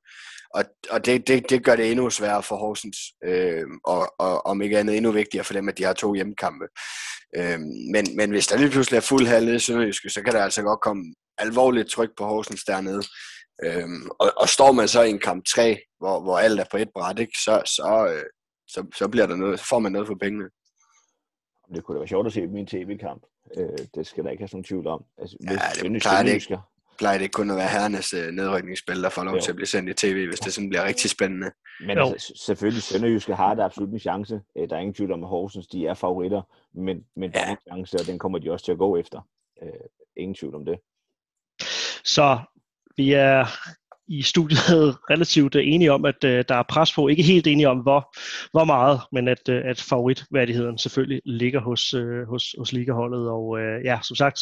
Og, 0.54 0.64
og 0.90 1.06
det, 1.06 1.28
det, 1.28 1.50
det 1.50 1.64
gør 1.64 1.76
det 1.76 1.90
endnu 1.90 2.10
sværere 2.10 2.42
for 2.42 2.56
Horsens, 2.56 2.98
øh, 3.24 3.64
og, 3.84 4.14
og 4.18 4.46
om 4.46 4.62
ikke 4.62 4.78
andet 4.78 4.96
endnu 4.96 5.10
vigtigere 5.12 5.44
for 5.44 5.54
dem, 5.54 5.68
at 5.68 5.78
de 5.78 5.84
har 5.84 5.92
to 5.92 6.14
hjemmekampe. 6.14 6.64
Øh, 7.36 7.60
men, 7.92 8.16
men 8.16 8.30
hvis 8.30 8.46
der 8.46 8.58
lige 8.58 8.70
pludselig 8.70 8.96
er 8.96 9.00
fuld 9.00 9.26
hal 9.26 9.44
nede 9.44 9.56
i 9.56 9.58
Sønderjyske, 9.58 10.10
så 10.10 10.22
kan 10.22 10.32
der 10.32 10.44
altså 10.44 10.62
godt 10.62 10.80
komme 10.80 11.14
alvorligt 11.38 11.90
tryk 11.90 12.10
på 12.16 12.24
Horsens 12.24 12.64
dernede. 12.64 13.02
Øhm, 13.64 14.10
og, 14.18 14.32
og 14.36 14.48
står 14.48 14.72
man 14.72 14.88
så 14.88 15.02
i 15.02 15.10
en 15.10 15.18
kamp 15.18 15.44
3, 15.44 15.78
hvor, 15.98 16.20
hvor 16.20 16.38
alt 16.38 16.60
er 16.60 16.64
på 16.70 16.76
et 16.76 16.90
bræt, 16.94 17.18
ikke, 17.18 17.38
så, 17.44 17.62
så, 17.66 18.08
øh, 18.14 18.24
så, 18.68 18.86
så, 18.94 19.08
bliver 19.08 19.26
der 19.26 19.36
noget, 19.36 19.60
så 19.60 19.66
får 19.68 19.78
man 19.78 19.92
noget 19.92 20.06
for 20.08 20.14
pengene. 20.14 20.48
Det 21.74 21.84
kunne 21.84 21.94
da 21.94 21.98
være 21.98 22.08
sjovt 22.08 22.26
at 22.26 22.32
se 22.32 22.46
min 22.46 22.66
tv-kamp. 22.66 23.22
Øh, 23.56 23.86
det 23.94 24.06
skal 24.06 24.24
der 24.24 24.30
ikke 24.30 24.40
have 24.42 24.48
sådan 24.48 24.64
tvivl 24.64 24.86
om. 24.86 25.04
Altså, 25.18 25.36
ja, 25.42 25.82
det 25.82 26.02
plejer 26.02 26.22
det, 26.22 26.34
ikke, 26.34 26.58
plejer 26.98 27.18
det 27.18 27.22
ikke 27.22 27.32
kun 27.32 27.50
at 27.50 27.56
være 27.56 27.68
herrenes 27.68 28.14
øh, 28.14 28.32
nedrykningsspil, 28.32 29.02
der 29.02 29.08
får 29.08 29.24
lov 29.24 29.34
jo. 29.34 29.40
til 29.40 29.50
at 29.50 29.56
blive 29.56 29.66
sendt 29.66 29.90
i 29.90 29.94
tv, 29.94 30.26
hvis 30.26 30.40
det 30.40 30.52
sådan 30.52 30.68
bliver 30.68 30.84
rigtig 30.84 31.10
spændende. 31.10 31.50
Men 31.86 31.98
altså, 31.98 32.32
selvfølgelig, 32.46 32.82
Sønderjyske 32.82 33.34
har 33.34 33.54
der 33.54 33.64
absolut 33.64 33.88
en 33.88 33.98
chance. 33.98 34.40
Øh, 34.58 34.68
der 34.68 34.76
er 34.76 34.80
ingen 34.80 34.94
tvivl 34.94 35.12
om, 35.12 35.22
at 35.22 35.28
Horsens 35.28 35.66
de 35.66 35.86
er 35.86 35.94
favoritter, 35.94 36.42
men, 36.74 37.04
men 37.16 37.32
der 37.32 37.40
ja. 37.40 37.46
er 37.46 37.50
en 37.50 37.86
chance, 37.86 37.96
og 38.00 38.06
den 38.06 38.18
kommer 38.18 38.38
de 38.38 38.50
også 38.52 38.64
til 38.64 38.72
at 38.72 38.78
gå 38.78 38.96
efter. 38.96 39.20
Øh, 39.62 39.68
ingen 40.16 40.34
tvivl 40.34 40.54
om 40.54 40.64
det. 40.64 40.78
Så 42.04 42.38
vi 42.96 43.12
er 43.12 43.46
i 44.08 44.22
studiet 44.22 44.96
relativt 45.10 45.56
enige 45.56 45.92
om, 45.92 46.04
at 46.04 46.24
øh, 46.24 46.44
der 46.48 46.54
er 46.54 46.62
pres 46.68 46.92
på. 46.92 47.08
Ikke 47.08 47.22
helt 47.22 47.46
enige 47.46 47.68
om, 47.68 47.78
hvor, 47.78 48.16
hvor 48.52 48.64
meget, 48.64 49.00
men 49.12 49.28
at, 49.28 49.48
øh, 49.48 49.62
at 49.64 49.80
favoritværdigheden 49.80 50.78
selvfølgelig 50.78 51.20
ligger 51.24 51.60
hos, 51.60 51.94
øh, 51.94 52.28
hos, 52.28 52.54
hos 52.58 52.72
ligaholdet. 52.72 53.28
Og 53.28 53.58
øh, 53.58 53.84
ja, 53.84 53.98
som 54.02 54.16
sagt, 54.16 54.38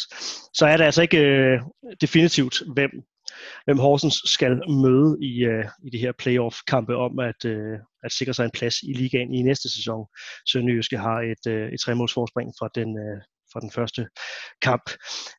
så 0.53 0.65
er 0.65 0.77
det 0.77 0.83
altså 0.83 1.01
ikke 1.01 1.17
øh, 1.17 1.59
definitivt, 2.01 2.61
hvem, 2.73 2.91
hvem 3.65 3.77
Horsens 3.77 4.21
skal 4.25 4.69
møde 4.69 5.17
i, 5.21 5.43
øh, 5.43 5.65
i 5.83 5.89
de 5.89 5.97
her 5.97 6.11
playoff-kampe 6.19 6.95
om 6.95 7.19
at, 7.19 7.45
øh, 7.45 7.77
at 8.03 8.11
sikre 8.11 8.33
sig 8.33 8.45
en 8.45 8.51
plads 8.51 8.75
i 8.83 8.93
ligaen 8.93 9.33
i 9.33 9.41
næste 9.41 9.69
sæson. 9.69 10.05
Sønderjyske 10.51 10.97
har 10.97 11.19
et, 11.21 11.51
øh, 11.51 11.71
et 11.73 11.79
tremålsforspring 11.79 12.51
fra 12.59 12.69
den, 12.75 12.89
øh, 12.97 13.21
fra 13.53 13.59
den 13.59 13.71
første 13.71 14.07
kamp. 14.61 14.89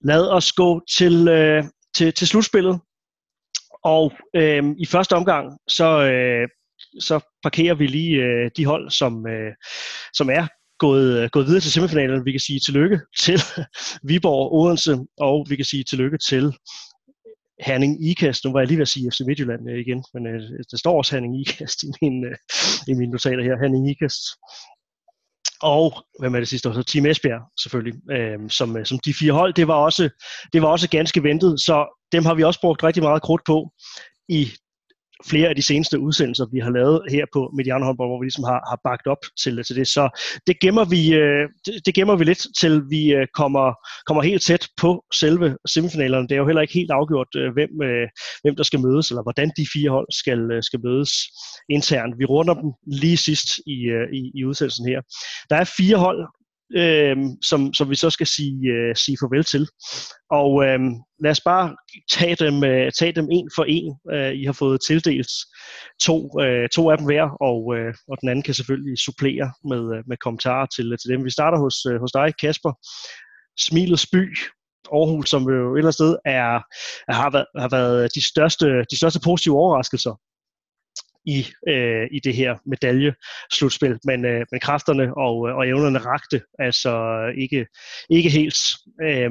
Lad 0.04 0.28
os 0.28 0.52
gå 0.52 0.80
til, 0.98 1.28
øh, 1.28 1.64
til, 1.96 2.12
til 2.12 2.28
slutspillet, 2.28 2.80
og 3.84 4.12
øh, 4.36 4.64
i 4.78 4.86
første 4.86 5.12
omgang, 5.12 5.58
så, 5.68 6.02
øh, 6.02 6.48
så 7.00 7.20
parkerer 7.42 7.74
vi 7.74 7.86
lige 7.86 8.16
øh, 8.16 8.50
de 8.56 8.66
hold, 8.66 8.90
som, 8.90 9.26
øh, 9.26 9.52
som 10.12 10.30
er 10.30 10.46
gået, 10.78 11.18
øh, 11.18 11.28
gået 11.32 11.46
videre 11.46 11.60
til 11.60 11.72
semifinalen. 11.72 12.24
Vi 12.24 12.32
kan 12.32 12.40
sige 12.40 12.60
tillykke 12.60 13.00
til 13.20 13.38
Viborg, 14.08 14.52
Odense, 14.58 14.98
og 15.18 15.46
vi 15.50 15.56
kan 15.56 15.64
sige 15.64 15.84
tillykke 15.84 16.18
til 16.18 16.52
Herning 17.66 18.06
Ikast. 18.08 18.44
Nu 18.44 18.52
var 18.52 18.60
jeg 18.60 18.68
lige 18.68 18.78
ved 18.78 18.88
at 18.88 18.94
sige 18.94 19.10
FC 19.10 19.20
Midtjylland 19.26 19.70
øh, 19.70 19.78
igen, 19.84 20.04
men 20.14 20.26
øh, 20.26 20.40
der 20.70 20.76
står 20.76 20.96
også 20.98 21.14
Herning 21.14 21.40
Ikast 21.40 21.82
i, 21.82 21.90
min, 22.02 22.24
øh, 22.24 22.36
i 22.88 22.92
mine 22.94 23.12
notater 23.12 23.42
her. 23.42 23.56
Herning 23.62 23.90
Ikast. 23.90 24.22
Og 25.62 26.04
hvem 26.18 26.34
er 26.34 26.38
det 26.38 26.48
sidste 26.48 26.68
år? 26.68 26.72
Så 26.72 26.82
Team 26.82 27.06
Esbjerg 27.06 27.42
selvfølgelig, 27.62 27.94
øhm, 28.10 28.44
øh, 28.44 28.50
som, 28.50 28.84
som 28.84 28.98
de 28.98 29.14
fire 29.14 29.32
hold. 29.32 29.54
Det 29.54 29.68
var, 29.68 29.74
også, 29.74 30.08
det 30.52 30.62
var 30.62 30.68
også 30.68 30.88
ganske 30.88 31.22
ventet, 31.22 31.60
så 31.60 32.06
dem 32.12 32.24
har 32.24 32.34
vi 32.34 32.42
også 32.42 32.60
brugt 32.60 32.84
rigtig 32.84 33.02
meget 33.02 33.22
krudt 33.22 33.42
på 33.46 33.70
i 34.28 34.48
flere 35.30 35.48
af 35.48 35.56
de 35.56 35.62
seneste 35.62 35.98
udsendelser, 35.98 36.46
vi 36.52 36.58
har 36.58 36.70
lavet 36.70 37.00
her 37.10 37.24
på 37.32 37.50
Mediano 37.56 37.84
Håndbold, 37.84 38.08
hvor 38.08 38.20
vi 38.20 38.24
ligesom 38.24 38.44
har, 38.44 38.60
har 38.70 38.80
bagt 38.84 39.06
op 39.06 39.22
til, 39.42 39.64
til 39.64 39.76
det. 39.76 39.88
Så 39.88 40.04
det 40.46 40.60
gemmer, 40.60 40.84
vi, 40.84 41.14
øh, 41.14 41.48
det, 41.66 41.74
det 41.86 41.94
gemmer 41.94 42.16
vi 42.16 42.24
lidt, 42.24 42.46
til 42.60 42.82
vi 42.90 43.02
øh, 43.12 43.26
kommer, 43.34 43.66
kommer 44.06 44.22
helt 44.22 44.42
tæt 44.42 44.68
på 44.76 45.04
selve 45.14 45.56
semifinalerne. 45.66 46.28
Det 46.28 46.34
er 46.34 46.42
jo 46.42 46.46
heller 46.46 46.62
ikke 46.62 46.74
helt 46.74 46.90
afgjort, 46.90 47.30
øh, 47.36 47.52
hvem, 47.52 47.82
øh, 47.82 48.08
hvem 48.42 48.56
der 48.56 48.62
skal 48.62 48.80
mødes, 48.80 49.10
eller 49.10 49.22
hvordan 49.22 49.50
de 49.56 49.66
fire 49.74 49.90
hold 49.90 50.08
skal, 50.10 50.40
øh, 50.52 50.62
skal 50.62 50.80
mødes 50.84 51.12
internt. 51.68 52.18
Vi 52.18 52.24
runder 52.24 52.54
dem 52.54 52.70
lige 52.86 53.16
sidst 53.16 53.48
i, 53.66 53.78
øh, 53.96 54.06
i, 54.12 54.22
i 54.34 54.44
udsendelsen 54.44 54.88
her. 54.88 55.00
Der 55.50 55.56
er 55.56 55.74
fire 55.78 55.96
hold, 55.96 56.20
øh, 56.76 57.16
som, 57.42 57.74
som 57.74 57.90
vi 57.90 57.94
så 57.94 58.10
skal 58.10 58.26
sige, 58.26 58.72
øh, 58.72 58.96
sige 58.96 59.16
farvel 59.20 59.44
til. 59.44 59.68
Og 60.30 60.64
øh, 60.64 60.80
lad 61.24 61.30
os 61.30 61.40
bare 61.40 61.76
tage 62.12 62.34
dem, 62.34 62.64
øh, 62.64 62.92
tage 62.98 63.12
dem 63.12 63.28
en 63.30 63.50
for 63.56 63.64
en. 63.68 63.98
Øh, 64.12 64.32
I 64.40 64.44
har 64.44 64.52
fået 64.52 64.80
tildelt 64.86 65.32
to, 66.02 66.40
øh, 66.40 66.68
to 66.68 66.90
af 66.90 66.98
dem 66.98 67.06
hver, 67.06 67.24
og, 67.48 67.76
øh, 67.76 67.94
og 68.08 68.16
den 68.20 68.28
anden 68.28 68.42
kan 68.42 68.54
selvfølgelig 68.54 68.98
supplere 68.98 69.52
med, 69.64 69.82
øh, 69.96 70.02
med 70.06 70.16
kommentarer 70.16 70.66
til, 70.66 70.96
til 71.00 71.10
dem. 71.10 71.24
Vi 71.24 71.30
starter 71.30 71.58
hos, 71.58 71.76
øh, 71.90 72.00
hos 72.00 72.12
dig, 72.12 72.32
Kasper. 72.40 72.72
Smilets 73.66 74.06
by, 74.12 74.38
Aarhus, 74.92 75.28
som 75.30 75.42
jo 75.42 75.74
et 75.74 75.78
eller 75.78 75.88
andet 75.88 75.94
sted 75.94 76.16
er, 76.24 76.52
har, 77.12 77.30
været, 77.30 77.46
har 77.58 77.68
været 77.68 78.14
de 78.14 78.28
største, 78.32 78.66
de 78.90 78.96
største 78.96 79.20
positive 79.24 79.56
overraskelser 79.56 80.14
i, 81.24 81.46
øh, 81.68 82.08
i 82.10 82.20
det 82.24 82.34
her 82.34 82.56
medaljeslutspil, 82.66 83.98
men, 84.04 84.24
øh, 84.24 84.46
men 84.50 84.60
kræfterne 84.60 85.16
og, 85.16 85.48
øh, 85.48 85.56
og 85.56 85.68
evnerne 85.68 85.98
rakte 85.98 86.40
altså 86.58 87.22
ikke, 87.38 87.66
ikke 88.10 88.30
helt 88.30 88.58
øh, 89.02 89.30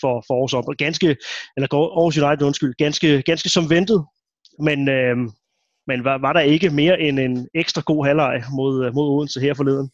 for, 0.00 0.24
for 0.26 0.34
Aarhus 0.34 0.54
og 0.54 0.74
ganske, 0.78 1.16
eller 1.56 1.68
Aarhus 1.74 2.18
United, 2.18 2.46
undskyld, 2.46 2.74
ganske, 2.78 3.22
ganske 3.22 3.48
som 3.48 3.70
ventet, 3.70 4.04
men, 4.58 4.88
øh, 4.88 5.16
men 5.86 6.04
var, 6.04 6.18
var 6.18 6.32
der 6.32 6.40
ikke 6.40 6.70
mere 6.70 7.00
end 7.00 7.20
en 7.20 7.48
ekstra 7.54 7.82
god 7.86 8.06
halvleg 8.06 8.42
mod, 8.52 8.84
øh, 8.84 8.94
mod 8.94 9.08
Odense 9.08 9.40
her 9.40 9.54
forleden, 9.54 9.90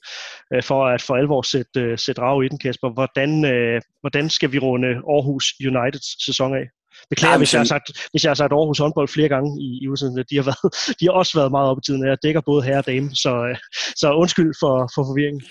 øh, 0.53 0.63
for 0.63 0.87
at 0.87 1.03
for 1.03 1.17
alvor 1.17 1.43
sætte, 1.43 1.81
øh, 1.81 1.99
sætte 1.99 2.21
drag 2.21 2.45
i 2.45 2.49
den, 2.49 2.59
Kasper. 2.59 2.91
Hvordan, 2.91 3.45
øh, 3.45 3.81
hvordan 4.01 4.31
skal 4.31 4.53
vi 4.53 4.59
runde 4.59 4.89
Aarhus 4.89 5.55
Uniteds 5.69 6.25
sæson 6.25 6.55
af? 6.55 6.67
Beklager, 7.11 7.33
Jamen, 7.33 7.41
hvis, 7.41 7.53
jeg 7.53 7.61
har 7.61 7.65
sagt, 7.65 7.87
hvis 8.11 8.25
jeg 8.25 8.31
har 8.31 8.35
sagt 8.35 8.53
Aarhus 8.53 8.79
håndbold 8.79 9.09
flere 9.09 9.29
gange 9.29 9.63
i, 9.63 9.79
i 9.83 9.89
udsendelsen. 9.89 10.25
De 10.31 10.37
har, 10.37 10.45
været, 10.51 10.97
de 11.01 11.05
har 11.07 11.13
også 11.13 11.39
været 11.39 11.51
meget 11.51 11.71
op 11.71 11.79
i 11.79 11.85
tiden. 11.87 12.07
Jeg 12.07 12.19
dækker 12.23 12.41
både 12.41 12.63
herre 12.63 12.79
og 12.79 12.87
dame, 12.87 13.11
så, 13.15 13.33
øh, 13.51 13.57
så 13.97 14.15
undskyld 14.15 14.55
for, 14.61 14.91
for 14.95 15.03
forvirringen. 15.05 15.43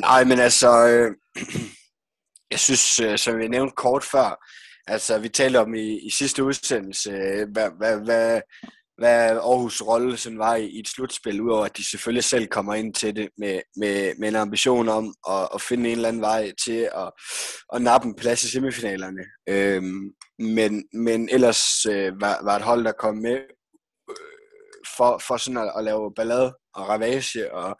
Nej, 0.00 0.24
men 0.24 0.38
altså, 0.38 0.70
øh, 0.88 1.10
jeg 2.52 2.58
synes, 2.58 3.00
øh, 3.00 3.18
som 3.18 3.38
vi 3.38 3.48
nævnte 3.48 3.74
kort 3.76 4.04
før, 4.04 4.44
altså 4.86 5.18
vi 5.18 5.28
talte 5.28 5.60
om 5.60 5.74
i, 5.74 5.98
i 6.06 6.10
sidste 6.10 6.44
udsendelse, 6.44 7.10
øh, 7.10 7.48
hvad, 7.52 7.68
hvad, 7.78 7.96
hvad, 8.04 8.40
hvad 8.98 9.30
Aarhus 9.30 9.82
rolle 9.82 10.16
sådan 10.16 10.38
var 10.38 10.54
i, 10.54 10.66
i 10.66 10.78
et 10.78 10.88
slutspil, 10.88 11.40
udover 11.40 11.64
at 11.64 11.76
de 11.76 11.90
selvfølgelig 11.90 12.24
selv 12.24 12.46
kommer 12.46 12.74
ind 12.74 12.94
til 12.94 13.16
det 13.16 13.28
med, 13.38 13.60
med, 13.76 14.12
med 14.18 14.28
en 14.28 14.36
ambition 14.36 14.88
om 14.88 15.14
at, 15.28 15.48
at 15.54 15.62
finde 15.62 15.88
en 15.90 15.96
eller 15.96 16.08
anden 16.08 16.22
vej 16.22 16.52
til 16.64 16.88
at, 16.94 17.10
at 17.74 17.82
nappe 17.82 18.08
en 18.08 18.14
plads 18.14 18.44
i 18.44 18.50
semifinalerne. 18.50 19.24
Øhm, 19.48 20.10
men, 20.38 20.84
men 20.92 21.28
ellers 21.32 21.86
øh, 21.86 22.20
var, 22.20 22.44
var 22.44 22.56
et 22.56 22.62
hold, 22.62 22.84
der 22.84 22.92
kom 22.92 23.16
med 23.16 23.38
øh, 24.10 24.16
for, 24.96 25.22
for 25.26 25.36
sådan 25.36 25.58
at, 25.58 25.72
at 25.76 25.84
lave 25.84 26.12
ballade 26.16 26.54
og 26.74 26.88
ravage 26.88 27.54
og, 27.54 27.76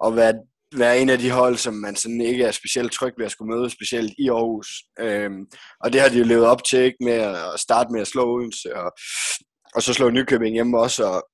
og 0.00 0.16
være, 0.16 0.34
være 0.76 0.98
en 0.98 1.10
af 1.10 1.18
de 1.18 1.30
hold, 1.30 1.56
som 1.56 1.74
man 1.74 1.96
sådan 1.96 2.20
ikke 2.20 2.44
er 2.44 2.50
specielt 2.50 2.92
tryg 2.92 3.12
ved 3.18 3.26
at 3.26 3.32
skulle 3.32 3.54
møde, 3.56 3.70
specielt 3.70 4.14
i 4.18 4.28
Aarhus. 4.28 4.68
Øhm, 5.00 5.46
og 5.80 5.92
det 5.92 6.00
har 6.00 6.08
de 6.08 6.18
jo 6.18 6.24
levet 6.24 6.46
op 6.46 6.64
til, 6.64 6.78
ikke 6.78 7.04
med 7.04 7.18
at 7.54 7.60
starte 7.60 7.92
med 7.92 8.00
at 8.00 8.06
slå 8.06 8.36
Odense 8.36 8.76
og 8.76 8.92
og 9.74 9.82
så 9.82 9.94
slå 9.94 10.10
Nykøbing 10.10 10.54
hjemme 10.54 10.78
også, 10.78 11.04
og, 11.04 11.28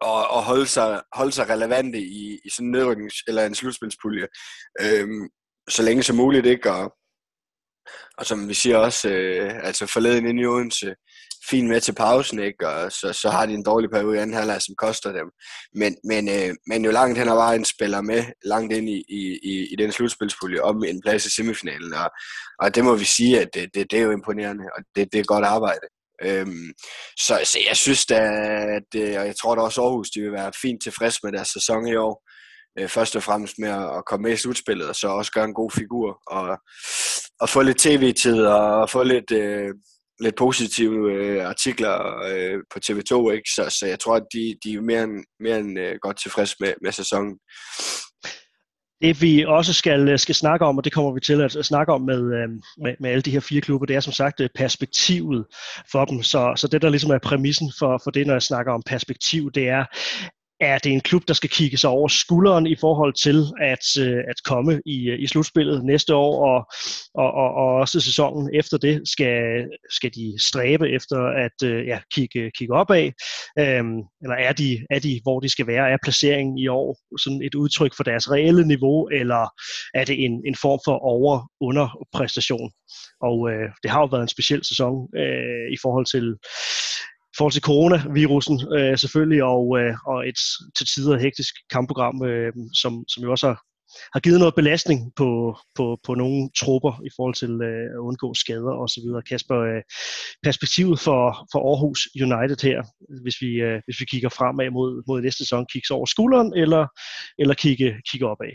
og, 0.00 0.28
og 0.28 0.42
holde, 0.42 0.66
sig, 0.66 1.02
holde 1.12 1.32
sig 1.32 1.48
relevante 1.48 1.98
i, 1.98 2.38
i 2.44 2.50
sådan 2.50 2.66
en 2.66 2.74
nedryknings- 2.74 3.24
eller 3.28 3.46
en 3.46 3.54
slutspilspulje, 3.54 4.26
øhm, 4.80 5.28
så 5.70 5.82
længe 5.82 6.02
som 6.02 6.16
muligt, 6.16 6.46
ikke? 6.46 6.72
Og, 6.72 6.92
og 8.18 8.26
som 8.26 8.48
vi 8.48 8.54
siger 8.54 8.76
også, 8.76 9.08
øh, 9.08 9.66
altså 9.66 9.86
forleden 9.86 10.26
ind 10.26 10.40
i 10.40 10.46
Odense, 10.46 10.94
fint 11.50 11.68
med 11.68 11.80
til 11.80 11.94
pausen, 11.94 12.38
ikke? 12.38 12.68
Og 12.68 12.92
så, 12.92 13.12
så 13.12 13.30
har 13.30 13.46
de 13.46 13.54
en 13.54 13.64
dårlig 13.64 13.90
periode 13.90 14.16
i 14.16 14.18
anden 14.18 14.36
halvleg, 14.36 14.62
som 14.62 14.74
koster 14.78 15.12
dem. 15.12 15.30
Men, 15.74 15.96
men, 16.04 16.28
øh, 16.28 16.54
men 16.66 16.84
jo 16.84 16.90
langt 16.90 17.18
hen 17.18 17.28
ad 17.28 17.34
vejen 17.34 17.64
spiller 17.64 18.00
med, 18.00 18.24
langt 18.44 18.72
ind 18.72 18.88
i, 18.88 19.04
i, 19.08 19.38
i, 19.42 19.72
i 19.72 19.76
den 19.78 19.92
slutspilspulje, 19.92 20.60
om 20.60 20.84
en 20.84 21.02
plads 21.02 21.26
i 21.26 21.34
semifinalen. 21.34 21.94
Og, 21.94 22.10
og 22.58 22.74
det 22.74 22.84
må 22.84 22.94
vi 22.94 23.04
sige, 23.04 23.40
at 23.40 23.48
det, 23.54 23.74
det, 23.74 23.90
det 23.90 23.98
er 23.98 24.02
jo 24.02 24.10
imponerende, 24.10 24.64
og 24.76 24.84
det, 24.96 25.12
det 25.12 25.20
er 25.20 25.24
godt 25.24 25.44
arbejde. 25.44 25.86
Øhm, 26.24 26.72
så, 27.18 27.40
så 27.44 27.58
jeg 27.68 27.76
synes 27.76 28.06
da, 28.06 28.20
at, 28.76 29.00
øh, 29.00 29.20
og 29.20 29.26
jeg 29.26 29.36
tror 29.36 29.54
da 29.54 29.62
også 29.62 29.82
Aarhus, 29.82 30.10
de 30.10 30.20
vil 30.20 30.32
være 30.32 30.52
fint 30.62 30.82
tilfreds 30.82 31.22
med 31.22 31.32
deres 31.32 31.48
sæson 31.48 31.86
i 31.86 31.94
år. 31.94 32.22
Øh, 32.78 32.88
først 32.88 33.16
og 33.16 33.22
fremmest 33.22 33.54
med 33.58 33.68
at 33.68 34.04
komme 34.06 34.22
med 34.22 34.32
i 34.32 34.36
slutspillet, 34.36 34.88
og 34.88 34.96
så 34.96 35.08
også 35.08 35.32
gøre 35.32 35.44
en 35.44 35.54
god 35.54 35.70
figur, 35.70 36.20
og, 36.26 36.58
og 37.40 37.48
få 37.48 37.62
lidt 37.62 37.78
tv-tid, 37.78 38.44
og 38.46 38.90
få 38.90 39.02
lidt, 39.02 39.30
øh, 39.30 39.70
lidt 40.20 40.36
positive 40.36 41.12
øh, 41.12 41.48
artikler 41.48 41.96
øh, 42.30 42.58
på 42.72 42.78
TV2, 42.86 43.30
ikke? 43.30 43.50
Så, 43.54 43.76
så 43.78 43.86
jeg 43.86 44.00
tror, 44.00 44.16
at 44.16 44.26
de, 44.34 44.54
de 44.64 44.74
er 44.74 44.80
mere 44.80 45.02
end, 45.02 45.24
mere 45.40 45.58
end 45.58 45.78
øh, 45.78 45.94
godt 46.02 46.22
tilfreds 46.22 46.60
med, 46.60 46.74
med 46.82 46.92
sæsonen. 46.92 47.38
Det 49.02 49.22
vi 49.22 49.44
også 49.44 49.72
skal, 49.72 50.08
øh, 50.08 50.18
skal 50.18 50.34
snakke 50.34 50.66
om, 50.66 50.78
og 50.78 50.84
det 50.84 50.92
kommer 50.92 51.12
vi 51.12 51.20
til 51.20 51.40
at 51.40 51.52
snakke 51.52 51.92
om 51.92 52.00
med, 52.00 52.34
øh, 52.34 52.48
med, 52.78 52.94
med 53.00 53.10
alle 53.10 53.22
de 53.22 53.30
her 53.30 53.40
fire 53.40 53.60
klubber, 53.60 53.86
det 53.86 53.96
er 53.96 54.00
som 54.00 54.12
sagt 54.12 54.40
øh, 54.40 54.48
perspektivet 54.54 55.44
for 55.92 56.04
dem. 56.04 56.22
Så, 56.22 56.52
så 56.56 56.68
det, 56.68 56.82
der 56.82 56.88
ligesom 56.88 57.10
er 57.10 57.18
præmissen 57.18 57.72
for, 57.78 58.00
for 58.04 58.10
det, 58.10 58.26
når 58.26 58.34
jeg 58.34 58.42
snakker 58.42 58.72
om 58.72 58.82
perspektiv, 58.86 59.50
det 59.52 59.68
er, 59.68 59.84
er 60.62 60.78
det 60.78 60.92
en 60.92 61.00
klub, 61.00 61.22
der 61.28 61.34
skal 61.34 61.50
kigge 61.50 61.78
sig 61.78 61.90
over 61.90 62.08
skulderen 62.08 62.66
i 62.66 62.76
forhold 62.80 63.14
til 63.14 63.44
at, 63.60 63.84
øh, 64.00 64.20
at 64.28 64.42
komme 64.44 64.82
i, 64.86 65.10
øh, 65.10 65.22
i 65.22 65.26
slutspillet 65.26 65.84
næste 65.84 66.14
år, 66.14 66.34
og, 66.50 66.66
og, 67.14 67.30
og, 67.42 67.54
og 67.54 67.74
også 67.74 68.00
sæsonen 68.00 68.50
efter 68.54 68.78
det 68.78 69.08
skal, 69.08 69.68
skal 69.90 70.10
de 70.14 70.34
stræbe 70.48 70.90
efter 70.90 71.18
at 71.46 71.68
øh, 71.68 71.86
ja, 71.86 71.98
kigge, 72.14 72.50
kigge 72.58 72.74
opad, 72.74 73.10
øhm, 73.58 73.98
eller 74.22 74.36
er 74.38 74.52
de, 74.52 74.86
er 74.90 74.98
de, 74.98 75.20
hvor 75.22 75.40
de 75.40 75.48
skal 75.48 75.66
være? 75.66 75.90
Er 75.90 75.98
placeringen 76.02 76.58
i 76.58 76.68
år 76.68 77.18
sådan 77.18 77.42
et 77.42 77.54
udtryk 77.54 77.92
for 77.96 78.04
deres 78.04 78.30
reelle 78.30 78.66
niveau, 78.66 79.08
eller 79.08 79.48
er 79.94 80.04
det 80.04 80.24
en, 80.24 80.42
en 80.46 80.56
form 80.62 80.80
for 80.86 80.96
over-under-præstation? 80.98 82.70
Og 83.20 83.50
øh, 83.50 83.68
det 83.82 83.90
har 83.90 84.00
jo 84.00 84.06
været 84.06 84.22
en 84.22 84.34
speciel 84.36 84.64
sæson 84.64 84.94
øh, 85.16 85.66
i 85.74 85.76
forhold 85.82 86.06
til 86.06 86.26
forhold 87.36 87.52
til 87.52 87.62
coronavirusen 87.62 88.56
øh, 88.76 88.98
selvfølgelig, 88.98 89.42
og, 89.44 89.78
øh, 89.80 89.94
og 90.06 90.28
et 90.28 90.38
til 90.76 90.86
tider 90.86 91.18
hektisk 91.18 91.54
kampprogram, 91.70 92.24
øh, 92.24 92.52
som, 92.82 93.04
som 93.08 93.22
jo 93.22 93.30
også 93.30 93.46
har, 93.46 93.58
har 94.14 94.20
givet 94.20 94.38
noget 94.38 94.54
belastning 94.54 95.12
på, 95.16 95.56
på, 95.74 95.98
på 96.06 96.14
nogle 96.14 96.50
trupper 96.60 96.92
i 97.08 97.10
forhold 97.16 97.34
til 97.34 97.52
øh, 97.68 97.86
at 97.96 98.00
undgå 98.08 98.34
skader 98.34 98.74
osv. 98.82 99.06
Kasper, 99.28 99.58
øh, 99.70 99.82
perspektivet 100.42 101.00
for, 101.00 101.48
for 101.52 101.60
Aarhus 101.70 102.00
United 102.26 102.60
her, 102.68 102.78
hvis 103.22 103.36
vi, 103.40 103.50
øh, 103.68 103.80
hvis 103.84 104.00
vi 104.00 104.04
kigger 104.04 104.28
fremad 104.28 104.70
mod, 104.70 105.02
mod 105.08 105.20
næste 105.20 105.38
sæson, 105.38 105.66
kigge 105.72 105.94
over 105.94 106.06
skulderen 106.06 106.52
eller, 106.62 106.86
eller 107.38 107.54
kigge, 107.54 107.88
kigge 108.10 108.26
opad? 108.26 108.54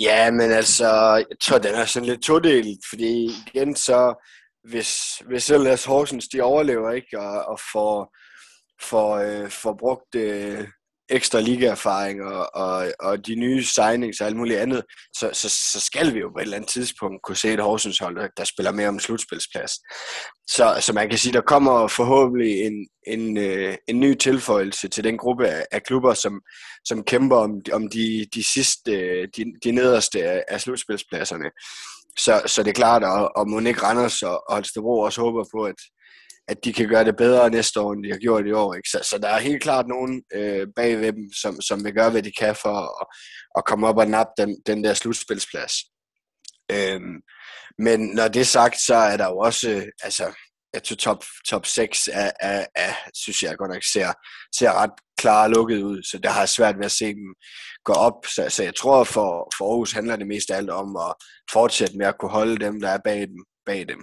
Ja, 0.00 0.30
men 0.30 0.50
altså, 0.50 0.88
jeg 1.30 1.38
tror, 1.40 1.58
den 1.58 1.74
er 1.74 1.84
sådan 1.84 2.08
lidt 2.08 2.22
todelt, 2.22 2.80
fordi 2.90 3.30
igen 3.46 3.76
så 3.76 4.26
hvis, 4.68 5.22
hvis 5.26 5.50
ellers 5.50 5.84
Horsens 5.84 6.28
de 6.28 6.40
overlever 6.40 6.90
ikke 6.92 7.20
og, 7.20 7.44
og 7.44 7.60
får, 7.72 8.16
får, 8.82 9.16
øh, 9.16 9.50
får 9.50 9.76
brugt 9.80 10.14
øh, 10.14 10.68
ekstra 11.10 11.40
ligaerfaring 11.40 12.22
og, 12.22 12.54
og, 12.54 12.92
og 13.00 13.26
de 13.26 13.34
nye 13.34 13.64
signings 13.64 14.20
og 14.20 14.26
alt 14.26 14.36
muligt 14.36 14.58
andet, 14.58 14.82
så, 15.16 15.30
så, 15.32 15.48
så 15.72 15.80
skal 15.80 16.14
vi 16.14 16.18
jo 16.18 16.28
på 16.30 16.38
et 16.38 16.42
eller 16.42 16.56
andet 16.56 16.70
tidspunkt 16.70 17.22
kunne 17.22 17.36
se 17.36 17.52
et 17.52 17.60
Horsens 17.60 17.98
hold, 17.98 18.16
der, 18.16 18.28
der 18.36 18.44
spiller 18.44 18.72
mere 18.72 18.88
om 18.88 18.98
slutspilsplads. 18.98 19.72
Så, 20.48 20.78
så 20.80 20.92
man 20.92 21.08
kan 21.08 21.18
sige, 21.18 21.32
der 21.32 21.40
kommer 21.40 21.88
forhåbentlig 21.88 22.60
en, 22.60 22.88
en, 23.06 23.36
øh, 23.36 23.76
en 23.88 24.00
ny 24.00 24.14
tilføjelse 24.14 24.88
til 24.88 25.04
den 25.04 25.18
gruppe 25.18 25.48
af, 25.48 25.66
af 25.72 25.82
klubber, 25.82 26.14
som, 26.14 26.40
som 26.84 27.04
kæmper 27.04 27.36
om, 27.36 27.50
om 27.72 27.88
de, 27.88 28.26
de 28.34 28.44
sidste, 28.44 28.92
øh, 28.92 29.28
de, 29.36 29.44
de 29.64 29.72
nederste 29.72 30.24
af, 30.24 30.44
af 30.48 30.60
slutspilspladserne. 30.60 31.50
Så, 32.18 32.42
så 32.46 32.62
det 32.62 32.70
er 32.70 32.74
klart, 32.74 33.04
og, 33.04 33.36
og 33.36 33.48
Monique 33.48 33.82
Randers 33.82 34.22
og, 34.22 34.48
og 34.48 34.54
Holstebro 34.54 35.00
også 35.00 35.20
håber 35.20 35.44
på, 35.54 35.64
at, 35.64 35.74
at 36.48 36.64
de 36.64 36.72
kan 36.72 36.88
gøre 36.88 37.04
det 37.04 37.16
bedre 37.16 37.50
næste 37.50 37.80
år, 37.80 37.92
end 37.92 38.04
de 38.04 38.10
har 38.10 38.18
gjort 38.18 38.46
i 38.46 38.52
år. 38.52 38.74
Ikke? 38.74 38.88
Så, 38.88 38.98
så 39.10 39.18
der 39.18 39.28
er 39.28 39.38
helt 39.38 39.62
klart 39.62 39.86
nogen 39.88 40.22
øh, 40.34 40.66
bagved 40.76 41.12
dem, 41.12 41.32
som, 41.42 41.60
som 41.60 41.84
vil 41.84 41.94
gøre, 41.94 42.10
hvad 42.10 42.22
de 42.22 42.32
kan 42.38 42.56
for 42.62 43.00
at, 43.00 43.06
at 43.56 43.64
komme 43.64 43.86
op 43.86 43.96
og 43.96 44.06
nappe 44.06 44.32
den, 44.38 44.62
den 44.66 44.84
der 44.84 44.94
slutspilsplads. 44.94 45.72
Øhm, 46.72 47.16
men 47.78 48.00
når 48.00 48.28
det 48.28 48.40
er 48.40 48.44
sagt, 48.44 48.80
så 48.80 48.94
er 48.94 49.16
der 49.16 49.26
jo 49.26 49.38
også, 49.38 49.70
øh, 49.70 49.86
altså, 50.02 50.34
jeg 50.74 50.82
tror 50.82 50.96
top, 50.96 51.24
top 51.48 51.66
6 51.66 52.08
er, 52.12 52.30
er, 52.40 52.66
er, 52.74 52.92
synes 53.14 53.42
jeg 53.42 53.56
godt 53.56 53.70
nok 53.70 53.82
ser, 53.92 54.12
ser 54.58 54.72
ret 54.72 54.90
klare 55.20 55.50
lukket 55.50 55.82
ud, 55.82 56.02
så 56.02 56.18
der 56.18 56.30
har 56.30 56.46
svært 56.46 56.76
ved 56.78 56.84
at 56.84 56.98
se 57.00 57.06
dem 57.06 57.34
gå 57.84 57.92
op. 57.92 58.18
Så, 58.34 58.46
så 58.48 58.62
jeg 58.62 58.74
tror, 58.74 59.04
for, 59.04 59.52
for 59.56 59.64
Aarhus 59.70 59.92
handler 59.92 60.16
det 60.16 60.26
mest 60.26 60.50
af 60.50 60.56
alt 60.56 60.70
om 60.70 60.96
at 60.96 61.12
fortsætte 61.52 61.98
med 61.98 62.06
at 62.06 62.18
kunne 62.18 62.30
holde 62.30 62.58
dem, 62.64 62.80
der 62.80 62.88
er 62.88 62.98
bag 63.04 63.20
dem. 63.20 63.44
Bag 63.66 63.88
dem. 63.88 64.00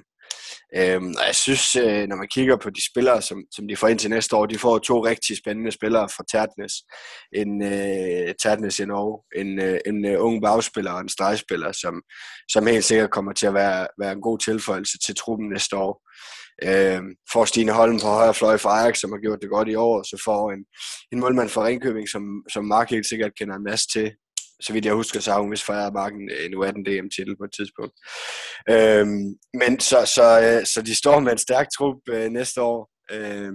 Øhm, 0.75 1.13
og 1.19 1.25
jeg 1.27 1.36
synes, 1.36 1.75
øh, 1.75 2.08
når 2.08 2.15
man 2.15 2.27
kigger 2.27 2.58
på 2.58 2.69
de 2.69 2.86
spillere, 2.91 3.21
som, 3.21 3.43
som 3.56 3.67
de 3.67 3.75
får 3.75 3.88
ind 3.88 3.99
til 3.99 4.10
næste 4.10 4.36
år, 4.36 4.45
de 4.45 4.60
får 4.60 4.77
to 4.77 5.06
rigtig 5.06 5.38
spændende 5.38 5.71
spillere 5.71 6.10
fra 6.10 6.23
Tertnes. 6.32 6.73
En 7.34 7.63
øh, 7.63 8.34
Tertnes 8.41 8.80
i 8.80 8.86
Norge, 8.86 9.41
en, 9.41 9.62
øh, 9.62 9.80
en 9.86 10.06
øh, 10.06 10.23
ung 10.25 10.41
bagspiller 10.41 10.91
og 10.91 11.01
en 11.01 11.10
stregspiller, 11.10 11.71
som, 11.71 12.01
som 12.49 12.67
helt 12.67 12.86
sikkert 12.86 13.12
kommer 13.12 13.34
til 13.34 13.47
at 13.47 13.53
være, 13.53 13.88
være 13.99 14.12
en 14.12 14.21
god 14.21 14.39
tilføjelse 14.39 14.97
til 15.06 15.15
truppen 15.15 15.49
næste 15.49 15.77
år. 15.77 16.01
Øh, 16.63 17.02
får 17.34 17.46
Stine 17.46 17.72
Holm 17.72 18.00
på 18.00 18.08
højre 18.08 18.34
fløj 18.34 18.58
for 18.58 18.70
Ajax, 18.70 19.00
som 19.00 19.12
har 19.12 19.20
gjort 19.20 19.41
det 19.41 19.50
godt 19.50 19.67
i 19.67 19.76
år, 19.76 20.04
så 20.04 20.22
får 20.26 20.52
en, 20.52 20.65
en 21.12 21.20
målmand 21.20 21.50
fra 21.50 21.65
Ringkøbing, 21.65 22.10
som, 22.10 22.24
som 22.54 22.65
Mark 22.65 22.89
helt 22.89 23.10
sikkert 23.10 23.32
kender 23.39 23.56
en 23.56 23.63
masse 23.63 23.88
til. 23.93 24.12
Så 24.62 24.74
vidt 24.74 24.86
jeg 24.86 24.93
husker, 24.93 25.20
så 25.20 25.32
har 25.32 25.39
hun 25.39 25.52
vist 25.52 25.65
fejret 25.65 25.93
Marken 25.93 26.30
øh, 26.32 26.46
en 26.46 26.54
U18 26.54 26.82
DM-titel 26.88 27.36
på 27.38 27.43
et 27.43 27.56
tidspunkt. 27.58 27.96
Øh, 28.70 29.08
men 29.62 29.80
så, 29.80 30.12
så, 30.15 30.26
øh, 30.46 30.65
så 30.65 30.82
de 30.82 30.96
står 30.96 31.20
med 31.20 31.32
en 31.32 31.38
stærk 31.38 31.67
trup 31.78 31.98
øh, 32.10 32.30
næste 32.30 32.62
år. 32.62 32.89
Øh, 33.12 33.54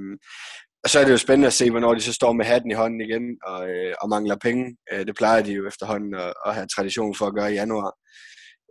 og 0.84 0.90
så 0.90 1.00
er 1.00 1.04
det 1.04 1.12
jo 1.12 1.18
spændende 1.18 1.46
at 1.46 1.52
se, 1.52 1.70
hvornår 1.70 1.94
de 1.94 2.00
så 2.00 2.12
står 2.12 2.32
med 2.32 2.44
hatten 2.44 2.70
i 2.70 2.74
hånden 2.74 3.00
igen 3.00 3.24
og, 3.46 3.70
øh, 3.70 3.94
og 4.02 4.08
mangler 4.08 4.36
penge. 4.36 4.76
Øh, 4.92 5.06
det 5.06 5.16
plejer 5.16 5.42
de 5.42 5.52
jo 5.52 5.66
efterhånden 5.68 6.14
at, 6.14 6.34
at 6.46 6.54
have 6.54 6.66
tradition 6.66 7.14
for 7.14 7.26
at 7.26 7.34
gøre 7.34 7.52
i 7.52 7.54
januar. 7.54 7.92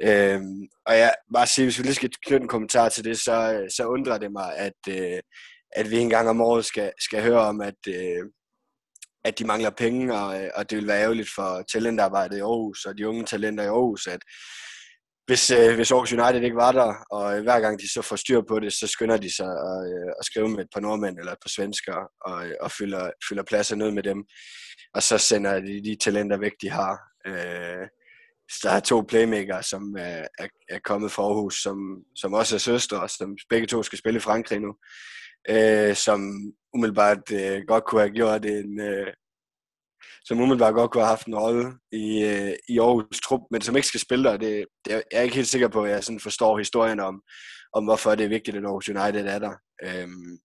Øhm, 0.04 0.68
og 0.86 0.97
jeg 0.97 1.14
bare 1.34 1.47
sige, 1.47 1.66
hvis 1.66 1.80
vi 1.80 1.84
lige 1.84 1.95
skal 1.95 2.12
knytte 2.26 2.43
en 2.43 2.47
kommentar 2.47 2.89
til 2.89 3.04
det, 3.04 3.20
så, 3.20 3.68
så 3.76 3.86
undrer 3.86 4.18
det 4.18 4.32
mig, 4.32 4.58
at, 4.58 4.80
øh, 4.89 5.20
at 5.76 5.91
vi 5.91 5.97
en 5.97 6.10
gang 6.10 6.30
om 6.30 6.41
året 6.41 6.66
skal, 6.66 6.91
skal 6.99 7.24
høre 7.24 7.39
om, 7.39 7.62
at, 7.62 7.88
øh, 7.88 8.24
at 9.26 9.39
de 9.39 9.45
mangler 9.45 9.70
penge, 9.70 10.14
og, 10.16 10.43
øh, 10.43 10.49
og 10.56 10.70
det 10.70 10.78
vil 10.78 10.88
være 10.88 11.02
ærgerligt 11.02 11.30
for 11.36 11.64
talentarbejdet 11.74 12.38
i 12.38 12.39
Aarhus 12.39 12.86
og 12.86 12.97
de 12.97 13.08
unge 13.08 13.26
talenter 13.26 13.64
i 13.64 13.68
Aarhus, 13.68 14.08
at 14.08 14.20
hvis, 15.26 15.52
øh, 15.52 15.76
hvis 15.76 15.91
Aarhus 15.91 16.14
United 16.14 16.41
ikke 16.43 16.56
var 16.56 16.72
der, 16.72 16.93
og 17.12 17.41
hver 17.41 17.60
gang 17.60 17.80
de 17.80 17.93
så 17.93 18.02
får 18.02 18.16
styr 18.16 18.41
på 18.47 18.60
det, 18.60 18.74
så 18.74 18.88
skynder 18.88 19.18
de 19.18 19.36
sig 19.36 19.52
at, 19.70 19.78
øh, 19.93 20.12
at 20.20 20.26
skrive 20.26 20.49
med 20.49 20.60
et 20.60 20.74
par 20.74 20.82
nordmænd 20.82 21.20
eller 21.20 21.32
et 21.32 21.43
par 21.45 21.54
svensker, 21.56 21.97
og, 22.26 22.47
øh, 22.47 22.54
og 22.62 22.72
fylder, 22.72 23.12
fylder 23.30 23.43
pladser 23.43 23.76
ned 23.76 23.91
med 23.91 24.04
dem. 24.04 24.24
Og 24.93 25.04
så 25.04 25.18
sender 25.18 25.60
de 25.60 25.84
de 25.84 25.95
talenter 26.04 26.38
væk, 26.38 26.52
de 26.62 26.70
har. 26.70 26.99
Øh, 27.28 27.88
der 28.64 28.70
er 28.70 28.80
to 28.80 29.02
playmaker, 29.02 29.62
som 29.62 29.95
er, 29.99 30.28
er, 30.39 30.47
er 30.70 30.80
kommet 30.80 31.12
fra 31.12 31.24
Aarhus, 31.24 31.62
som, 31.62 32.04
som 32.16 32.34
også 32.34 32.56
er 32.56 32.60
søstre, 32.60 33.02
og 33.02 33.10
som 33.10 33.38
begge 33.49 33.68
to 33.68 33.84
skal 33.84 33.97
spille 33.97 34.18
i 34.18 34.22
Frankrig 34.22 34.60
nu. 34.60 34.76
Øh, 35.49 35.95
som 35.95 36.20
umiddelbart 36.74 37.32
øh, 37.32 37.62
godt 37.68 37.84
kunne 37.86 38.02
have 38.02 38.14
gjort 38.14 38.45
en, 38.45 38.80
øh, 38.82 39.14
som 40.26 40.39
umiddelbart 40.39 40.74
godt 40.74 40.91
kunne 40.91 41.04
have 41.04 41.10
haft 41.10 41.28
en 41.28 41.36
rolle 41.36 41.74
i, 41.91 42.24
øh, 42.24 42.54
i 42.70 42.80
Aarhus 42.80 43.20
trup, 43.22 43.41
men 43.52 43.62
som 43.62 43.76
ikke 43.76 43.88
skal 43.88 43.99
spille 43.99 44.24
der. 44.24 44.38
Det, 44.38 44.66
det 44.86 44.93
er, 44.93 45.02
jeg 45.12 45.18
er 45.18 45.22
ikke 45.22 45.36
helt 45.36 45.47
sikker 45.47 45.68
på, 45.68 45.84
at 45.84 45.91
jeg 45.91 46.04
sådan 46.04 46.20
forstår 46.20 46.58
historien 46.58 46.99
om, 46.99 47.22
om 47.74 47.84
hvorfor 47.84 48.16
det 48.16 48.24
er 48.24 48.30
vigtigt, 48.30 48.58
at 48.58 48.66
Aarhus 48.66 48.89
United 48.89 49.26
er 49.26 49.39
der. 49.39 49.54
Øhm, 49.84 50.38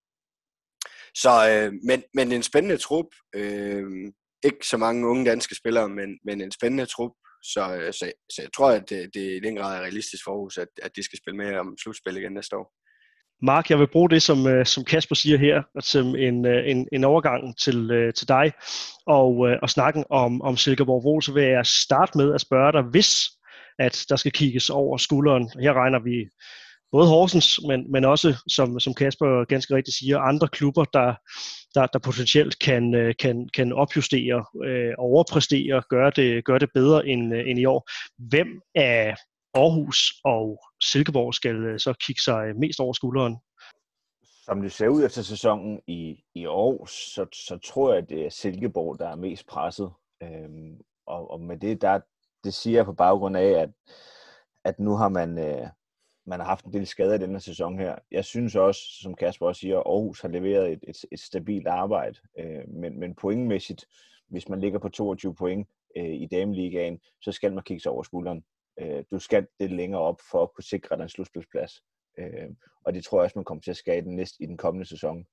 så, 1.14 1.32
øh, 1.50 1.72
men, 1.84 2.02
men 2.14 2.32
en 2.32 2.42
spændende 2.42 2.76
trup. 2.76 3.06
Øh, 3.34 3.84
ikke 4.44 4.66
så 4.66 4.76
mange 4.76 5.06
unge 5.06 5.30
danske 5.30 5.54
spillere, 5.54 5.88
men, 5.88 6.18
men 6.24 6.40
en 6.40 6.52
spændende 6.52 6.86
trup. 6.86 7.12
Så, 7.52 7.76
øh, 7.76 7.92
så, 7.92 8.12
så 8.30 8.42
jeg 8.42 8.52
tror, 8.56 8.70
at 8.70 8.90
det, 8.90 9.14
det 9.14 9.36
i 9.36 9.40
den 9.40 9.56
grad 9.56 9.76
er 9.76 9.80
realistisk 9.80 10.24
for 10.24 10.30
Aarhus, 10.30 10.58
at, 10.58 10.68
at 10.82 10.96
de 10.96 11.02
skal 11.02 11.18
spille 11.18 11.36
med 11.36 11.56
om 11.56 11.76
slutspil 11.82 12.16
igen 12.16 12.32
næste 12.32 12.56
år. 12.56 12.72
Mark, 13.42 13.70
jeg 13.70 13.78
vil 13.78 13.92
bruge 13.92 14.10
det, 14.10 14.22
som, 14.22 14.46
øh, 14.46 14.66
som 14.66 14.84
Kasper 14.84 15.14
siger 15.14 15.38
her, 15.38 15.62
som 15.80 16.16
en, 16.16 16.46
en, 16.46 16.88
en 16.92 17.04
overgang 17.04 17.58
til, 17.58 18.12
til 18.16 18.28
dig 18.28 18.52
og, 19.06 19.30
og 19.62 19.70
snakken 19.70 20.04
om, 20.10 20.42
om 20.42 20.56
Silkeborg 20.56 21.04
Vol, 21.04 21.22
så 21.22 21.32
vil 21.32 21.44
jeg 21.44 21.66
starte 21.66 22.18
med 22.18 22.34
at 22.34 22.40
spørge 22.40 22.72
dig, 22.72 22.82
hvis 22.82 23.16
at 23.78 24.04
der 24.08 24.16
skal 24.16 24.32
kigges 24.32 24.70
over 24.70 24.96
skulderen. 24.96 25.50
Her 25.60 25.72
regner 25.72 25.98
vi 25.98 26.28
både 26.92 27.08
Horsens, 27.08 27.60
men, 27.68 27.92
men 27.92 28.04
også, 28.04 28.42
som, 28.48 28.80
som 28.80 28.94
Kasper 28.94 29.44
ganske 29.44 29.74
rigtigt 29.74 29.96
siger, 29.96 30.18
andre 30.18 30.48
klubber, 30.48 30.84
der, 30.84 31.14
der, 31.74 31.86
der 31.86 31.98
potentielt 31.98 32.58
kan, 32.58 32.94
øh, 32.94 33.14
kan, 33.18 33.48
kan 33.56 33.72
opjustere, 33.72 34.44
øh, 34.64 34.94
overpræstere, 34.98 35.82
gøre 35.90 36.10
det, 36.16 36.44
gøre 36.44 36.58
det 36.58 36.70
bedre 36.74 37.06
end, 37.06 37.34
øh, 37.34 37.48
end 37.48 37.58
i 37.58 37.64
år. 37.64 37.90
Hvem 38.18 38.60
af 38.74 39.16
Aarhus 39.54 40.20
og 40.24 40.58
Silkeborg 40.82 41.34
skal 41.34 41.56
øh, 41.56 41.78
så 41.78 41.94
kigge 42.06 42.22
sig 42.22 42.56
mest 42.56 42.80
over 42.80 42.92
skulderen. 42.92 43.36
Som 44.44 44.62
det 44.62 44.72
ser 44.72 44.88
ud 44.88 45.04
efter 45.04 45.22
sæsonen 45.22 45.80
i, 45.86 46.24
i 46.34 46.46
år, 46.46 46.86
så, 46.86 47.26
så 47.32 47.58
tror 47.64 47.92
jeg, 47.92 48.02
at 48.02 48.08
det 48.08 48.26
er 48.26 48.30
Silkeborg, 48.30 48.98
der 48.98 49.08
er 49.08 49.16
mest 49.16 49.46
presset. 49.46 49.90
Øhm, 50.22 50.80
og, 51.06 51.30
og 51.30 51.40
med 51.40 51.56
det, 51.56 51.82
der, 51.82 52.00
det 52.44 52.54
siger 52.54 52.78
jeg 52.78 52.84
på 52.84 52.92
baggrund 52.92 53.36
af, 53.36 53.50
at, 53.62 53.70
at 54.64 54.78
nu 54.78 54.96
har 54.96 55.08
man, 55.08 55.38
øh, 55.38 55.68
man 56.26 56.40
har 56.40 56.46
haft 56.46 56.64
en 56.64 56.72
del 56.72 56.86
skader 56.86 57.14
i 57.14 57.18
denne 57.18 57.40
sæson 57.40 57.78
her. 57.78 57.96
Jeg 58.10 58.24
synes 58.24 58.56
også, 58.56 58.80
som 59.02 59.14
Kasper 59.14 59.46
også 59.46 59.60
siger, 59.60 59.76
Aarhus 59.76 60.20
har 60.20 60.28
leveret 60.28 60.72
et, 60.72 60.84
et, 60.88 61.04
et 61.12 61.20
stabilt 61.20 61.66
arbejde. 61.66 62.18
Øh, 62.38 62.68
men, 62.68 63.00
men 63.00 63.14
pointmæssigt, 63.14 63.86
hvis 64.28 64.48
man 64.48 64.60
ligger 64.60 64.78
på 64.78 64.88
22 64.88 65.34
point 65.34 65.68
øh, 65.96 66.14
i 66.14 66.26
dameligaen, 66.26 67.00
så 67.20 67.32
skal 67.32 67.52
man 67.52 67.64
kigge 67.64 67.80
sig 67.80 67.92
over 67.92 68.02
skulderen. 68.02 68.44
Øh, 68.80 69.04
du 69.10 69.18
skal 69.18 69.46
det 69.60 69.70
længere 69.70 70.00
op 70.00 70.20
for 70.30 70.42
at 70.42 70.54
kunne 70.54 70.64
sikre 70.64 70.96
den 70.96 71.08
slutspilsplads. 71.08 71.82
Øh, 72.18 72.50
og 72.84 72.94
det 72.94 73.04
tror 73.04 73.18
jeg 73.18 73.24
også, 73.24 73.38
man 73.38 73.44
kommer 73.44 73.62
til 73.62 73.70
at 73.70 73.76
skade 73.76 74.02
den 74.02 74.16
næste 74.16 74.42
i 74.42 74.46
den 74.46 74.56
kommende 74.56 74.88
sæson. 74.88 75.26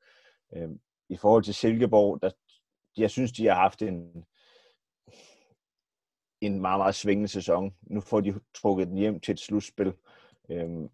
Øh, 0.56 0.70
I 1.10 1.18
forhold 1.18 1.44
til 1.44 1.54
Silkeborg, 1.54 2.22
der, 2.22 2.30
jeg 2.98 3.10
synes, 3.10 3.32
de 3.32 3.48
har 3.48 3.56
haft 3.56 3.82
en, 3.82 4.26
en 6.41 6.62
meget, 6.62 6.80
meget 6.80 6.96
svingende 6.96 7.28
sæson. 7.28 7.76
Nu 7.82 8.02
får 8.02 8.22
de 8.22 8.39
trukket 8.54 8.88
den 8.88 8.98
hjem 8.98 9.20
til 9.20 9.32
et 9.32 9.39
slutspil. 9.39 9.94
Øh, 10.50 10.89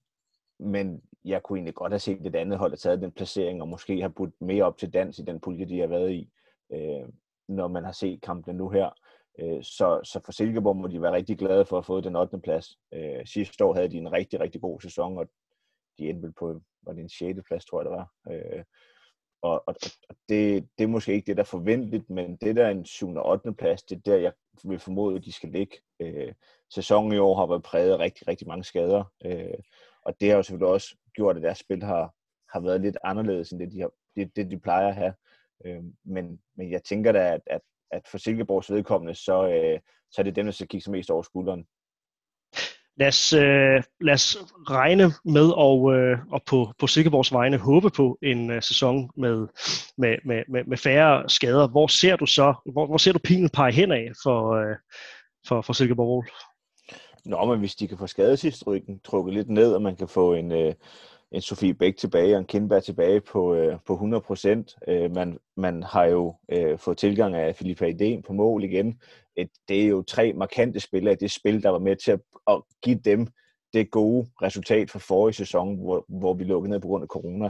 men 0.59 1.01
jeg 1.25 1.43
kunne 1.43 1.57
egentlig 1.57 1.75
godt 1.75 1.91
have 1.91 1.99
set 1.99 2.27
et 2.27 2.35
andet 2.35 2.59
hold 2.59 2.71
have 2.71 2.77
taget 2.77 3.01
den 3.01 3.11
placering, 3.11 3.61
og 3.61 3.67
måske 3.67 3.99
have 3.99 4.13
budt 4.13 4.41
mere 4.41 4.63
op 4.63 4.77
til 4.77 4.93
dans 4.93 5.19
i 5.19 5.21
den 5.21 5.39
pulje, 5.39 5.65
de 5.65 5.79
har 5.79 5.87
været 5.87 6.11
i, 6.11 6.29
øh, 6.73 7.07
når 7.47 7.67
man 7.67 7.83
har 7.83 7.91
set 7.91 8.21
kampene 8.21 8.57
nu 8.57 8.69
her. 8.69 8.89
Øh, 9.39 9.63
så, 9.63 9.99
så 10.03 10.19
for 10.25 10.31
Silkeborg 10.31 10.77
må 10.77 10.87
de 10.87 11.01
være 11.01 11.13
rigtig 11.13 11.37
glade 11.37 11.65
for 11.65 11.77
at 11.77 11.85
få 11.85 12.01
den 12.01 12.15
8. 12.15 12.39
plads. 12.39 12.77
Øh, 12.93 13.25
sidste 13.25 13.65
år 13.65 13.73
havde 13.73 13.89
de 13.89 13.97
en 13.97 14.11
rigtig, 14.11 14.39
rigtig 14.39 14.61
god 14.61 14.81
sæson, 14.81 15.17
og 15.17 15.29
de 15.97 16.09
endte 16.09 16.33
på 16.39 16.61
var 16.81 16.93
det 16.93 17.01
en 17.01 17.09
6. 17.09 17.39
plads, 17.47 17.65
tror 17.65 17.81
jeg 17.81 17.85
det 17.85 17.97
var. 17.97 18.11
Øh, 18.31 18.63
og, 19.41 19.63
og, 19.67 19.75
og 20.09 20.15
det, 20.29 20.69
det 20.77 20.83
er 20.83 20.87
måske 20.87 21.13
ikke 21.13 21.25
det, 21.25 21.37
der 21.37 21.43
er 21.43 21.55
forventeligt, 21.57 22.09
men 22.09 22.35
det 22.35 22.55
der 22.55 22.65
er 22.65 22.71
en 22.71 22.85
7. 22.85 23.09
og 23.09 23.25
8. 23.25 23.53
plads, 23.53 23.83
det 23.83 23.95
er 23.95 24.01
der, 24.01 24.15
jeg 24.15 24.33
vil 24.63 24.79
formode, 24.79 25.15
at 25.15 25.25
de 25.25 25.31
skal 25.31 25.49
ligge. 25.49 25.77
Øh, 25.99 26.33
sæsonen 26.69 27.13
i 27.13 27.17
år 27.17 27.35
har 27.35 27.45
været 27.45 27.63
præget 27.63 27.91
af 27.91 27.99
rigtig, 27.99 28.27
rigtig 28.27 28.47
mange 28.47 28.63
skader, 28.63 29.03
øh, 29.25 29.59
og 30.05 30.15
det 30.19 30.29
har 30.29 30.35
jo 30.35 30.43
selvfølgelig 30.43 30.73
også 30.73 30.95
gjort, 31.13 31.37
at 31.37 31.43
deres 31.43 31.57
spil 31.57 31.83
har, 31.83 32.13
har 32.53 32.59
været 32.59 32.81
lidt 32.81 32.97
anderledes, 33.03 33.51
end 33.51 33.59
det, 33.59 33.71
de, 33.71 33.79
har, 33.79 33.91
det, 34.15 34.35
det, 34.35 34.51
de 34.51 34.59
plejer 34.59 34.87
at 34.87 34.95
have. 34.95 35.13
Øh, 35.65 35.83
men, 36.05 36.39
men 36.57 36.71
jeg 36.71 36.83
tænker 36.83 37.11
da, 37.11 37.33
at, 37.33 37.41
at 37.47 37.61
at 37.91 38.07
for 38.11 38.17
Silkeborgs 38.17 38.71
vedkommende, 38.71 39.15
så, 39.15 39.47
øh, 39.47 39.79
så 40.11 40.21
er 40.21 40.23
det 40.23 40.35
dem, 40.35 40.45
der 40.45 40.51
skal 40.51 40.67
kigge 40.67 40.83
sig 40.83 40.91
mest 40.91 41.09
over 41.09 41.23
skulderen. 41.23 41.65
Lad 42.97 43.07
os, 43.07 43.33
øh, 43.33 43.83
lad 44.01 44.13
os 44.13 44.37
regne 44.69 45.03
med 45.25 45.51
og, 45.55 45.93
øh, 45.93 46.17
og 46.31 46.41
på, 46.45 46.73
på 46.79 46.87
Silkeborgs 46.87 47.33
vegne 47.33 47.57
håbe 47.57 47.89
på 47.89 48.17
en 48.21 48.51
øh, 48.51 48.61
sæson 48.61 49.11
med, 49.17 49.47
med, 49.97 50.17
med, 50.25 50.43
med, 50.47 50.63
med 50.63 50.77
færre 50.77 51.29
skader. 51.29 51.67
Hvor 51.67 51.87
ser 51.87 52.15
du 52.15 52.25
så, 52.25 52.53
hvor, 52.73 52.85
hvor 52.85 52.97
ser 52.97 53.13
du 53.13 53.19
pilen 53.19 53.49
pege 53.49 53.71
hen 53.71 53.91
af 53.91 54.11
for, 54.23 54.53
øh, 54.53 54.75
for, 55.47 55.61
for 55.61 55.73
Silkeborg? 55.73 56.25
Nå, 57.25 57.45
men 57.45 57.59
hvis 57.59 57.75
de 57.75 57.87
kan 57.87 57.97
få 57.97 58.07
skadeshistorikken 58.07 58.99
trukket 58.99 59.33
lidt 59.33 59.49
ned, 59.49 59.73
og 59.73 59.81
man 59.81 59.95
kan 59.95 60.07
få 60.07 60.33
en, 60.33 60.51
øh, 60.51 60.73
en 61.31 61.41
Sofie 61.41 61.73
Bæk 61.73 61.97
tilbage 61.97 62.35
og 62.35 62.39
en 62.39 62.45
Kindberg 62.45 62.83
tilbage 62.83 63.21
på, 63.21 63.53
øh, 63.53 63.77
på 63.87 63.93
100 63.93 64.21
procent. 64.21 64.75
Øh, 64.87 65.15
man, 65.15 65.37
man 65.57 65.83
har 65.83 66.05
jo 66.05 66.35
øh, 66.51 66.77
fået 66.77 66.97
tilgang 66.97 67.35
af 67.35 67.55
Filippa 67.55 67.91
Idén 67.91 68.21
på 68.21 68.33
mål 68.33 68.63
igen. 68.63 69.01
Et, 69.35 69.49
det 69.67 69.83
er 69.83 69.87
jo 69.87 70.01
tre 70.01 70.33
markante 70.33 70.79
spillere 70.79 71.13
i 71.13 71.17
det 71.17 71.31
spil, 71.31 71.63
der 71.63 71.69
var 71.69 71.79
med 71.79 71.95
til 71.95 72.11
at, 72.11 72.19
at 72.47 72.61
give 72.83 72.99
dem 73.05 73.27
det 73.73 73.91
gode 73.91 74.29
resultat 74.41 74.91
for 74.91 74.99
forrige 74.99 75.33
sæson, 75.33 75.75
hvor, 75.75 76.05
hvor 76.07 76.33
vi 76.33 76.43
lukkede 76.43 76.71
ned 76.71 76.79
på 76.79 76.87
grund 76.87 77.03
af 77.03 77.07
corona. 77.07 77.49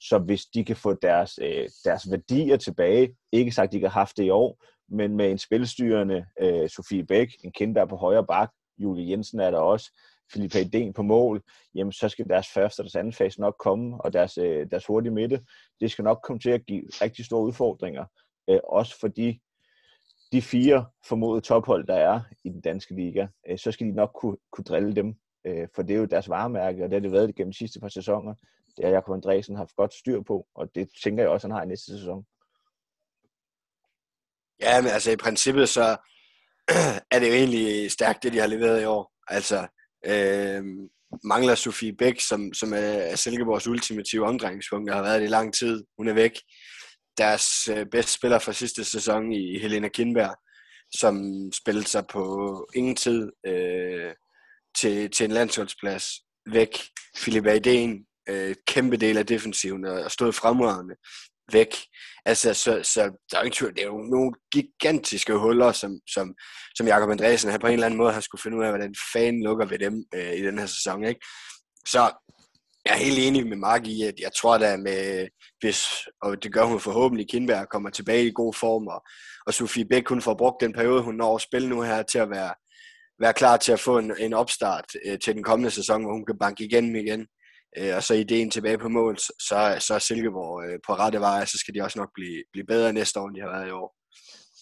Så 0.00 0.18
hvis 0.18 0.46
de 0.46 0.64
kan 0.64 0.76
få 0.76 0.94
deres, 1.02 1.38
øh, 1.42 1.68
deres 1.84 2.10
værdier 2.10 2.56
tilbage, 2.56 3.16
ikke 3.32 3.52
sagt, 3.52 3.66
at 3.66 3.72
de 3.72 3.76
ikke 3.76 3.88
har 3.88 4.00
haft 4.00 4.16
det 4.16 4.24
i 4.24 4.30
år, 4.30 4.64
men 4.88 5.16
med 5.16 5.30
en 5.30 5.38
spilstyrende 5.38 6.26
øh, 6.40 6.68
Sofie 6.68 7.04
Bæk, 7.04 7.28
en 7.44 7.52
Kindberg 7.52 7.88
på 7.88 7.96
højre 7.96 8.26
bak, 8.26 8.50
Julie 8.82 9.10
Jensen 9.10 9.40
er 9.40 9.50
der 9.50 9.58
også, 9.58 9.90
Philip 10.30 10.52
Hayden 10.52 10.92
på 10.92 11.02
mål, 11.02 11.42
jamen 11.74 11.92
så 11.92 12.08
skal 12.08 12.28
deres 12.28 12.48
første 12.48 12.80
og 12.80 12.84
deres 12.84 12.96
anden 12.96 13.12
fase 13.12 13.40
nok 13.40 13.56
komme, 13.58 14.00
og 14.00 14.12
deres, 14.12 14.38
øh, 14.38 14.70
deres 14.70 14.86
hurtige 14.86 15.12
midte, 15.12 15.44
det 15.80 15.90
skal 15.90 16.02
nok 16.02 16.20
komme 16.24 16.40
til 16.40 16.50
at 16.50 16.66
give 16.66 16.82
rigtig 17.02 17.24
store 17.24 17.42
udfordringer. 17.42 18.04
Øh, 18.50 18.60
også 18.64 19.00
fordi 19.00 19.40
de 20.32 20.42
fire 20.42 20.86
formodede 21.08 21.40
tophold, 21.40 21.86
der 21.86 21.94
er 21.94 22.20
i 22.44 22.48
den 22.48 22.60
danske 22.60 22.94
liga, 22.94 23.26
øh, 23.48 23.58
så 23.58 23.72
skal 23.72 23.86
de 23.86 23.92
nok 23.92 24.10
kunne, 24.14 24.36
kunne 24.52 24.64
drille 24.64 24.94
dem, 24.94 25.14
øh, 25.44 25.68
for 25.74 25.82
det 25.82 25.94
er 25.94 25.98
jo 25.98 26.04
deres 26.04 26.28
varemærke, 26.28 26.84
og 26.84 26.90
det 26.90 26.96
har 26.96 27.00
det 27.00 27.12
været 27.12 27.34
gennem 27.34 27.52
de 27.52 27.58
sidste 27.58 27.80
par 27.80 27.88
sæsoner. 27.88 28.34
Det 28.76 28.84
har 28.84 28.92
Jakob 28.92 29.14
Andresen 29.14 29.56
haft 29.56 29.76
godt 29.76 29.94
styr 29.94 30.22
på, 30.22 30.46
og 30.54 30.74
det 30.74 30.88
tænker 31.02 31.22
jeg 31.22 31.30
også, 31.30 31.46
han 31.46 31.54
har 31.54 31.62
i 31.62 31.66
næste 31.66 31.98
sæson. 31.98 32.26
Ja, 34.60 34.82
men 34.82 34.90
altså 34.90 35.10
i 35.10 35.16
princippet 35.16 35.68
så 35.68 35.96
er 37.12 37.18
det 37.18 37.28
jo 37.28 37.32
egentlig 37.32 37.90
stærkt, 37.90 38.22
det 38.22 38.32
de 38.32 38.38
har 38.38 38.46
leveret 38.46 38.82
i 38.82 38.84
år. 38.84 39.12
Altså, 39.28 39.66
Øh, 40.06 40.64
mangler 41.24 41.54
Sofie 41.54 41.92
Bæk, 41.92 42.20
som, 42.20 42.54
som 42.54 42.72
er 42.74 43.16
Silkeborgs 43.16 43.68
ultimative 43.68 44.26
omdrejningspunkt, 44.26 44.88
der 44.88 44.94
har 44.96 45.02
været 45.02 45.20
det 45.20 45.26
i 45.26 45.30
lang 45.30 45.54
tid. 45.54 45.84
Hun 45.98 46.08
er 46.08 46.12
væk. 46.12 46.32
Deres 47.18 47.68
øh, 47.68 47.86
bedste 47.86 48.12
spiller 48.12 48.38
fra 48.38 48.52
sidste 48.52 48.84
sæson 48.84 49.32
i 49.32 49.58
Helena 49.58 49.88
Kindberg, 49.88 50.36
som 50.94 51.14
spillede 51.52 51.86
sig 51.86 52.04
på 52.06 52.66
ingen 52.74 52.96
tid 52.96 53.30
øh, 53.46 54.12
til, 54.78 55.10
til 55.10 55.24
en 55.24 55.30
landsholdsplads 55.30 56.04
væk. 56.52 56.68
Philip 57.16 57.46
Aiden, 57.46 58.06
øh, 58.28 58.54
kæmpe 58.66 58.96
del 58.96 59.18
af 59.18 59.26
defensiven 59.26 59.84
og 59.84 60.10
stod 60.10 60.32
fremragende 60.32 60.94
væk. 61.52 61.76
Altså, 62.24 62.54
så, 62.54 62.80
så 62.82 63.00
der 63.30 63.38
er 63.38 63.42
ikke 63.42 63.56
tvivl, 63.56 63.74
det 63.74 63.82
er 63.82 63.86
jo 63.86 64.02
nogle 64.02 64.32
gigantiske 64.52 65.34
huller, 65.34 65.72
som, 65.72 66.00
som, 66.14 66.34
som 66.76 66.86
Jakob 66.86 67.10
Andresen 67.10 67.50
har 67.50 67.58
på 67.58 67.66
en 67.66 67.72
eller 67.72 67.86
anden 67.86 67.98
måde 67.98 68.12
har 68.12 68.20
skulle 68.20 68.42
finde 68.42 68.58
ud 68.58 68.64
af, 68.64 68.70
hvordan 68.70 68.94
fanden 69.12 69.42
lukker 69.42 69.66
ved 69.66 69.78
dem 69.78 70.04
øh, 70.14 70.32
i 70.32 70.42
den 70.42 70.58
her 70.58 70.66
sæson. 70.66 71.04
Ikke? 71.04 71.20
Så 71.88 72.10
jeg 72.84 72.92
er 72.94 73.04
helt 73.04 73.18
enig 73.18 73.46
med 73.46 73.56
Mark 73.56 73.86
i, 73.86 74.02
at 74.02 74.14
jeg 74.20 74.30
tror 74.40 74.58
da 74.58 74.76
med, 74.76 75.28
hvis, 75.60 75.86
og 76.22 76.42
det 76.42 76.52
gør 76.52 76.64
hun 76.64 76.80
forhåbentlig, 76.80 77.28
Kindberg 77.30 77.68
kommer 77.68 77.90
tilbage 77.90 78.26
i 78.26 78.32
god 78.34 78.54
form, 78.54 78.86
og, 78.86 79.02
og 79.46 79.54
Sofie 79.54 79.84
Bæk 79.84 80.08
hun 80.08 80.22
får 80.22 80.34
brugt 80.34 80.60
den 80.60 80.72
periode, 80.72 81.02
hun 81.02 81.14
når 81.14 81.34
at 81.34 81.42
spille 81.42 81.68
nu 81.68 81.82
her, 81.82 82.02
til 82.02 82.18
at 82.18 82.30
være, 82.30 82.54
være 83.20 83.32
klar 83.32 83.56
til 83.56 83.72
at 83.72 83.80
få 83.80 83.98
en, 83.98 84.12
en 84.18 84.32
opstart 84.32 84.84
øh, 85.06 85.18
til 85.18 85.34
den 85.34 85.42
kommende 85.42 85.70
sæson, 85.70 86.02
hvor 86.02 86.12
hun 86.12 86.26
kan 86.26 86.38
banke 86.38 86.64
igennem 86.64 86.96
igen 86.96 87.26
øh, 87.78 87.96
og 87.96 88.02
så 88.02 88.14
ideen 88.14 88.50
tilbage 88.50 88.78
på 88.78 88.88
mål, 88.88 89.18
så, 89.18 89.76
så 89.80 89.94
er 89.94 89.98
Silkeborg 89.98 90.64
øh, 90.64 90.78
på 90.86 90.92
rette 90.92 91.20
vej, 91.20 91.44
så 91.44 91.58
skal 91.58 91.74
de 91.74 91.82
også 91.82 91.98
nok 91.98 92.10
blive, 92.14 92.42
blive 92.52 92.66
bedre 92.66 92.92
næste 92.92 93.20
år, 93.20 93.26
end 93.26 93.36
de 93.36 93.40
har 93.40 93.48
været 93.48 93.68
i 93.68 93.70
år. 93.70 93.96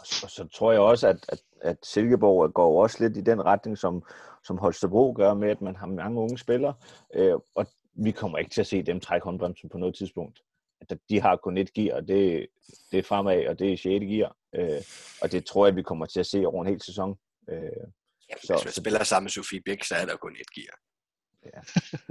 Og 0.00 0.06
så, 0.06 0.20
og 0.26 0.30
så 0.30 0.48
tror 0.54 0.72
jeg 0.72 0.80
også, 0.80 1.08
at, 1.08 1.24
at, 1.28 1.40
at 1.62 1.76
Silkeborg 1.82 2.54
går 2.54 2.82
også 2.82 2.96
lidt 3.00 3.16
i 3.16 3.20
den 3.20 3.44
retning, 3.44 3.78
som, 3.78 4.02
som 4.44 4.58
Holstebro 4.58 5.14
gør 5.16 5.34
med, 5.34 5.50
at 5.50 5.60
man 5.60 5.76
har 5.76 5.86
mange 5.86 6.20
unge 6.20 6.38
spillere, 6.38 6.74
øh, 7.14 7.34
og 7.54 7.66
vi 8.04 8.10
kommer 8.10 8.38
ikke 8.38 8.50
til 8.50 8.60
at 8.60 8.66
se 8.66 8.82
dem 8.82 9.00
trække 9.00 9.24
håndbremsen 9.24 9.68
på 9.68 9.78
noget 9.78 9.94
tidspunkt. 9.94 10.40
At 10.80 10.98
de 11.10 11.20
har 11.20 11.36
kun 11.36 11.58
et 11.58 11.72
gear, 11.72 11.96
og 11.96 12.08
det, 12.08 12.46
det 12.92 12.98
er 12.98 13.02
fremad, 13.02 13.46
og 13.46 13.58
det 13.58 13.72
er 13.72 13.76
6. 13.76 13.84
gear. 13.84 14.36
Øh, 14.54 14.82
og 15.22 15.32
det 15.32 15.46
tror 15.46 15.66
jeg, 15.66 15.76
vi 15.76 15.82
kommer 15.82 16.06
til 16.06 16.20
at 16.20 16.26
se 16.26 16.46
over 16.46 16.64
en 16.64 16.68
hel 16.68 16.82
sæson. 16.82 17.18
Øh, 17.50 17.58
Jamen, 18.30 18.42
så, 18.44 18.52
hvis 18.54 18.64
man 18.64 18.72
spiller 18.72 19.04
sammen 19.04 19.24
med 19.24 19.30
Sofie 19.30 19.60
Bæk, 19.60 19.84
så 19.84 19.94
er 19.94 20.06
der 20.06 20.16
kun 20.16 20.36
et 20.40 20.50
gear. 20.54 20.76
Ja. 21.44 21.60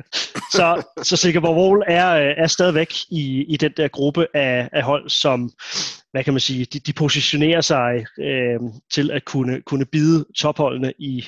så, 0.58 0.84
så 1.04 1.18
Silkeborg 1.18 1.58
Wall 1.58 1.84
er, 1.88 2.10
øh, 2.16 2.34
er 2.38 2.48
stadigvæk 2.48 2.94
i, 3.12 3.46
i 3.50 3.58
den 3.58 3.72
der 3.78 3.88
gruppe 3.88 4.28
af, 4.34 4.70
af 4.72 4.84
hold, 4.84 5.10
som, 5.10 5.52
hvad 6.12 6.24
kan 6.24 6.34
man 6.34 6.40
sige, 6.40 6.66
de, 6.66 6.80
de 6.80 6.94
positionerer 6.94 7.62
sig 7.62 8.06
øh, 8.20 8.60
til 8.92 9.12
at 9.12 9.26
kunne, 9.26 9.62
kunne 9.62 9.86
bide 9.86 10.26
topholdene 10.38 10.94
i, 11.00 11.28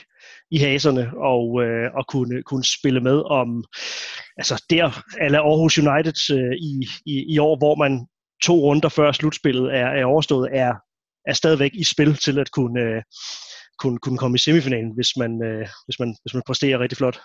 i 0.52 0.58
haserne 0.58 1.12
og, 1.18 1.64
øh, 1.64 1.94
og 1.94 2.08
kunne, 2.08 2.44
kunne 2.44 2.66
spille 2.66 3.02
med 3.02 3.22
om, 3.26 3.64
altså 4.38 4.64
der, 4.70 5.04
eller 5.22 5.40
Aarhus 5.40 5.78
United 5.78 6.38
øh, 6.38 6.56
i, 6.56 6.88
i, 7.06 7.34
i 7.34 7.38
år, 7.38 7.58
hvor 7.58 7.76
man 7.76 8.08
to 8.44 8.56
runder 8.60 8.90
før 8.90 9.12
slutspillet 9.12 9.76
er, 9.76 9.88
er 9.88 10.06
overstået, 10.06 10.50
er, 10.52 10.74
er 11.28 11.34
stadigvæk 11.34 11.72
i 11.74 11.84
spil 11.84 12.16
til 12.16 12.40
at 12.40 12.52
kunne, 12.52 12.82
øh, 12.82 13.02
kunne, 13.80 13.98
kunne 13.98 14.18
komme 14.18 14.36
i 14.36 14.40
semifinalen, 14.40 14.92
hvis 14.96 15.18
man, 15.18 15.44
øh, 15.44 15.68
hvis 15.86 16.00
man, 16.00 16.16
hvis 16.24 16.34
man 16.34 16.44
præsterer 16.48 16.80
rigtig 16.80 16.98
flot. 16.98 17.20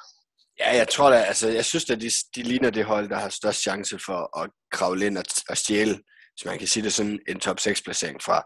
Ja, 0.59 0.77
jeg 0.77 0.89
tror 0.89 1.11
da, 1.11 1.17
altså, 1.17 1.49
jeg 1.49 1.65
synes 1.65 1.91
at 1.91 2.01
de, 2.01 2.11
de 2.37 2.43
ligner 2.43 2.71
det 2.71 2.85
hold, 2.85 3.09
der 3.09 3.17
har 3.17 3.29
størst 3.29 3.63
chance 3.63 3.99
for 4.07 4.39
at 4.39 4.51
kravle 4.73 5.07
ind 5.07 5.19
og, 5.19 5.25
og 5.49 5.57
stjæle, 5.57 5.95
hvis 6.35 6.45
man 6.45 6.59
kan 6.59 6.69
sige 6.69 6.85
det 6.85 6.93
sådan, 6.93 7.19
en 7.29 7.41
top 7.41 7.61
6 7.61 7.83
placering 7.83 8.23
fra, 8.23 8.45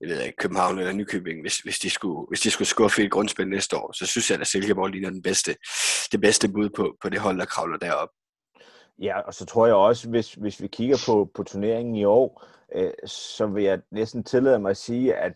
jeg 0.00 0.08
ved 0.08 0.22
ikke, 0.22 0.36
København 0.36 0.78
eller 0.78 0.92
Nykøbing, 0.92 1.40
hvis, 1.40 1.58
hvis, 1.58 1.78
de 1.78 1.90
skulle, 1.90 2.26
hvis 2.28 2.40
de 2.40 2.50
skulle 2.50 2.68
skuffe 2.68 3.02
i 3.02 3.04
et 3.04 3.10
grundspil 3.10 3.48
næste 3.48 3.76
år, 3.76 3.92
så 3.92 4.06
synes 4.06 4.30
jeg, 4.30 4.40
at 4.40 4.46
Silkeborg 4.46 4.88
ligner 4.88 5.10
den 5.10 5.22
bedste, 5.22 5.56
det 6.12 6.20
bedste 6.20 6.48
bud 6.48 6.70
på, 6.76 6.96
på 7.02 7.08
det 7.08 7.20
hold, 7.20 7.38
der 7.38 7.44
kravler 7.44 7.78
derop. 7.78 8.08
Ja, 8.98 9.20
og 9.20 9.34
så 9.34 9.46
tror 9.46 9.66
jeg 9.66 9.74
også, 9.74 10.08
hvis, 10.08 10.34
hvis 10.34 10.62
vi 10.62 10.66
kigger 10.66 10.96
på, 11.06 11.30
på 11.34 11.42
turneringen 11.42 11.96
i 11.96 12.04
år, 12.04 12.44
øh, 12.74 12.92
så 13.06 13.46
vil 13.46 13.64
jeg 13.64 13.80
næsten 13.90 14.24
tillade 14.24 14.58
mig 14.58 14.70
at 14.70 14.76
sige, 14.76 15.14
at, 15.14 15.32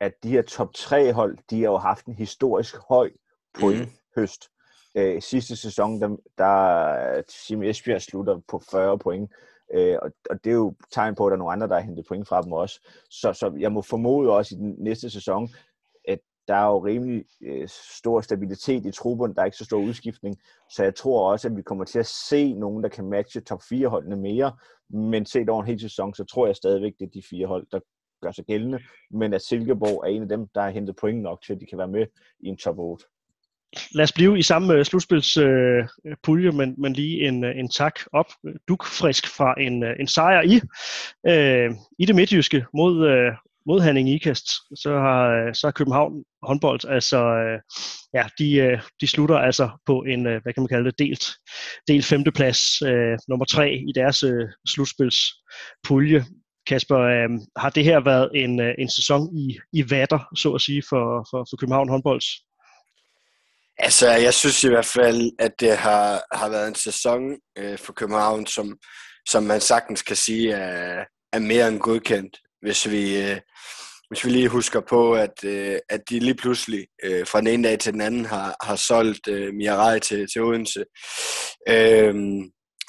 at 0.00 0.12
de 0.22 0.28
her 0.28 0.42
top 0.42 0.74
3 0.74 1.12
hold, 1.12 1.38
de 1.50 1.60
har 1.60 1.70
jo 1.70 1.78
haft 1.78 2.06
en 2.06 2.14
historisk 2.14 2.76
høj 2.88 3.10
point 3.60 3.80
mm. 3.80 3.92
høst. 4.16 4.48
Øh, 4.94 5.22
sidste 5.22 5.56
sæson, 5.56 6.00
der, 6.00 6.10
øh, 6.10 6.18
der 6.38 7.22
Sim 7.28 7.62
Esbjerg 7.62 8.02
slutter 8.02 8.40
på 8.48 8.62
40 8.70 8.98
point, 8.98 9.30
øh, 9.74 9.96
og, 10.02 10.10
og 10.30 10.44
det 10.44 10.50
er 10.50 10.54
jo 10.54 10.74
tegn 10.90 11.14
på, 11.14 11.26
at 11.26 11.30
der 11.30 11.34
er 11.34 11.38
nogle 11.38 11.52
andre, 11.52 11.68
der 11.68 11.74
har 11.74 11.80
hentet 11.80 12.06
point 12.08 12.28
fra 12.28 12.42
dem 12.42 12.52
også. 12.52 12.80
Så, 13.10 13.32
så 13.32 13.52
jeg 13.58 13.72
må 13.72 13.82
formode 13.82 14.30
også 14.30 14.54
i 14.54 14.58
den 14.58 14.74
næste 14.78 15.10
sæson, 15.10 15.48
at 16.08 16.18
der 16.48 16.54
er 16.54 16.66
jo 16.66 16.78
rimelig 16.78 17.24
øh, 17.42 17.68
stor 17.68 18.20
stabilitet 18.20 18.86
i 18.86 18.90
truppen, 18.90 19.34
der 19.34 19.40
er 19.40 19.44
ikke 19.44 19.56
så 19.56 19.64
stor 19.64 19.78
udskiftning, 19.78 20.36
så 20.70 20.84
jeg 20.84 20.94
tror 20.94 21.32
også, 21.32 21.48
at 21.48 21.56
vi 21.56 21.62
kommer 21.62 21.84
til 21.84 21.98
at 21.98 22.06
se 22.06 22.52
nogen, 22.52 22.82
der 22.82 22.88
kan 22.88 23.04
matche 23.04 23.40
top 23.40 23.62
4 23.68 23.88
holdene 23.88 24.16
mere, 24.16 24.56
men 24.90 25.26
set 25.26 25.48
over 25.48 25.62
en 25.62 25.68
hel 25.68 25.80
sæson, 25.80 26.14
så 26.14 26.24
tror 26.24 26.46
jeg 26.46 26.56
stadigvæk, 26.56 26.92
det 26.98 27.06
er 27.06 27.10
de 27.10 27.22
fire 27.30 27.46
hold, 27.46 27.66
der 27.72 27.80
gør 28.22 28.30
sig 28.30 28.44
gældende, 28.44 28.80
men 29.10 29.34
at 29.34 29.42
Silkeborg 29.42 30.04
er 30.04 30.08
en 30.08 30.22
af 30.22 30.28
dem, 30.28 30.48
der 30.54 30.60
har 30.60 30.70
hentet 30.70 30.96
point 30.96 31.22
nok 31.22 31.42
til, 31.42 31.54
at 31.54 31.60
de 31.60 31.66
kan 31.66 31.78
være 31.78 31.88
med 31.88 32.06
i 32.40 32.48
en 32.48 32.56
top 32.56 32.78
8 32.78 33.04
lad 33.92 34.02
os 34.02 34.12
blive 34.12 34.38
i 34.38 34.42
samme 34.42 34.84
slutspilspulje, 34.84 36.48
øh, 36.48 36.54
øh 36.54 36.54
men, 36.54 36.74
men 36.78 36.92
lige 36.92 37.28
en, 37.28 37.44
øh, 37.44 37.58
en 37.58 37.68
tak 37.68 38.00
op, 38.12 38.26
duk 38.68 38.86
frisk 38.86 39.26
fra 39.36 39.54
en, 39.60 39.84
øh, 39.84 39.96
en 40.00 40.08
sejr 40.08 40.42
i, 40.42 40.60
øh, 41.26 41.70
i 41.98 42.06
det 42.06 42.14
midtjyske 42.14 42.64
mod, 42.74 43.08
øh, 43.08 43.32
mod 43.66 43.80
Hanning 43.80 44.10
Ikast. 44.10 44.46
Så 44.74 44.90
har, 44.98 45.52
så 45.52 45.66
har 45.66 45.72
København 45.72 46.24
håndbold, 46.42 46.80
altså 46.88 47.18
øh, 47.18 47.60
ja, 48.14 48.24
de, 48.38 48.54
øh, 48.54 48.80
de 49.00 49.06
slutter 49.06 49.38
altså 49.38 49.70
på 49.86 50.02
en, 50.02 50.26
øh, 50.26 50.42
hvad 50.42 50.52
kan 50.52 50.62
man 50.62 50.68
kalde 50.68 50.84
det, 50.84 50.98
delt, 50.98 51.24
delt 51.88 52.04
femteplads, 52.04 52.82
øh, 52.82 53.18
nummer 53.28 53.44
tre 53.44 53.74
i 53.74 53.92
deres 53.94 54.22
øh, 54.22 54.48
slutspilspulje. 54.68 56.24
Kasper, 56.66 56.98
øh, 56.98 57.28
har 57.56 57.70
det 57.70 57.84
her 57.84 58.00
været 58.00 58.30
en, 58.34 58.60
en 58.78 58.88
sæson 58.88 59.36
i, 59.36 59.58
i 59.72 59.90
vatter, 59.90 60.18
så 60.36 60.52
at 60.52 60.60
sige, 60.60 60.82
for, 60.88 61.26
for, 61.30 61.46
for 61.50 61.56
København 61.56 61.88
håndbolds? 61.88 62.26
Altså, 63.82 64.10
jeg 64.10 64.34
synes 64.34 64.64
i 64.64 64.68
hvert 64.68 64.86
fald, 64.86 65.30
at 65.38 65.52
det 65.60 65.76
har, 65.76 66.22
har 66.32 66.48
været 66.48 66.68
en 66.68 66.74
sæson 66.74 67.22
øh, 67.58 67.78
for 67.78 67.92
København, 67.92 68.46
som, 68.46 68.76
som 69.28 69.42
man 69.42 69.60
sagtens 69.60 70.02
kan 70.02 70.16
sige 70.16 70.52
er, 70.52 71.04
er 71.32 71.38
mere 71.38 71.68
end 71.68 71.80
godkendt, 71.80 72.38
hvis 72.60 72.90
vi, 72.90 73.22
øh, 73.22 73.40
hvis 74.10 74.24
vi 74.24 74.30
lige 74.30 74.48
husker 74.48 74.80
på, 74.80 75.14
at, 75.14 75.44
øh, 75.44 75.78
at 75.88 76.00
de 76.10 76.18
lige 76.18 76.34
pludselig 76.34 76.86
øh, 77.04 77.26
fra 77.26 77.38
den 77.40 77.46
ene 77.46 77.68
dag 77.68 77.78
til 77.78 77.92
den 77.92 78.00
anden 78.00 78.24
har, 78.24 78.56
har 78.62 78.76
solgt 78.76 79.28
øh, 79.28 79.54
Mirai 79.54 80.00
til, 80.00 80.26
til 80.32 80.42
Odense, 80.42 80.84
øh, 81.68 82.14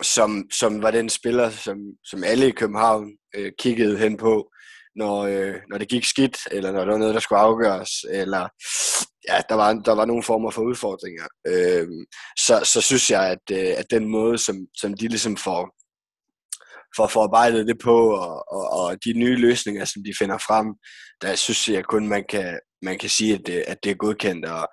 som, 0.01 0.43
som 0.51 0.81
var 0.81 0.91
den 0.91 1.09
spiller, 1.09 1.49
som, 1.49 1.77
som 2.03 2.23
alle 2.23 2.47
i 2.47 2.51
København 2.51 3.07
øh, 3.35 3.51
kiggede 3.59 3.97
hen 3.97 4.17
på, 4.17 4.49
når, 4.95 5.21
øh, 5.21 5.55
når 5.69 5.77
det 5.77 5.89
gik 5.89 6.05
skidt, 6.05 6.37
eller 6.51 6.71
når 6.71 6.79
der 6.79 6.91
var 6.91 6.97
noget, 6.97 7.13
der 7.13 7.19
skulle 7.19 7.39
afgøres, 7.39 7.91
eller 8.09 8.47
ja, 9.29 9.41
der 9.49 9.55
var, 9.55 9.73
der 9.73 9.95
var 9.95 10.05
nogle 10.05 10.23
former 10.23 10.51
for 10.51 10.61
udfordringer. 10.61 11.27
Øh, 11.47 11.87
så, 12.37 12.61
så 12.73 12.81
synes 12.81 13.11
jeg, 13.11 13.31
at, 13.31 13.45
øh, 13.51 13.73
at 13.77 13.85
den 13.91 14.07
måde, 14.07 14.37
som, 14.37 14.55
som 14.77 14.93
de 14.93 15.07
ligesom 15.07 15.37
får, 15.37 15.69
får 16.97 17.07
forarbejdet 17.07 17.67
det 17.67 17.77
på, 17.83 18.15
og, 18.15 18.51
og, 18.51 18.69
og 18.69 18.97
de 19.05 19.13
nye 19.13 19.35
løsninger, 19.35 19.85
som 19.85 20.03
de 20.03 20.13
finder 20.19 20.37
frem, 20.37 20.67
der 21.21 21.35
synes 21.35 21.67
jeg 21.67 21.85
kun, 21.85 22.07
man 22.07 22.23
kan, 22.29 22.59
man 22.81 22.97
kan 22.97 23.09
sige, 23.09 23.33
at 23.33 23.41
det, 23.45 23.63
at 23.67 23.77
det 23.83 23.91
er 23.91 23.95
godkendt. 23.95 24.45
Og, 24.45 24.67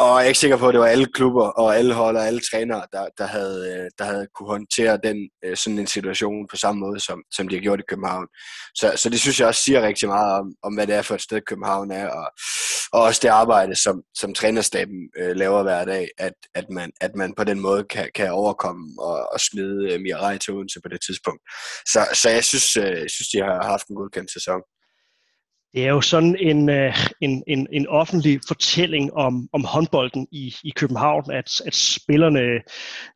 og 0.00 0.16
jeg 0.16 0.24
er 0.24 0.28
ikke 0.28 0.38
sikker 0.38 0.56
på, 0.56 0.68
at 0.68 0.72
det 0.72 0.80
var 0.80 0.86
alle 0.86 1.06
klubber 1.06 1.46
og 1.46 1.76
alle 1.76 1.94
hold 1.94 2.16
og 2.16 2.26
alle 2.26 2.40
trænere, 2.40 2.86
der, 2.92 3.06
der, 3.18 3.26
havde, 3.26 3.58
øh, 3.74 3.90
der 3.98 4.04
havde 4.04 4.26
kunne 4.34 4.48
håndtere 4.48 4.98
den, 5.02 5.30
øh, 5.44 5.56
sådan 5.56 5.78
en 5.78 5.86
situation 5.86 6.46
på 6.50 6.56
samme 6.56 6.80
måde, 6.80 7.00
som, 7.00 7.22
som 7.32 7.48
de 7.48 7.54
har 7.54 7.62
gjort 7.62 7.80
i 7.80 7.88
København. 7.88 8.26
Så, 8.74 8.92
så 8.96 9.10
det 9.10 9.20
synes 9.20 9.40
jeg 9.40 9.48
også 9.48 9.62
siger 9.62 9.82
rigtig 9.82 10.08
meget 10.08 10.32
om, 10.40 10.54
om 10.62 10.74
hvad 10.74 10.86
det 10.86 10.94
er 10.94 11.02
for 11.02 11.14
et 11.14 11.22
sted, 11.22 11.40
København 11.40 11.90
er, 11.90 12.08
og, 12.08 12.30
og 12.92 13.02
også 13.02 13.20
det 13.22 13.28
arbejde, 13.28 13.82
som, 13.82 14.02
som 14.14 14.34
trænerstaben 14.34 15.00
øh, 15.18 15.36
laver 15.36 15.62
hver 15.62 15.84
dag, 15.84 16.08
at, 16.18 16.32
at, 16.54 16.64
man, 16.70 16.90
at 17.00 17.14
man 17.14 17.34
på 17.34 17.44
den 17.44 17.60
måde 17.60 17.84
kan, 17.84 18.10
kan 18.14 18.32
overkomme 18.32 18.86
og, 18.98 19.32
og 19.32 19.40
smide 19.40 19.92
øh, 19.92 20.00
Mirai 20.00 20.38
til 20.38 20.54
Odense 20.54 20.80
på 20.84 20.88
det 20.88 21.00
tidspunkt. 21.06 21.42
Så, 21.86 22.00
så 22.22 22.30
jeg, 22.30 22.44
synes, 22.44 22.76
øh, 22.76 23.00
jeg 23.02 23.10
synes, 23.10 23.28
de 23.28 23.38
har 23.38 23.62
haft 23.62 23.86
en 23.86 23.96
godkendt 23.96 24.32
sæson. 24.32 24.60
Det 25.74 25.84
er 25.86 25.90
jo 25.90 26.00
sådan 26.00 26.36
en, 26.40 26.68
øh, 26.70 26.94
en, 27.20 27.42
en, 27.46 27.66
en 27.72 27.88
offentlig 27.88 28.40
fortælling 28.48 29.14
om, 29.14 29.48
om 29.52 29.64
håndbolden 29.64 30.26
i, 30.32 30.54
i 30.64 30.70
København, 30.76 31.32
at, 31.32 31.60
at 31.66 31.74
spillerne, 31.74 32.40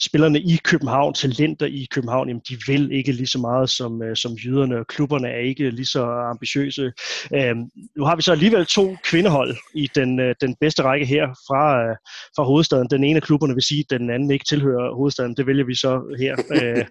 spillerne 0.01 0.41
i 0.41 0.57
København, 0.65 1.15
talenter 1.15 1.67
i 1.67 1.87
København, 1.91 2.29
jamen, 2.29 2.43
de 2.49 2.59
vil 2.67 2.93
ikke 2.93 3.13
lige 3.13 3.27
så 3.27 3.39
meget 3.39 3.71
som, 3.71 4.03
øh, 4.03 4.17
som 4.17 4.33
jyderne, 4.33 4.79
og 4.79 4.87
klubberne 4.87 5.29
er 5.29 5.39
ikke 5.39 5.71
lige 5.71 5.87
så 5.87 6.05
ambitiøse. 6.05 6.93
Øhm, 7.35 7.65
nu 7.97 8.05
har 8.05 8.17
vi 8.17 8.23
så 8.23 8.33
alligevel 8.33 8.67
to 8.67 8.97
kvindehold 9.05 9.57
i 9.75 9.91
den, 9.95 10.21
øh, 10.21 10.35
den 10.41 10.57
bedste 10.61 10.83
række 10.83 11.07
her 11.07 11.27
fra, 11.27 11.93
fra 12.37 12.45
hovedstaden. 12.45 12.91
Den 12.91 13.05
ene 13.05 13.17
af 13.17 13.23
klubberne 13.23 13.55
vil 13.55 13.63
sige, 13.63 13.85
at 13.91 13.99
den 13.99 14.11
anden 14.11 14.31
ikke 14.31 14.45
tilhører 14.49 14.95
hovedstaden. 14.95 15.37
Det 15.37 15.47
vælger 15.47 15.65
vi 15.65 15.75
så 15.75 16.17
her. 16.19 16.35
Øh, 16.63 16.85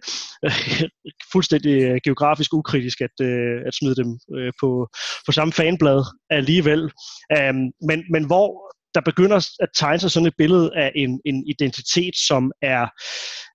fuldstændig 1.34 2.02
geografisk 2.04 2.54
ukritisk 2.54 3.02
at, 3.02 3.26
at 3.68 3.74
smide 3.74 3.96
dem 3.96 4.20
på, 4.62 4.88
på 5.26 5.32
samme 5.32 5.53
fanblad 5.54 6.04
alligevel. 6.30 6.92
Øhm, 7.38 7.66
men, 7.90 8.04
men 8.12 8.26
hvor 8.26 8.74
der 8.96 9.02
begynder 9.02 9.38
at 9.60 9.70
tegne 9.76 10.00
sig 10.00 10.12
sådan 10.12 10.28
et 10.28 10.34
billede 10.38 10.72
af 10.76 10.92
en, 10.96 11.22
en 11.26 11.48
identitet, 11.48 12.16
som 12.28 12.52
er, 12.62 12.88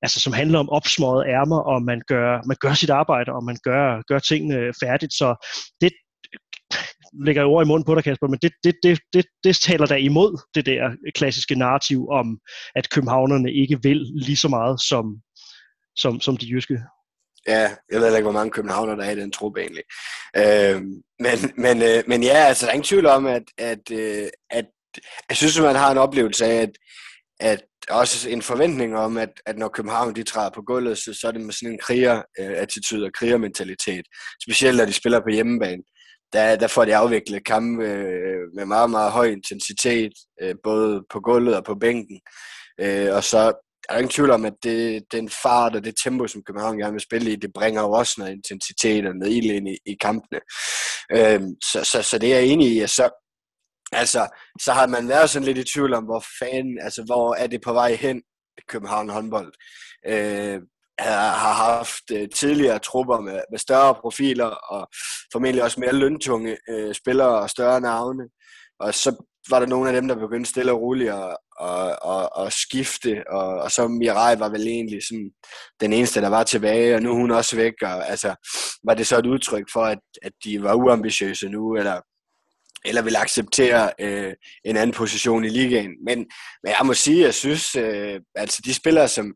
altså 0.02 0.20
som 0.20 0.32
handler 0.32 0.58
om 0.58 0.70
opsmøget 0.70 1.26
ærmer, 1.26 1.58
og 1.58 1.82
man 1.82 2.02
gør, 2.06 2.42
man 2.46 2.56
gør 2.60 2.74
sit 2.74 2.90
arbejde, 2.90 3.32
og 3.32 3.44
man 3.44 3.58
gør, 3.62 4.02
gør 4.08 4.18
tingene 4.18 4.72
færdigt. 4.82 5.12
Så 5.12 5.48
det 5.80 5.92
øh, 6.34 6.78
lægger 7.26 7.42
jeg 7.42 7.46
ord 7.46 7.64
i 7.64 7.68
munden 7.68 7.86
på 7.86 7.94
dig, 7.94 8.04
Kasper, 8.04 8.28
men 8.28 8.38
det, 8.42 8.52
det, 8.64 8.74
det, 8.82 9.00
det, 9.12 9.24
det 9.44 9.56
taler 9.56 9.86
da 9.86 9.94
imod 9.94 10.40
det 10.54 10.66
der 10.66 10.90
klassiske 11.14 11.54
narrativ 11.54 12.08
om, 12.10 12.38
at 12.74 12.90
københavnerne 12.90 13.52
ikke 13.52 13.78
vil 13.82 14.00
lige 14.26 14.36
så 14.36 14.48
meget 14.48 14.80
som, 14.80 15.04
som, 15.96 16.20
som 16.20 16.36
de 16.36 16.46
jyske. 16.52 16.78
Ja, 17.48 17.70
jeg 17.92 18.00
ved 18.00 18.16
ikke, 18.16 18.22
hvor 18.22 18.32
mange 18.32 18.50
københavner 18.50 18.94
der 18.94 19.04
er 19.04 19.10
i 19.10 19.20
den 19.20 19.32
trup 19.32 19.56
egentlig. 19.56 19.84
Øh, 20.36 20.82
men, 21.18 21.52
men, 21.56 21.82
øh, 21.82 22.02
men 22.06 22.22
ja, 22.22 22.36
altså 22.48 22.66
der 22.66 22.70
er 22.70 22.74
ingen 22.74 22.84
tvivl 22.84 23.06
om, 23.06 23.26
at, 23.26 23.42
at, 23.58 23.90
øh, 23.92 24.28
at 24.50 24.66
jeg 25.28 25.36
synes, 25.36 25.58
at 25.58 25.64
man 25.64 25.76
har 25.76 25.90
en 25.90 25.98
oplevelse 25.98 26.44
af, 26.44 26.62
at, 26.62 26.70
at 27.40 27.60
også 27.90 28.30
en 28.30 28.42
forventning 28.42 28.96
om, 28.96 29.16
at, 29.16 29.32
at 29.46 29.58
når 29.58 29.68
København 29.68 30.16
de 30.16 30.22
træder 30.22 30.50
på 30.50 30.62
gulvet, 30.62 30.98
så, 30.98 31.14
så 31.20 31.28
er 31.28 31.32
det 31.32 31.40
med 31.40 31.52
sådan 31.52 31.72
en 31.72 31.78
kriger-attitude 31.78 33.02
øh, 33.02 33.06
og 33.06 33.12
krigermentalitet. 33.12 34.06
Specielt 34.42 34.76
når 34.76 34.84
de 34.84 34.92
spiller 34.92 35.20
på 35.20 35.28
hjemmebane. 35.28 35.82
Der, 36.32 36.56
der 36.56 36.66
får 36.66 36.84
de 36.84 36.96
afviklet 36.96 37.44
kampe 37.44 37.84
øh, 37.84 38.54
med 38.56 38.64
meget, 38.64 38.90
meget 38.90 39.12
høj 39.12 39.26
intensitet, 39.26 40.12
øh, 40.42 40.54
både 40.64 41.04
på 41.10 41.20
gulvet 41.20 41.56
og 41.56 41.64
på 41.64 41.74
bænken. 41.74 42.20
Øh, 42.80 43.14
og 43.14 43.24
så 43.24 43.67
der 43.88 43.94
er 43.94 43.98
ingen 43.98 44.10
tvivl 44.10 44.30
om, 44.30 44.44
at 44.44 44.54
det, 44.62 45.04
den 45.12 45.30
fart 45.42 45.76
og 45.76 45.84
det 45.84 45.94
tempo, 46.04 46.26
som 46.26 46.42
København 46.42 46.78
gerne 46.78 46.92
vil 46.92 47.00
spille 47.00 47.32
i, 47.32 47.36
det 47.36 47.52
bringer 47.54 47.82
jo 47.82 47.90
også 47.90 48.14
noget 48.18 48.32
intensitet 48.32 49.06
og 49.06 49.14
noget 49.14 49.32
ild 49.32 49.50
ind 49.50 49.68
i, 49.68 49.78
i 49.86 49.96
kampene. 50.00 50.40
Øhm, 51.12 51.54
så, 51.72 51.84
så, 51.84 52.02
så 52.02 52.18
det 52.18 52.34
er 52.34 52.38
jeg 52.38 52.46
enig 52.46 52.68
i, 52.68 52.80
at 52.80 52.90
så, 52.90 53.10
altså, 53.92 54.28
så 54.60 54.72
har 54.72 54.86
man 54.86 55.08
været 55.08 55.30
sådan 55.30 55.46
lidt 55.46 55.58
i 55.58 55.72
tvivl 55.72 55.94
om, 55.94 56.04
hvor 56.04 56.24
fanden, 56.40 56.78
altså 56.82 57.02
hvor 57.02 57.34
er 57.34 57.46
det 57.46 57.60
på 57.64 57.72
vej 57.72 57.94
hen, 57.94 58.22
København 58.68 59.08
håndbold. 59.08 59.52
Øh, 60.06 60.60
har 61.00 61.52
haft 61.52 62.10
øh, 62.12 62.28
tidligere 62.34 62.78
trupper 62.78 63.20
med, 63.20 63.40
med 63.50 63.58
større 63.58 63.94
profiler 63.94 64.46
og 64.46 64.88
formentlig 65.32 65.62
også 65.62 65.80
mere 65.80 65.92
løntunge 65.92 66.56
øh, 66.70 66.94
spillere 66.94 67.38
og 67.40 67.50
større 67.50 67.80
navne. 67.80 68.28
Og 68.80 68.94
så 68.94 69.24
var 69.50 69.58
der 69.58 69.66
nogle 69.66 69.88
af 69.88 69.94
dem, 69.94 70.08
der 70.08 70.14
begyndte 70.14 70.50
stille 70.50 70.72
og 70.72 70.80
roligt 70.80 71.10
at, 71.10 71.36
og, 71.58 72.36
og, 72.36 72.52
skifte, 72.52 73.24
og, 73.30 73.48
og 73.48 73.70
så 73.70 73.88
Mirai 73.88 74.38
var 74.38 74.48
vel 74.48 74.66
egentlig 74.66 75.02
sådan 75.02 75.30
den 75.80 75.92
eneste, 75.92 76.20
der 76.20 76.28
var 76.28 76.44
tilbage, 76.44 76.94
og 76.94 77.02
nu 77.02 77.10
er 77.10 77.14
hun 77.14 77.30
også 77.30 77.56
væk, 77.56 77.72
og 77.82 78.08
altså, 78.10 78.34
var 78.84 78.94
det 78.94 79.06
så 79.06 79.18
et 79.18 79.26
udtryk 79.26 79.64
for, 79.72 79.84
at, 79.84 79.98
at 80.22 80.32
de 80.44 80.62
var 80.62 80.74
uambitiøse 80.74 81.48
nu, 81.48 81.76
eller, 81.76 82.00
eller 82.84 83.02
ville 83.02 83.18
acceptere 83.18 83.90
øh, 84.00 84.34
en 84.64 84.76
anden 84.76 84.94
position 84.94 85.44
i 85.44 85.48
ligaen. 85.48 85.90
Men, 86.06 86.18
men 86.62 86.72
jeg 86.78 86.86
må 86.86 86.94
sige, 86.94 87.24
jeg 87.24 87.34
synes, 87.34 87.76
øh, 87.76 88.20
altså 88.34 88.62
de 88.64 88.74
spillere, 88.74 89.08
som, 89.08 89.34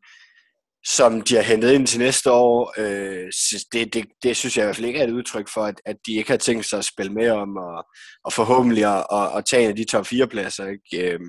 som 0.87 1.21
de 1.21 1.35
har 1.35 1.43
hentet 1.43 1.73
ind 1.73 1.87
til 1.87 1.99
næste 1.99 2.31
år, 2.33 2.75
øh, 2.79 3.31
det, 3.73 3.95
det, 3.95 4.05
det 4.23 4.37
synes 4.37 4.57
jeg 4.57 4.63
i 4.63 4.67
hvert 4.67 4.77
fald 4.77 4.87
ikke 4.87 5.01
er 5.01 5.05
et 5.05 5.13
udtryk 5.13 5.49
for, 5.49 5.65
at, 5.65 5.75
at 5.87 5.97
de 6.07 6.13
ikke 6.13 6.31
har 6.31 6.37
tænkt 6.37 6.67
sig 6.67 6.79
at 6.79 6.85
spille 6.85 7.13
med 7.13 7.31
om, 7.31 7.57
og, 7.57 7.85
og 8.25 8.33
forhåbentlig 8.33 8.85
at, 8.85 9.07
og, 9.11 9.39
at 9.39 9.45
tage 9.45 9.63
en 9.63 9.69
af 9.69 9.77
de 9.77 9.85
top 9.85 10.07
4 10.07 10.27
pladser. 10.27 10.67
Ikke? 10.67 11.13
Øh, 11.13 11.21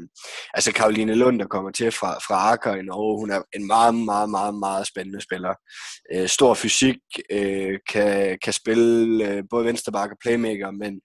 altså 0.54 0.72
Karoline 0.72 1.16
Lund, 1.16 1.40
der 1.40 1.48
kommer 1.48 1.72
til 1.72 1.92
fra, 1.92 2.14
fra 2.14 2.52
Akker 2.52 2.76
i 2.76 2.82
Norge, 2.82 3.20
hun 3.20 3.32
er 3.32 3.42
en 3.56 3.68
meget, 3.68 3.96
meget, 3.96 4.30
meget, 4.30 4.56
meget 4.56 4.88
spændende 4.88 5.22
spiller. 5.22 5.54
Øh, 6.14 6.28
stor 6.28 6.54
fysik, 6.54 6.98
øh, 7.32 7.80
kan, 7.90 8.38
kan 8.44 8.54
spille 8.54 9.30
øh, 9.30 9.44
både 9.50 9.66
venstreback 9.66 10.12
og 10.12 10.18
playmaker, 10.22 10.72
men 10.72 11.00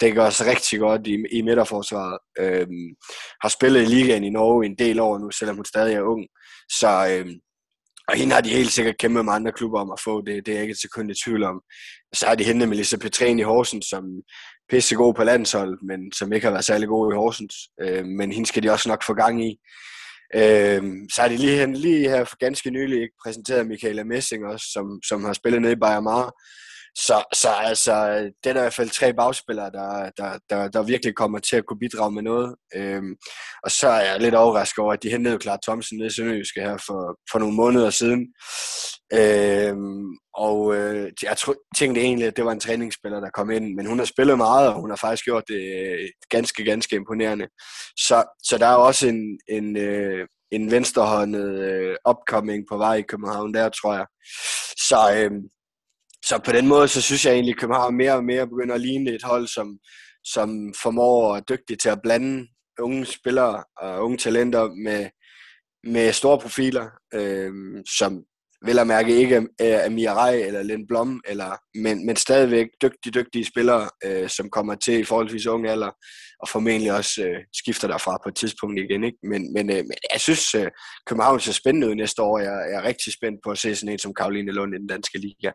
det 0.00 0.14
gør 0.14 0.24
også 0.24 0.44
rigtig 0.44 0.78
godt 0.78 1.06
i, 1.06 1.16
i 1.32 1.42
midterforsvaret. 1.42 2.18
Øh, 2.38 2.66
har 3.42 3.48
spillet 3.48 3.82
i 3.82 3.84
ligaen 3.84 4.24
i 4.24 4.30
Norge 4.30 4.66
en 4.66 4.78
del 4.78 5.00
år 5.00 5.18
nu, 5.18 5.30
selvom 5.30 5.56
hun 5.56 5.64
stadig 5.64 5.94
er 5.94 6.02
ung. 6.02 6.26
Så 6.70 6.90
øh, 7.10 7.26
og 8.08 8.16
hende 8.16 8.34
har 8.34 8.40
de 8.40 8.48
helt 8.48 8.72
sikkert 8.72 8.98
kæmpet 8.98 9.24
med 9.24 9.32
andre 9.32 9.52
klubber 9.52 9.80
om 9.80 9.90
at 9.92 10.00
få, 10.04 10.20
det, 10.20 10.46
det 10.46 10.52
er 10.52 10.56
jeg 10.56 10.62
ikke 10.62 10.72
et 10.72 10.80
sekund 10.80 11.10
i 11.10 11.14
tvivl 11.24 11.42
om. 11.44 11.60
Så 12.14 12.26
har 12.26 12.34
de 12.34 12.44
hentet 12.44 12.68
Melissa 12.68 12.96
Petren 12.96 13.38
i 13.38 13.42
Horsens, 13.42 13.86
som 13.86 14.04
pissegod 14.70 15.14
på 15.14 15.24
landshold, 15.24 15.78
men 15.86 16.12
som 16.12 16.32
ikke 16.32 16.46
har 16.46 16.52
været 16.52 16.64
særlig 16.64 16.88
god 16.88 17.12
i 17.12 17.16
Horsens. 17.16 17.54
Øh, 17.82 18.04
men 18.04 18.32
hende 18.32 18.48
skal 18.48 18.62
de 18.62 18.70
også 18.70 18.88
nok 18.88 19.04
få 19.06 19.14
gang 19.14 19.44
i. 19.46 19.56
Øh, 20.34 20.82
så 21.12 21.20
har 21.22 21.28
de 21.28 21.36
lige, 21.36 21.72
lige 21.72 22.08
her 22.08 22.24
for 22.24 22.36
ganske 22.36 22.70
nylig 22.70 23.08
præsenteret 23.24 23.66
Michaela 23.66 24.04
Messing 24.04 24.46
også, 24.46 24.66
som, 24.72 25.00
som 25.08 25.24
har 25.24 25.32
spillet 25.32 25.62
nede 25.62 25.72
i 25.72 25.82
Bayern 25.82 26.04
Mar, 26.04 26.32
så, 26.96 27.24
så 27.32 27.48
altså, 27.48 27.94
det 28.44 28.50
er 28.50 28.52
der 28.52 28.60
i 28.60 28.64
hvert 28.64 28.74
fald 28.74 28.90
tre 28.90 29.14
bagspillere, 29.14 29.70
der, 29.70 30.10
der, 30.16 30.38
der, 30.50 30.68
der 30.68 30.82
virkelig 30.82 31.14
kommer 31.14 31.38
til 31.38 31.56
at 31.56 31.66
kunne 31.66 31.78
bidrage 31.78 32.12
med 32.12 32.22
noget. 32.22 32.54
Øhm, 32.74 33.14
og 33.62 33.70
så 33.70 33.88
er 33.88 34.00
jeg 34.00 34.20
lidt 34.20 34.34
overrasket 34.34 34.78
over, 34.78 34.92
at 34.92 35.02
de 35.02 35.10
hentede 35.10 35.38
klart 35.38 35.60
Thomsen 35.62 35.98
ned 35.98 36.06
i 36.06 36.14
Sønderjyske 36.14 36.60
her 36.60 36.76
for, 36.86 37.18
for 37.32 37.38
nogle 37.38 37.54
måneder 37.54 37.90
siden. 37.90 38.26
Øhm, 39.12 40.04
og 40.34 40.74
øh, 40.76 41.12
jeg 41.22 41.36
tro, 41.36 41.54
tænkte 41.78 42.00
egentlig, 42.00 42.26
at 42.26 42.36
det 42.36 42.44
var 42.44 42.52
en 42.52 42.60
træningsspiller, 42.60 43.20
der 43.20 43.30
kom 43.30 43.50
ind, 43.50 43.74
men 43.74 43.86
hun 43.86 43.98
har 43.98 44.06
spillet 44.06 44.36
meget, 44.36 44.68
og 44.68 44.80
hun 44.80 44.90
har 44.90 44.96
faktisk 44.96 45.24
gjort 45.24 45.44
det 45.48 45.62
øh, 45.78 46.08
ganske, 46.30 46.64
ganske 46.64 46.96
imponerende. 46.96 47.46
Så, 47.96 48.24
så 48.44 48.58
der 48.58 48.66
er 48.66 48.74
også 48.74 49.08
en, 49.08 49.38
en, 49.48 49.76
øh, 49.76 50.26
en 50.52 50.70
venstrehåndet 50.70 51.58
øh, 51.60 51.96
upcoming 52.08 52.64
på 52.70 52.76
vej 52.76 52.94
i 52.94 53.02
København 53.02 53.54
der, 53.54 53.68
tror 53.68 53.94
jeg. 53.94 54.06
Så, 54.88 54.98
øh, 55.16 55.30
så 56.28 56.40
på 56.44 56.52
den 56.52 56.66
måde, 56.66 56.88
så 56.88 57.02
synes 57.02 57.26
jeg 57.26 57.32
egentlig, 57.34 57.52
at 57.52 57.60
København 57.60 57.96
mere 57.96 58.14
og 58.14 58.24
mere 58.24 58.46
begynder 58.46 58.74
at 58.74 58.80
ligne 58.80 59.10
et 59.10 59.22
hold, 59.22 59.46
som, 59.46 59.78
som 60.24 60.74
formår 60.82 61.28
og 61.28 61.36
er 61.36 61.40
dygtigt 61.40 61.80
til 61.80 61.88
at 61.88 62.02
blande 62.02 62.46
unge 62.80 63.06
spillere 63.06 63.64
og 63.76 64.04
unge 64.04 64.18
talenter 64.18 64.68
med, 64.84 65.08
med 65.84 66.12
store 66.12 66.38
profiler, 66.38 66.86
øh, 67.14 67.52
som 67.98 68.24
vel 68.66 68.78
at 68.78 68.86
mærke 68.86 69.16
ikke 69.16 69.46
er 69.58 69.88
Mirai 69.88 70.42
eller 70.42 70.62
Lind 70.62 70.88
Blom, 70.88 71.20
eller, 71.28 71.56
men, 71.74 72.06
men 72.06 72.16
stadigvæk 72.16 72.66
dygtige, 72.82 73.12
dygtige 73.12 73.44
spillere, 73.44 73.88
øh, 74.04 74.28
som 74.28 74.50
kommer 74.50 74.74
til 74.74 75.00
i 75.00 75.04
forholdsvis 75.04 75.46
unge 75.46 75.70
alder, 75.70 75.90
og 76.40 76.48
formentlig 76.48 76.92
også 76.92 77.22
øh, 77.22 77.40
skifter 77.52 77.88
derfra 77.88 78.18
på 78.24 78.28
et 78.28 78.36
tidspunkt 78.36 78.78
igen. 78.78 79.04
Ikke? 79.04 79.18
Men, 79.22 79.52
men, 79.52 79.70
øh, 79.70 79.76
men 79.76 79.96
jeg 80.12 80.20
synes, 80.20 80.54
øh, 80.54 80.70
København 81.06 81.40
ser 81.40 81.52
spændende 81.52 81.88
ud 81.88 81.94
næste 81.94 82.22
år. 82.22 82.38
Jeg, 82.38 82.66
jeg 82.70 82.78
er 82.78 82.88
rigtig 82.88 83.12
spændt 83.12 83.40
på 83.44 83.50
at 83.50 83.58
se 83.58 83.76
sådan 83.76 83.92
en 83.92 83.98
som 83.98 84.14
Karoline 84.14 84.52
Lund 84.52 84.74
i 84.74 84.78
den 84.78 84.86
danske 84.86 85.18
liga 85.18 85.50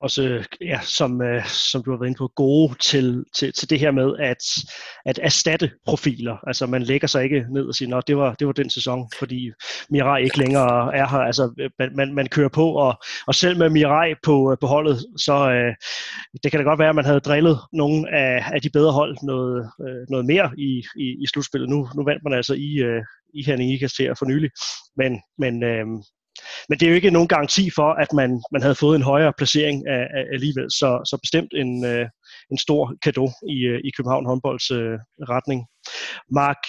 også, 0.00 0.44
ja, 0.60 0.80
som, 0.82 1.22
øh, 1.22 1.46
som 1.46 1.82
du 1.82 1.90
har 1.90 1.98
været 1.98 2.08
inde 2.08 2.18
på, 2.18 2.32
gode 2.36 2.74
til, 2.80 3.24
til, 3.36 3.52
til 3.52 3.70
det 3.70 3.80
her 3.80 3.90
med 3.90 4.16
at, 4.18 4.42
at 5.06 5.18
erstatte 5.22 5.70
profiler. 5.86 6.36
Altså 6.46 6.66
man 6.66 6.82
lægger 6.82 7.08
sig 7.08 7.24
ikke 7.24 7.46
ned 7.50 7.64
og 7.64 7.74
siger, 7.74 7.96
at 7.96 8.06
det 8.06 8.16
var, 8.16 8.34
det 8.34 8.46
var 8.46 8.52
den 8.52 8.70
sæson, 8.70 9.10
fordi 9.18 9.50
Mirai 9.90 10.24
ikke 10.24 10.38
længere 10.38 10.96
er 10.96 11.08
her. 11.08 11.18
Altså 11.18 11.70
man, 11.94 12.14
man 12.14 12.26
kører 12.26 12.48
på, 12.48 12.72
og, 12.72 12.94
og 13.26 13.34
selv 13.34 13.58
med 13.58 13.70
Mirai 13.70 14.14
på, 14.22 14.52
øh, 14.52 14.56
på 14.60 14.66
holdet, 14.66 14.98
så 15.16 15.50
øh, 15.50 15.74
det 16.42 16.50
kan 16.50 16.60
da 16.60 16.64
godt 16.64 16.78
være, 16.78 16.88
at 16.88 16.94
man 16.94 17.04
havde 17.04 17.20
drillet 17.20 17.58
nogle 17.72 18.14
af, 18.14 18.44
af 18.52 18.62
de 18.62 18.70
bedre 18.70 18.92
hold 18.92 19.16
noget, 19.22 19.70
øh, 19.80 20.06
noget 20.10 20.26
mere 20.26 20.50
i, 20.58 20.84
i, 20.96 21.06
i 21.22 21.26
slutspillet. 21.26 21.68
Nu, 21.68 21.88
nu 21.96 22.04
vandt 22.04 22.24
man 22.24 22.32
altså 22.32 22.54
i, 22.54 22.70
øh, 22.88 23.02
i 23.34 23.44
Herning 23.46 23.72
Ikast 23.72 23.98
her 23.98 24.14
for 24.14 24.26
nylig. 24.26 24.50
Men, 24.96 25.20
men 25.38 25.62
øh, 25.62 25.86
men 26.68 26.78
det 26.78 26.86
er 26.86 26.90
jo 26.90 26.94
ikke 26.94 27.10
nogen 27.10 27.28
garanti 27.28 27.70
for, 27.74 27.92
at 27.92 28.12
man, 28.12 28.42
man 28.52 28.62
havde 28.62 28.74
fået 28.74 28.96
en 28.96 29.02
højere 29.02 29.32
placering 29.38 29.88
af, 29.88 30.02
af 30.18 30.24
alligevel. 30.32 30.70
Så, 30.70 30.88
så 31.10 31.18
bestemt 31.22 31.52
en, 31.54 31.84
øh, 31.84 32.06
en 32.50 32.58
stor 32.58 32.82
gave 33.04 33.30
i, 33.56 33.58
øh, 33.72 33.80
i 33.84 33.90
København 33.96 34.26
håndbolds 34.26 34.70
øh, 34.70 34.98
retning. 35.28 35.66
Mark, 36.30 36.62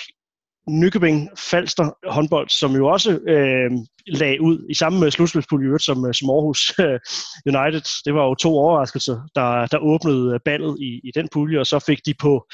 Nykøbing 0.70 1.30
Falster 1.38 2.12
håndbold, 2.12 2.50
som 2.50 2.76
jo 2.76 2.88
også 2.88 3.12
øh, 3.28 3.72
lagde 4.08 4.42
ud 4.42 4.66
i 4.70 4.74
samme 4.74 5.06
øh, 5.06 5.12
slutspilspulje 5.12 5.80
som, 5.80 6.06
øh, 6.06 6.14
som 6.14 6.30
Aarhus 6.30 6.74
øh, 6.80 7.00
United. 7.46 7.86
Det 8.06 8.14
var 8.14 8.24
jo 8.24 8.36
to 8.36 8.50
overraskelser, 8.58 9.18
der, 9.36 9.66
der 9.66 9.78
åbnede 9.78 10.34
øh, 10.34 10.40
ballet 10.46 10.78
i, 10.82 11.02
i 11.04 11.12
den 11.16 11.28
pulje, 11.34 11.60
og 11.60 11.66
så 11.66 11.80
fik 11.88 12.00
de 12.06 12.14
på 12.20 12.48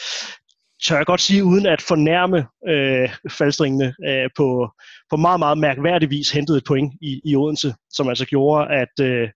tør 0.85 0.97
jeg 0.97 1.05
godt 1.05 1.21
sige, 1.21 1.43
uden 1.43 1.65
at 1.65 1.81
fornærme 1.81 2.47
øh, 2.67 3.09
faldstringene, 3.31 3.93
øh, 4.07 4.29
på, 4.37 4.69
på 5.09 5.17
meget, 5.17 5.39
meget 5.39 5.57
mærkværdig 5.57 6.09
vis 6.09 6.29
hentede 6.29 6.57
et 6.57 6.63
point 6.67 6.93
i, 7.01 7.21
i 7.25 7.35
Odense, 7.35 7.73
som 7.91 8.09
altså 8.09 8.25
gjorde, 8.25 8.67
at, 8.81 9.05
øh, 9.05 9.29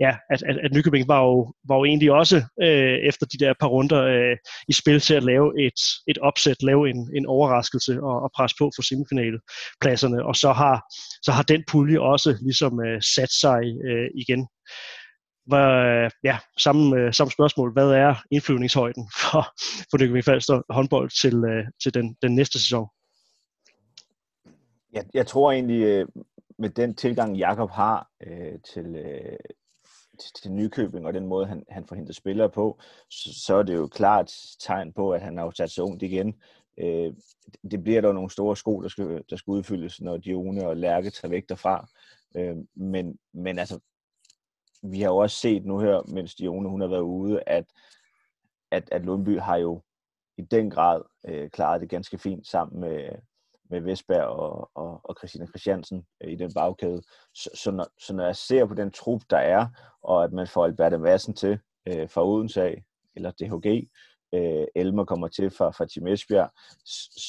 ja, 0.00 0.16
at, 0.30 0.42
at, 0.42 0.56
at 0.64 0.72
Nykøbing 0.72 1.08
var 1.08 1.20
jo, 1.20 1.52
var 1.68 1.76
jo 1.76 1.84
egentlig 1.84 2.12
også 2.12 2.36
øh, 2.62 2.98
efter 3.08 3.26
de 3.26 3.38
der 3.38 3.54
par 3.60 3.66
runder 3.66 4.02
øh, 4.02 4.36
i 4.68 4.72
spil 4.72 5.00
til 5.00 5.14
at 5.14 5.22
lave 5.22 5.66
et, 5.66 5.80
et 6.08 6.18
opsæt, 6.18 6.62
lave 6.62 6.90
en, 6.90 7.10
en 7.16 7.26
overraskelse 7.26 7.92
og, 8.02 8.22
og 8.22 8.30
presse 8.36 8.56
på 8.58 8.70
for 8.76 8.82
semifinalpladserne. 8.82 10.26
og 10.26 10.36
så 10.36 10.52
har, 10.52 10.76
så 11.22 11.32
har 11.32 11.42
den 11.42 11.64
pulje 11.70 12.00
også 12.00 12.36
ligesom 12.42 12.80
øh, 12.86 13.02
sat 13.02 13.32
sig 13.42 13.60
øh, 13.88 14.08
igen. 14.14 14.48
Hvad, 15.48 16.10
ja, 16.24 16.38
samme, 16.56 16.96
øh, 16.96 17.12
samme 17.12 17.30
spørgsmål. 17.30 17.72
Hvad 17.72 17.90
er 17.90 18.14
indflyvningshøjden 18.30 19.08
for, 19.20 19.42
for 19.90 19.98
Nykøbing 19.98 20.24
Falster 20.24 20.62
håndbold 20.70 21.10
til, 21.22 21.44
øh, 21.44 21.64
til 21.82 21.94
den, 21.94 22.16
den 22.22 22.34
næste 22.34 22.58
sæson? 22.58 22.86
Jeg, 24.92 25.04
jeg 25.14 25.26
tror 25.26 25.52
egentlig, 25.52 25.82
øh, 25.82 26.06
med 26.58 26.70
den 26.70 26.94
tilgang, 26.94 27.36
Jakob 27.36 27.70
har 27.70 28.08
øh, 28.26 28.58
til, 28.74 28.96
øh, 28.96 29.38
til 30.42 30.52
Nykøbing, 30.52 31.06
og 31.06 31.14
den 31.14 31.26
måde, 31.26 31.46
han, 31.46 31.64
han 31.68 31.86
får 31.86 31.96
hentet 31.96 32.16
spillere 32.16 32.50
på, 32.50 32.80
så, 33.10 33.42
så 33.46 33.54
er 33.54 33.62
det 33.62 33.74
jo 33.74 33.86
klart 33.86 34.32
tegn 34.60 34.92
på, 34.92 35.10
at 35.10 35.20
han 35.20 35.38
har 35.38 35.50
sat 35.56 35.70
sig 35.70 35.84
ungt 35.84 36.02
igen. 36.02 36.34
Øh, 36.78 37.12
det 37.70 37.82
bliver 37.82 38.00
der 38.00 38.12
nogle 38.12 38.30
store 38.30 38.56
sko, 38.56 38.80
der 38.80 38.88
skal, 38.88 39.24
der 39.30 39.36
skal 39.36 39.50
udfyldes, 39.50 40.00
når 40.00 40.16
Dione 40.16 40.68
og 40.68 40.76
Lærke 40.76 41.10
tager 41.10 41.30
væk 41.30 41.48
derfra. 41.48 41.88
Øh, 42.36 42.56
men, 42.76 43.18
men 43.34 43.58
altså, 43.58 43.78
vi 44.82 45.00
har 45.00 45.08
jo 45.08 45.16
også 45.16 45.36
set 45.36 45.64
nu 45.64 45.78
her, 45.78 46.12
mens 46.12 46.34
Dione 46.34 46.68
hun 46.68 46.80
har 46.80 46.88
været 46.88 47.00
ude, 47.00 47.42
at, 47.46 47.64
at, 48.70 48.88
at 48.92 49.04
Lundby 49.04 49.40
har 49.40 49.56
jo 49.56 49.82
i 50.36 50.42
den 50.42 50.70
grad 50.70 51.02
øh, 51.28 51.50
klaret 51.50 51.80
det 51.80 51.90
ganske 51.90 52.18
fint 52.18 52.46
sammen 52.46 52.80
med, 52.80 53.08
med 53.70 53.80
Vesberg 53.80 54.26
og, 54.26 54.70
og, 54.74 55.00
og 55.04 55.14
Christina 55.18 55.46
Christiansen 55.46 56.06
øh, 56.20 56.32
i 56.32 56.36
den 56.36 56.54
bagkæde. 56.54 57.02
Så, 57.34 57.50
så, 57.54 57.70
når, 57.70 57.86
så 58.00 58.14
når 58.14 58.24
jeg 58.24 58.36
ser 58.36 58.66
på 58.66 58.74
den 58.74 58.90
trup, 58.90 59.22
der 59.30 59.38
er, 59.38 59.66
og 60.02 60.24
at 60.24 60.32
man 60.32 60.46
får 60.46 60.64
Albert 60.64 61.00
Madsen 61.00 61.34
til 61.34 61.58
øh, 61.88 62.10
fra 62.10 62.26
Odense 62.26 62.62
af, 62.62 62.84
eller 63.16 63.30
DHG, 63.30 63.88
øh, 64.34 64.66
Elmer 64.74 65.04
kommer 65.04 65.28
til 65.28 65.50
fra, 65.50 65.70
fra 65.70 65.86
Team 65.86 66.06
Esbjerg, 66.06 66.50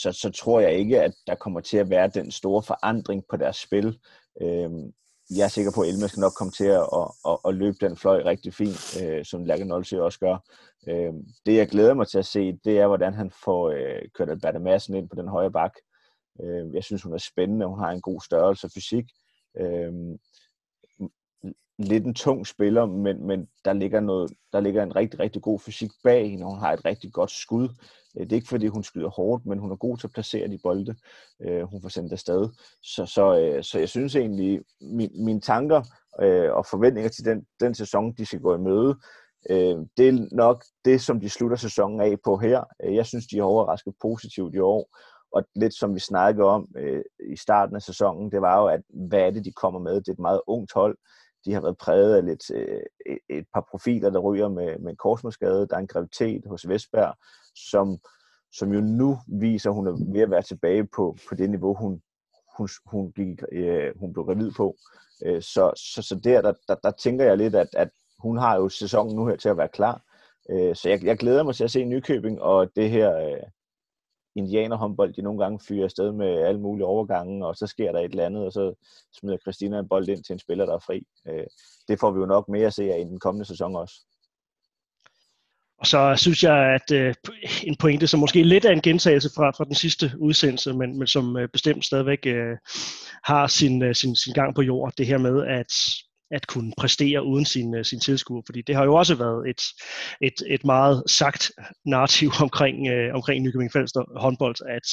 så, 0.01 0.11
så 0.11 0.31
tror 0.31 0.59
jeg 0.59 0.73
ikke, 0.73 1.01
at 1.01 1.13
der 1.27 1.35
kommer 1.35 1.61
til 1.61 1.77
at 1.77 1.89
være 1.89 2.07
den 2.07 2.31
store 2.31 2.63
forandring 2.63 3.23
på 3.29 3.37
deres 3.37 3.55
spil. 3.55 3.99
Øh, 4.41 4.69
jeg 5.29 5.43
er 5.43 5.47
sikker 5.47 5.71
på, 5.75 5.81
at 5.81 5.89
Elmer 5.89 6.07
skal 6.07 6.21
nok 6.21 6.33
komme 6.33 6.51
til 6.51 6.65
at, 6.65 6.87
at, 6.93 7.11
at, 7.27 7.37
at 7.45 7.55
løbe 7.55 7.77
den 7.81 7.97
fløj 7.97 8.21
rigtig 8.25 8.53
fint, 8.53 9.03
øh, 9.03 9.25
som 9.25 9.45
Lærke 9.45 9.65
Nolse 9.65 10.03
også 10.03 10.19
gør. 10.19 10.37
Øh, 10.87 11.13
det, 11.45 11.55
jeg 11.55 11.67
glæder 11.67 11.93
mig 11.93 12.07
til 12.07 12.17
at 12.19 12.25
se, 12.25 12.59
det 12.65 12.79
er, 12.79 12.87
hvordan 12.87 13.13
han 13.13 13.31
får 13.43 13.69
øh, 13.69 14.01
kørt 14.13 14.29
Alberta 14.29 14.59
Madsen 14.59 14.95
ind 14.95 15.09
på 15.09 15.15
den 15.15 15.27
højre 15.27 15.51
bak. 15.51 15.73
Øh, 16.43 16.73
jeg 16.73 16.83
synes, 16.83 17.03
hun 17.03 17.13
er 17.13 17.17
spændende. 17.17 17.65
Hun 17.65 17.79
har 17.79 17.91
en 17.91 18.01
god 18.01 18.21
størrelse 18.21 18.67
og 18.67 18.71
fysik. 18.71 19.05
Øh, 19.57 19.93
lidt 21.79 22.05
en 22.05 22.13
tung 22.13 22.47
spiller, 22.47 22.85
men, 22.85 23.27
men 23.27 23.47
der, 23.65 23.73
ligger 23.73 23.99
noget, 23.99 24.31
der 24.53 24.59
ligger 24.59 24.83
en 24.83 24.95
rigtig, 24.95 25.19
rigtig 25.19 25.41
god 25.41 25.59
fysik 25.59 25.91
bag 26.03 26.29
hende, 26.29 26.45
hun 26.45 26.59
har 26.59 26.73
et 26.73 26.85
rigtig 26.85 27.13
godt 27.13 27.31
skud. 27.31 27.69
Øh, 28.17 28.23
det 28.23 28.31
er 28.31 28.35
ikke 28.35 28.47
fordi, 28.47 28.67
hun 28.67 28.83
skyder 28.83 29.09
hårdt, 29.09 29.45
men 29.45 29.59
hun 29.59 29.71
er 29.71 29.75
god 29.75 29.97
til 29.97 30.07
at 30.07 30.13
placere 30.13 30.47
de 30.47 30.59
bolde, 30.63 30.95
øh, 31.41 31.63
hun 31.63 31.81
får 31.81 31.89
sendt 31.89 32.13
afsted. 32.13 32.49
Så, 32.83 33.05
så, 33.05 33.39
øh, 33.39 33.63
så 33.63 33.79
jeg 33.79 33.89
synes 33.89 34.15
egentlig, 34.15 34.61
min, 34.81 35.25
mine 35.25 35.41
tanker 35.41 35.83
og 36.51 36.65
forventninger 36.65 37.09
til 37.09 37.25
den, 37.25 37.45
den 37.59 37.75
sæson, 37.75 38.13
de 38.13 38.25
skal 38.25 38.39
gå 38.39 38.55
i 38.55 38.59
møde, 38.59 38.95
det 39.97 40.09
er 40.09 40.35
nok 40.35 40.65
det, 40.85 41.01
som 41.01 41.19
de 41.19 41.29
slutter 41.29 41.57
sæsonen 41.57 42.01
af 42.01 42.15
på 42.23 42.37
her. 42.37 42.63
Jeg 42.83 43.05
synes, 43.05 43.27
de 43.27 43.37
har 43.37 43.43
overrasket 43.43 43.93
positivt 44.01 44.55
i 44.55 44.59
år, 44.59 44.97
og 45.31 45.43
lidt 45.55 45.73
som 45.73 45.95
vi 45.95 45.99
snakkede 45.99 46.47
om 46.47 46.67
i 47.31 47.35
starten 47.35 47.75
af 47.75 47.81
sæsonen, 47.81 48.31
det 48.31 48.41
var 48.41 48.61
jo, 48.61 48.67
at 48.67 48.81
hvad 49.09 49.19
er 49.19 49.31
det, 49.31 49.45
de 49.45 49.51
kommer 49.51 49.79
med? 49.79 49.95
Det 49.95 50.07
er 50.07 50.11
et 50.13 50.19
meget 50.19 50.41
ungt 50.47 50.73
hold, 50.73 50.97
de 51.45 51.53
har 51.53 51.61
været 51.61 51.77
præget 51.77 52.15
af 52.15 52.25
lidt, 52.25 52.51
øh, 52.51 52.81
et 53.29 53.45
par 53.53 53.67
profiler, 53.71 54.09
der 54.09 54.19
ryger 54.19 54.49
med, 54.49 54.79
med 54.79 54.91
en 54.91 54.97
korsmålsskade. 54.97 55.67
Der 55.67 55.75
er 55.75 55.79
en 55.79 55.87
gravitet 55.87 56.41
hos 56.45 56.67
Vestberg, 56.67 57.15
som, 57.55 57.97
som 58.51 58.73
jo 58.73 58.81
nu 58.81 59.17
viser, 59.27 59.69
at 59.69 59.75
hun 59.75 59.87
er 59.87 60.13
ved 60.13 60.21
at 60.21 60.31
være 60.31 60.41
tilbage 60.41 60.87
på, 60.95 61.17
på 61.29 61.35
det 61.35 61.49
niveau, 61.49 61.73
hun, 61.73 62.01
hun, 62.57 62.69
hun, 62.85 63.11
gik, 63.11 63.41
øh, 63.51 63.99
hun 63.99 64.13
blev 64.13 64.25
gravid 64.25 64.51
på. 64.51 64.75
Øh, 65.25 65.41
så, 65.41 65.71
så, 65.75 66.01
så 66.01 66.19
der, 66.23 66.41
der, 66.41 66.53
der, 66.67 66.75
der 66.75 66.91
tænker 66.91 67.25
jeg 67.25 67.37
lidt, 67.37 67.55
at, 67.55 67.67
at 67.73 67.89
hun 68.19 68.37
har 68.37 68.55
jo 68.55 68.69
sæsonen 68.69 69.15
nu 69.15 69.27
her 69.27 69.35
til 69.35 69.49
at 69.49 69.57
være 69.57 69.67
klar. 69.67 70.01
Øh, 70.49 70.75
så 70.75 70.89
jeg, 70.89 71.03
jeg 71.03 71.17
glæder 71.17 71.43
mig 71.43 71.55
til 71.55 71.63
at 71.63 71.71
se 71.71 71.85
Nykøbing, 71.85 72.41
og 72.41 72.75
det 72.75 72.89
her, 72.89 73.17
øh, 73.17 73.43
indianerhåndbold, 74.35 75.13
de 75.13 75.21
nogle 75.21 75.43
gange 75.43 75.59
fyrer 75.67 75.83
afsted 75.83 76.11
med 76.11 76.41
alle 76.41 76.61
mulige 76.61 76.85
overgange, 76.85 77.45
og 77.47 77.55
så 77.55 77.67
sker 77.67 77.91
der 77.91 77.99
et 77.99 78.11
eller 78.11 78.25
andet, 78.25 78.45
og 78.45 78.51
så 78.51 78.73
smider 79.19 79.37
Christina 79.37 79.79
en 79.79 79.89
bold 79.89 80.09
ind 80.09 80.23
til 80.23 80.33
en 80.33 80.39
spiller, 80.39 80.65
der 80.65 80.75
er 80.75 80.79
fri. 80.79 81.03
Øh, 81.27 81.45
det 81.87 81.99
får 81.99 82.11
vi 82.11 82.19
jo 82.19 82.25
nok 82.25 82.49
mere 82.49 82.67
at 82.67 82.73
se 82.73 82.93
af 82.93 82.99
i 82.99 83.03
den 83.03 83.19
kommende 83.19 83.45
sæson 83.45 83.75
også. 83.75 83.95
Og 85.79 85.87
så 85.87 86.13
synes 86.17 86.43
jeg, 86.43 86.57
at 86.73 86.91
øh, 86.91 87.13
en 87.63 87.75
pointe, 87.75 88.07
som 88.07 88.19
måske 88.19 88.43
lidt 88.43 88.65
er 88.65 88.71
en 88.71 88.81
gentagelse 88.81 89.29
fra, 89.35 89.51
fra 89.51 89.63
den 89.63 89.75
sidste 89.75 90.11
udsendelse, 90.19 90.73
men, 90.73 90.97
men 90.97 91.07
som 91.07 91.37
øh, 91.37 91.49
bestemt 91.49 91.85
stadigvæk 91.85 92.25
øh, 92.25 92.57
har 93.23 93.47
sin, 93.47 93.83
øh, 93.83 93.95
sin, 93.95 94.15
sin 94.15 94.33
gang 94.33 94.55
på 94.55 94.61
jord, 94.61 94.93
det 94.97 95.05
her 95.05 95.17
med, 95.17 95.45
at 95.47 95.73
at 96.31 96.47
kunne 96.47 96.73
præstere 96.77 97.23
uden 97.23 97.45
sin, 97.45 97.75
uh, 97.75 97.83
sin 97.83 97.99
tilskuer, 97.99 98.41
fordi 98.45 98.61
det 98.61 98.75
har 98.75 98.83
jo 98.83 98.95
også 98.95 99.15
været 99.15 99.49
et, 99.49 99.61
et, 100.21 100.33
et 100.47 100.65
meget 100.65 101.03
sagt 101.07 101.51
narrativ 101.85 102.31
omkring, 102.45 102.77
uh, 102.93 103.15
omkring 103.15 103.43
Nykøbing 103.43 103.71
Falster 103.71 104.19
håndbold, 104.19 104.55
at, 104.69 104.87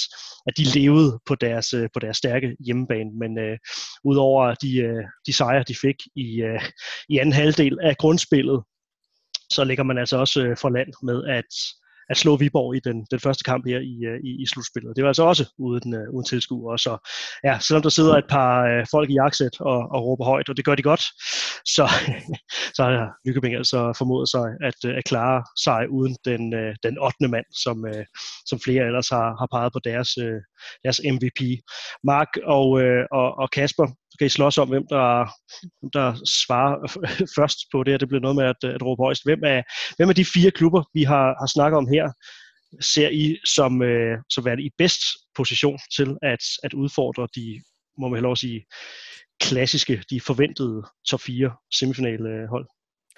at 0.46 0.56
de 0.56 0.64
levede 0.78 1.20
på 1.26 1.34
deres, 1.34 1.74
uh, 1.74 1.86
på 1.94 2.00
deres 2.00 2.16
stærke 2.16 2.56
hjemmebane, 2.66 3.10
men 3.18 3.38
uh, 3.38 3.56
udover 4.04 4.54
de, 4.54 4.88
uh, 4.88 5.04
de 5.26 5.32
sejre, 5.32 5.64
de 5.68 5.74
fik 5.74 5.96
i, 6.16 6.42
uh, 6.42 6.62
i 7.08 7.18
anden 7.18 7.32
halvdel 7.32 7.78
af 7.82 7.96
grundspillet, 7.96 8.62
så 9.52 9.64
ligger 9.64 9.84
man 9.84 9.98
altså 9.98 10.16
også 10.16 10.48
uh, 10.48 10.56
for 10.60 10.68
land 10.68 10.92
med 11.02 11.24
at 11.24 11.52
at 12.10 12.16
slå 12.16 12.36
Viborg 12.36 12.76
i 12.76 12.80
den, 12.88 13.06
den 13.10 13.20
første 13.20 13.44
kamp 13.44 13.66
her 13.66 13.80
i, 13.80 13.94
øh, 14.10 14.18
i, 14.24 14.42
i 14.42 14.46
slutspillet. 14.46 14.96
Det 14.96 15.02
var 15.02 15.08
altså 15.08 15.24
også 15.24 15.44
uden, 15.58 15.94
uh, 15.94 16.14
uden 16.14 16.26
tilskuer. 16.26 16.76
Så 16.76 16.92
ja, 17.44 17.58
selvom 17.58 17.82
der 17.82 17.88
sidder 17.88 18.14
et 18.16 18.28
par 18.28 18.52
uh, 18.72 18.84
folk 18.90 19.10
i 19.10 19.18
jakkesæt 19.20 19.60
og, 19.60 19.78
og 19.94 20.04
råber 20.06 20.24
højt, 20.24 20.48
og 20.48 20.56
det 20.56 20.64
gør 20.64 20.74
de 20.74 20.82
godt, 20.82 21.04
så, 21.76 21.84
så 22.76 22.80
har 22.84 23.12
Nykøbing 23.26 23.54
altså 23.54 23.94
formået 23.98 24.28
sig 24.28 24.46
at, 24.68 24.78
at 24.98 25.04
klare 25.04 25.38
sig 25.64 25.90
uden 25.90 26.16
den, 26.24 26.42
uh, 26.54 26.72
den 26.82 26.98
8. 26.98 27.28
mand, 27.34 27.48
som, 27.64 27.76
uh, 27.92 28.04
som 28.46 28.60
flere 28.64 28.84
ellers 28.88 29.08
har, 29.08 29.28
har 29.40 29.48
peget 29.56 29.72
på 29.72 29.80
deres, 29.84 30.10
uh, 30.18 30.40
deres 30.84 31.00
MVP. 31.14 31.40
Mark 32.04 32.30
og, 32.56 32.66
uh, 32.70 33.02
og, 33.18 33.28
og 33.42 33.48
Kasper, 33.50 33.86
så 34.16 34.18
kan 34.18 34.26
I 34.26 34.36
slås 34.38 34.58
om, 34.58 34.68
hvem 34.68 34.86
der, 34.90 35.08
hvem 35.80 35.90
der 35.90 36.08
svarer 36.44 36.76
først 37.38 37.58
på 37.72 37.82
det, 37.82 38.00
det 38.00 38.08
bliver 38.08 38.20
noget 38.20 38.36
med 38.36 38.44
at, 38.44 38.74
at 38.74 38.82
råbe 38.82 39.02
højst. 39.02 39.24
Hvem 39.24 39.40
er, 39.44 39.62
hvem 39.96 40.08
er 40.08 40.12
de 40.12 40.24
fire 40.24 40.50
klubber, 40.50 40.82
vi 40.94 41.02
har, 41.02 41.26
har 41.40 41.46
snakket 41.46 41.78
om 41.78 41.88
her, 41.88 42.12
ser 42.80 43.08
I 43.08 43.38
som, 43.44 43.82
øh, 43.82 44.18
som 44.30 44.44
værende 44.44 44.64
i 44.64 44.70
bedst 44.78 45.02
position 45.36 45.78
til 45.96 46.16
at, 46.22 46.44
at 46.62 46.72
udfordre 46.74 47.28
de, 47.34 47.62
må 47.98 48.08
man 48.08 48.26
at 48.26 48.38
sige, 48.38 48.66
klassiske, 49.40 50.04
de 50.10 50.20
forventede 50.20 50.82
top 51.10 51.20
4 51.20 51.56
semifinalhold? 51.74 52.66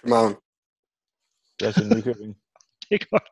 København. 0.01 0.35
Jeg 1.61 1.75
siger 1.75 1.95
Nykøbing. 1.97 2.35
det 2.91 2.95
er 3.01 3.05
godt. 3.11 3.29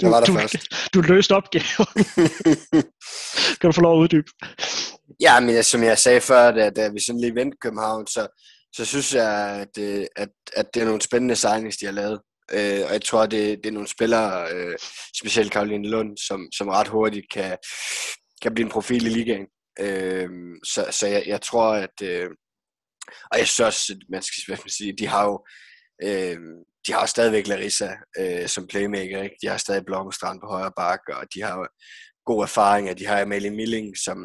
Du, 0.00 0.08
var 0.08 0.20
der 0.20 0.26
du, 0.26 0.32
først. 0.32 0.94
du 0.94 1.00
løste 1.00 1.32
opgaven. 1.36 1.94
kan 3.60 3.68
du 3.68 3.72
få 3.72 3.80
lov 3.80 3.98
at 3.98 4.02
uddybe? 4.02 4.30
Ja, 5.20 5.40
men 5.40 5.62
som 5.62 5.82
jeg 5.82 5.98
sagde 5.98 6.20
før, 6.20 6.50
da, 6.50 6.70
da 6.70 6.88
vi 6.88 7.00
sådan 7.00 7.20
lige 7.20 7.34
vendte 7.34 7.56
København, 7.60 8.06
så, 8.06 8.28
så 8.72 8.84
synes 8.84 9.14
jeg, 9.14 9.60
at, 9.60 9.82
øh, 9.82 10.06
at, 10.16 10.28
at 10.56 10.74
det 10.74 10.82
er 10.82 10.86
nogle 10.86 11.00
spændende 11.00 11.36
signings, 11.36 11.76
de 11.76 11.86
har 11.86 11.92
lavet. 11.92 12.20
Øh, 12.52 12.86
og 12.86 12.92
jeg 12.92 13.02
tror, 13.02 13.26
det, 13.26 13.58
det 13.58 13.66
er 13.66 13.72
nogle 13.72 13.88
spillere, 13.88 14.52
øh, 14.52 14.78
specielt 15.20 15.52
Karoline 15.52 15.88
Lund, 15.88 16.16
som, 16.16 16.48
som 16.52 16.68
ret 16.68 16.88
hurtigt 16.88 17.26
kan, 17.32 17.58
kan 18.42 18.54
blive 18.54 18.64
en 18.64 18.72
profil 18.72 19.06
i 19.06 19.08
ligaen. 19.08 19.46
Øh, 19.80 20.28
så 20.64 20.86
så 20.90 21.06
jeg, 21.06 21.22
jeg 21.26 21.42
tror, 21.42 21.74
at... 21.74 22.02
Øh, 22.02 22.30
og 23.30 23.38
jeg 23.38 23.46
synes 23.48 23.60
også, 23.66 23.96
man 24.10 24.22
skal 24.22 24.42
hvad 24.46 24.56
man 24.64 24.70
sige, 24.70 24.96
de 24.98 25.06
har 25.06 25.24
jo 25.24 25.44
øh, 26.02 26.38
de 26.86 26.92
har 26.92 27.06
stadigvæk 27.06 27.46
Larissa 27.46 27.90
øh, 28.18 28.48
som 28.48 28.66
playmaker, 28.66 29.22
ikke? 29.22 29.36
de 29.42 29.46
har 29.46 29.56
stadig 29.56 29.84
Blomstrand 29.86 30.40
på 30.40 30.46
højre 30.46 30.72
bak, 30.76 31.00
og 31.08 31.26
de 31.34 31.42
har 31.42 31.68
god 32.26 32.42
erfaring, 32.42 32.88
at 32.88 32.98
de 32.98 33.06
har 33.06 33.20
Amalie 33.20 33.50
Milling, 33.50 33.96
som, 34.04 34.18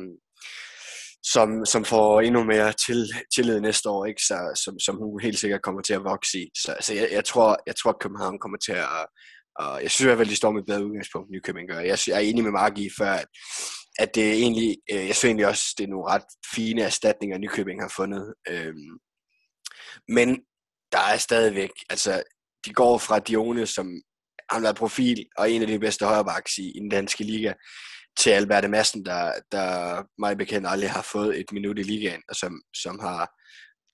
som, 1.34 1.66
som 1.66 1.86
får 1.86 2.22
endnu 2.22 2.44
mere 2.44 2.74
til, 2.86 3.08
tillid 3.36 3.60
næste 3.60 3.90
år, 3.90 4.06
ikke? 4.06 4.22
Så, 4.22 4.62
som, 4.64 4.80
som 4.80 4.96
hun 4.96 5.22
helt 5.22 5.40
sikkert 5.40 5.62
kommer 5.62 5.82
til 5.82 5.94
at 5.94 6.04
vokse 6.04 6.40
i. 6.40 6.48
Så, 6.58 6.76
så 6.82 6.94
jeg, 6.94 7.08
jeg, 7.12 7.26
tror, 7.26 7.58
jeg 7.68 7.76
tror, 7.76 7.92
at 7.92 8.00
København 8.00 8.40
kommer 8.40 8.58
til 8.58 8.72
at... 8.72 9.06
Og 9.60 9.84
jeg 9.84 9.92
synes 9.92 10.06
i 10.06 10.08
hvert 10.08 10.18
fald, 10.18 10.30
de 10.30 10.36
står 10.36 10.52
med 10.52 10.62
et 10.62 10.68
bedre 10.68 10.86
udgangspunkt, 10.86 11.32
Nykøbing 11.32 11.70
gør. 11.70 11.80
Jeg, 11.80 11.98
jeg 12.08 12.16
er 12.16 12.20
enig 12.20 12.44
med 12.44 12.52
Mark 12.52 12.78
i 12.78 12.90
før, 12.98 13.12
at, 13.12 13.28
at 14.00 14.16
det 14.16 14.30
er 14.30 14.34
egentlig, 14.34 14.78
øh, 14.92 15.08
jeg 15.08 15.16
synes 15.16 15.24
egentlig 15.24 15.48
også, 15.48 15.64
det 15.78 15.84
er 15.84 15.88
nogle 15.88 16.12
ret 16.12 16.26
fine 16.56 16.82
erstatninger, 16.82 17.38
Nykøbing 17.38 17.82
har 17.82 17.94
fundet. 17.96 18.34
Øhm, 18.50 18.98
men 20.08 20.40
der 20.92 21.00
er 21.14 21.18
stadigvæk, 21.18 21.70
altså, 21.90 22.24
de 22.66 22.74
går 22.74 22.98
fra 22.98 23.20
Dione, 23.20 23.66
som 23.68 23.88
har 24.50 24.60
været 24.60 24.76
profil 24.76 25.26
og 25.38 25.52
en 25.52 25.62
af 25.62 25.68
de 25.68 25.80
bedste 25.80 26.06
højrebacks 26.06 26.58
i, 26.58 26.72
i 26.78 26.80
den 26.80 26.90
danske 26.90 27.24
liga, 27.24 27.54
til 28.18 28.30
Alberte 28.30 28.68
Madsen, 28.68 29.06
der, 29.06 29.32
der 29.52 30.04
mig 30.20 30.38
bekendt 30.38 30.68
aldrig 30.68 30.90
har 30.90 31.02
fået 31.02 31.40
et 31.40 31.52
minut 31.52 31.80
i 31.80 31.84
ligaen, 31.84 32.22
og 32.30 32.36
som, 32.36 32.62
som 32.74 33.00
har 33.00 33.32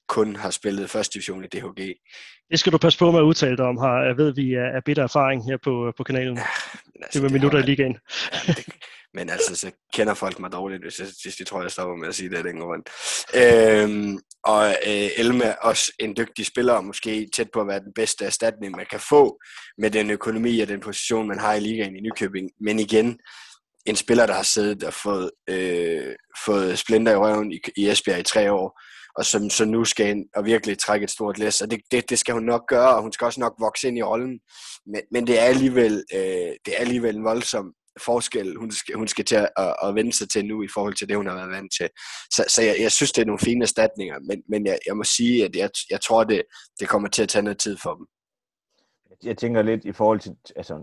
kun 0.10 0.36
har 0.36 0.50
spillet 0.50 0.90
første 0.90 1.14
division 1.14 1.44
i 1.44 1.48
DHG. 1.48 1.96
Det 2.52 2.60
skal 2.60 2.74
du 2.74 2.78
passe 2.78 3.00
på 3.00 3.12
med 3.12 3.20
at 3.20 3.24
udtale 3.24 3.58
dig 3.58 3.66
om, 3.66 3.78
har, 3.78 4.04
jeg 4.04 4.18
ved, 4.18 4.34
vi 4.36 4.54
er 4.54 4.82
bitter 4.86 5.04
erfaring 5.04 5.46
her 5.46 5.58
på, 5.64 5.94
på 5.98 6.04
kanalen. 6.04 6.38
Ja, 6.38 6.44
altså, 7.04 7.14
det 7.14 7.22
med 7.22 7.30
det 7.30 7.34
minutter 7.34 7.60
har, 7.60 7.66
i 7.66 7.70
ligaen. 7.70 7.98
Ja, 8.48 8.54
det, 8.54 8.66
men 9.14 9.30
altså, 9.30 9.56
så 9.56 9.72
kender 9.94 10.14
folk 10.14 10.40
mig 10.40 10.52
dårligt, 10.52 10.84
hvis, 10.84 11.00
jeg, 11.00 11.08
hvis 11.24 11.36
de 11.36 11.44
tror, 11.44 11.62
jeg 11.62 11.72
stopper 11.72 11.96
med 11.96 12.08
at 12.08 12.16
sige 12.16 12.30
det 12.30 12.46
den 12.46 12.64
rundt. 12.64 12.90
Øhm, 13.36 14.20
og 14.44 14.68
øh, 14.88 15.10
Elma 15.18 15.46
er 15.46 15.56
også 15.62 15.92
en 16.00 16.16
dygtig 16.18 16.46
spiller, 16.46 16.74
og 16.74 16.86
måske 16.86 17.30
tæt 17.34 17.48
på 17.54 17.62
at 17.62 17.68
være 17.68 17.80
den 17.80 17.94
bedste 17.96 18.26
erstatning, 18.26 18.76
man 18.76 18.86
kan 18.90 19.00
få 19.00 19.40
med 19.78 19.92
den 19.92 20.10
økonomi 20.10 20.60
og 20.60 20.68
den 20.68 20.80
position, 20.80 21.28
man 21.28 21.40
har 21.40 21.54
i 21.54 21.60
ligaen 21.60 21.96
i 21.96 22.00
Nykøbing. 22.00 22.50
Men 22.62 22.80
igen, 22.80 23.20
en 23.86 23.96
spiller, 23.96 24.26
der 24.26 24.34
har 24.34 24.44
siddet 24.44 24.84
og 24.84 24.94
fået, 24.94 25.32
øh, 25.50 26.16
fået 26.46 26.80
splinter 26.80 27.12
i 27.12 27.16
røven 27.16 27.52
i, 27.52 27.60
i 27.78 27.90
Esbjerg 27.90 28.20
i 28.20 28.24
tre 28.24 28.52
år, 28.52 28.82
og 29.16 29.26
som 29.26 29.50
så 29.50 29.66
nu 29.66 29.86
skal 29.86 30.10
ind 30.10 30.26
og 30.36 30.46
virkelig 30.46 30.78
trække 30.78 31.04
et 31.04 31.12
stort 31.12 31.38
læs, 31.38 31.62
og 31.62 31.72
det, 31.72 31.82
det, 31.92 32.10
det 32.10 32.20
skal 32.20 32.34
hun 32.34 32.44
nok 32.44 32.68
gøre, 32.68 32.96
og 32.96 33.02
hun 33.02 33.12
skal 33.12 33.26
også 33.26 33.40
nok 33.40 33.56
vokse 33.60 33.88
ind 33.88 33.98
i 33.98 34.04
rollen, 34.04 34.40
men, 34.86 35.02
men 35.12 35.28
det, 35.28 35.40
er 35.40 35.44
alligevel, 35.44 36.04
øh, 36.14 36.52
det 36.66 36.74
er 36.74 36.78
alligevel 36.78 37.16
en 37.16 37.24
voldsom 37.24 37.74
forskel, 38.00 38.56
hun 38.56 38.72
skal, 38.72 38.96
hun 38.96 39.08
skal 39.08 39.26
til 39.26 39.36
at, 39.36 39.50
at, 39.58 39.76
at 39.84 39.96
vende 39.96 40.14
sig 40.14 40.30
til 40.30 40.46
nu 40.46 40.64
i 40.64 40.68
forhold 40.74 40.94
til 40.94 41.10
det, 41.10 41.18
hun 41.18 41.28
har 41.28 41.36
været 41.36 41.52
vant 41.52 41.74
til. 41.80 41.90
Så, 42.32 42.46
så 42.48 42.62
jeg, 42.62 42.76
jeg 42.80 42.92
synes, 42.92 43.12
det 43.12 43.22
er 43.22 43.26
nogle 43.26 43.40
fine 43.40 43.64
erstatninger, 43.64 44.20
men, 44.20 44.44
men 44.50 44.66
jeg, 44.66 44.80
jeg 44.86 44.98
må 44.98 45.04
sige, 45.04 45.46
at 45.46 45.56
jeg, 45.56 45.70
jeg 45.90 46.02
tror, 46.02 46.24
det, 46.24 46.42
det 46.80 46.90
kommer 46.90 47.10
til 47.10 47.24
at 47.24 47.30
tage 47.30 47.44
noget 47.44 47.60
tid 47.60 47.78
for 47.84 47.96
dem. 47.96 48.06
Jeg 49.24 49.38
tænker 49.38 49.62
lidt 49.62 49.86
i 49.86 49.92
forhold 49.92 50.20
til, 50.20 50.32
altså, 50.56 50.74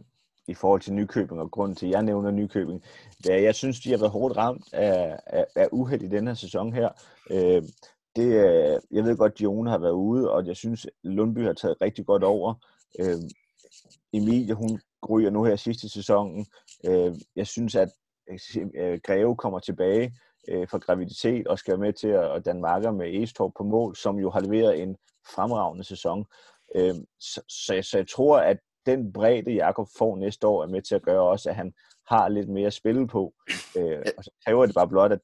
i 0.49 0.55
forhold 0.55 0.81
til 0.81 0.93
Nykøbing, 0.93 1.41
og 1.41 1.51
grunden 1.51 1.77
til, 1.77 1.87
at 1.87 1.93
jeg 1.93 2.03
nævner 2.03 2.31
Nykøbing, 2.31 2.85
det 3.25 3.33
er, 3.33 3.37
at 3.37 3.43
jeg 3.43 3.55
synes, 3.55 3.81
de 3.81 3.91
har 3.91 3.99
været 3.99 4.11
hårdt 4.11 4.37
ramt 4.37 4.65
af, 4.73 5.19
af, 5.27 5.47
af 5.57 5.69
uheld 5.73 6.03
i 6.03 6.09
den 6.09 6.27
her 6.27 6.35
sæson 6.35 6.73
her. 6.73 6.89
Øh, 7.31 7.63
det, 8.17 8.27
øh, 8.27 8.81
jeg 8.91 9.05
ved 9.05 9.17
godt, 9.17 9.33
at 9.33 9.39
Dione 9.39 9.71
har 9.71 9.79
været 9.79 9.93
ude, 9.93 10.31
og 10.31 10.47
jeg 10.47 10.57
synes, 10.57 10.87
Lundby 11.03 11.47
har 11.47 11.53
taget 11.53 11.81
rigtig 11.81 12.07
godt 12.07 12.25
over. 12.25 12.55
Øh, 13.01 13.19
Emilie, 14.13 14.55
hun 14.55 14.81
ryger 15.11 15.31
nu 15.31 15.45
her 15.45 15.57
sidste 15.57 15.89
sæsonen. 15.89 16.47
Øh, 16.87 17.15
jeg 17.37 17.47
synes, 17.47 17.75
at 17.75 17.89
øh, 18.75 19.01
Greve 19.05 19.37
kommer 19.37 19.59
tilbage 19.59 20.15
øh, 20.49 20.69
fra 20.69 20.79
graviditet 20.79 21.47
og 21.47 21.59
skal 21.59 21.73
være 21.73 21.87
med 21.87 21.93
til 21.93 22.09
at 22.09 22.45
danne 22.45 22.63
marker 22.63 22.91
med 22.91 23.23
Estorp 23.23 23.53
på 23.59 23.65
mål, 23.65 23.97
som 23.97 24.19
jo 24.19 24.31
har 24.31 24.41
leveret 24.41 24.83
en 24.83 24.97
fremragende 25.35 25.85
sæson. 25.85 26.25
Øh, 26.75 26.95
så, 27.21 27.43
så, 27.49 27.83
så 27.83 27.99
jeg 27.99 28.09
tror, 28.09 28.39
at 28.39 28.59
den 28.93 29.13
bredde, 29.13 29.53
Jakob 29.53 29.89
får 29.99 30.17
næste 30.17 30.47
år, 30.47 30.63
er 30.63 30.69
med 30.69 30.83
til 30.83 30.95
at 30.95 31.03
gøre 31.03 31.23
også, 31.23 31.49
at 31.49 31.57
han 31.57 31.73
har 32.07 32.29
lidt 32.29 32.49
mere 32.49 32.67
at 32.67 32.73
spille 32.73 33.09
på. 33.09 33.33
Øh, 33.77 33.99
og 34.17 34.25
så 34.25 34.31
kræver 34.45 34.67
det 34.67 34.75
bare 34.75 34.89
blot, 34.89 35.13
at, 35.13 35.21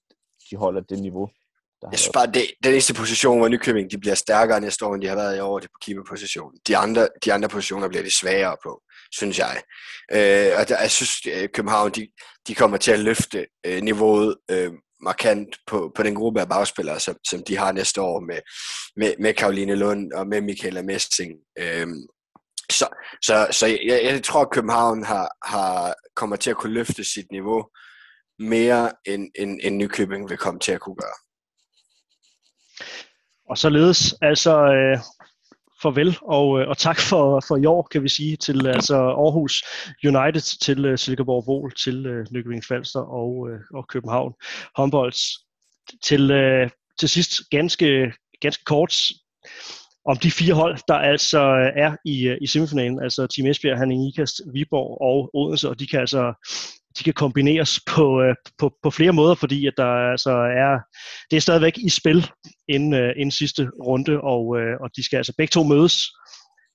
de 0.51 0.57
holder 0.57 0.81
det 0.81 0.99
niveau. 0.99 1.29
Der 1.83 1.89
jeg 1.91 1.99
synes 1.99 2.12
bare, 2.15 2.27
det, 2.27 2.43
den 2.65 2.73
eneste 2.73 2.95
position, 2.95 3.39
hvor 3.39 3.49
Nykøbing 3.49 3.91
de 3.91 3.99
bliver 3.99 4.15
stærkere 4.15 4.61
næste 4.61 4.87
år, 4.87 4.95
end 4.95 5.03
de 5.03 5.09
har 5.09 5.17
været 5.17 5.37
i 5.37 5.41
år, 5.41 5.59
det 5.59 5.67
er 5.67 5.73
på 5.73 5.79
keeperpositionen. 5.85 6.61
De 6.69 6.77
andre, 6.77 7.09
de 7.25 7.33
andre 7.33 7.49
positioner 7.49 7.89
bliver 7.89 8.03
de 8.05 8.19
svagere 8.19 8.57
på, 8.62 8.83
synes 9.12 9.39
jeg. 9.39 9.57
Øh, 10.12 10.53
og 10.59 10.69
der, 10.69 10.81
jeg 10.81 10.91
synes, 10.91 11.27
at 11.27 11.43
øh, 11.43 11.49
København 11.49 11.91
de, 11.91 12.09
de 12.49 12.55
kommer 12.55 12.77
til 12.77 12.93
at 12.93 12.99
løfte 12.99 13.47
øh, 13.67 13.83
niveauet 13.83 14.37
øh, 14.51 14.73
markant 15.01 15.57
på, 15.67 15.93
på 15.95 16.03
den 16.03 16.15
gruppe 16.15 16.41
af 16.41 16.49
bagspillere, 16.49 17.01
som, 17.01 17.17
som 17.29 17.43
de 17.49 17.57
har 17.57 17.73
næste 17.73 18.01
år 18.01 18.21
med, 18.21 18.41
med, 18.97 19.15
med 19.19 19.35
Karoline 19.35 19.75
Lund 19.75 20.12
og 20.12 20.27
med 20.27 20.41
Michaela 20.41 20.83
Messing. 20.83 21.33
Øh, 21.59 21.87
så, 22.79 22.87
så, 23.22 23.49
så 23.51 23.66
jeg, 23.66 24.01
jeg 24.05 24.25
tror, 24.25 24.41
at 24.41 24.51
København 24.51 25.05
har, 25.05 25.37
har, 25.43 25.95
kommer 26.16 26.37
til 26.37 26.51
at 26.51 26.57
kunne 26.57 26.75
løfte 26.75 27.05
sit 27.05 27.27
niveau 27.31 27.68
mere, 28.39 28.93
end, 29.07 29.31
end, 29.39 29.61
end 29.62 29.77
Nykøbing 29.77 30.31
vil 30.31 30.39
komme 30.39 30.61
til 30.61 30.72
at 30.72 30.81
kunne 30.81 30.97
gøre. 30.97 31.18
Og 33.51 33.59
således, 33.59 34.14
altså 34.22 34.53
øh, 34.66 34.99
farvel 35.83 36.18
og, 36.22 36.61
øh, 36.61 36.68
og 36.68 36.79
tak 36.79 37.01
for, 37.01 37.45
for 37.49 37.57
i 37.57 37.66
år, 37.66 37.83
kan 37.91 38.03
vi 38.03 38.09
sige, 38.09 38.37
til 38.37 38.66
altså 38.66 38.97
Aarhus 38.97 39.64
United, 40.05 40.59
til 40.61 40.85
øh, 40.85 40.99
Silkeborg 40.99 41.45
Vol, 41.47 41.72
til 41.72 42.07
øh, 42.07 42.27
Nykøbing 42.31 42.64
Falster 42.64 43.01
og, 43.01 43.49
øh, 43.51 43.61
og 43.75 43.89
København 43.89 44.33
Håndbolds. 44.77 45.22
Til, 46.03 46.31
øh, 46.31 46.70
til 46.99 47.09
sidst 47.09 47.51
ganske, 47.51 48.12
ganske 48.41 48.64
kort 48.64 48.95
om 50.07 50.16
de 50.16 50.30
fire 50.30 50.55
hold, 50.55 50.78
der 50.88 50.94
altså 50.94 51.40
øh, 51.40 51.72
er 51.76 51.96
i, 52.05 52.28
øh, 52.28 52.38
i 52.40 52.46
semifinalen, 52.46 53.02
altså 53.02 53.26
Team 53.26 53.46
Esbjerg, 53.46 53.78
Hanning 53.78 54.09
Ikast, 54.09 54.40
Viborg 54.52 55.00
og 55.00 55.30
Odense, 55.34 55.68
og 55.68 55.80
de 55.80 55.86
kan 55.86 56.00
altså 56.00 56.32
de 56.98 57.05
kan 57.05 57.14
kombineres 57.14 57.80
på, 57.86 58.22
øh, 58.22 58.34
på, 58.59 58.74
på 58.82 58.90
flere 58.90 59.12
måder, 59.12 59.34
fordi 59.34 59.66
at 59.66 59.72
der 59.76 60.11
altså 60.11 60.30
er, 60.30 60.78
det 61.30 61.36
er 61.36 61.40
stadigvæk 61.40 61.78
i 61.78 61.88
spil 61.88 62.30
inden, 62.68 62.94
inden 63.16 63.30
sidste 63.30 63.70
runde, 63.84 64.20
og, 64.20 64.46
og 64.80 64.90
de 64.96 65.05
skal 65.05 65.16
altså 65.16 65.32
begge 65.38 65.50
to 65.50 65.62
mødes 65.62 65.96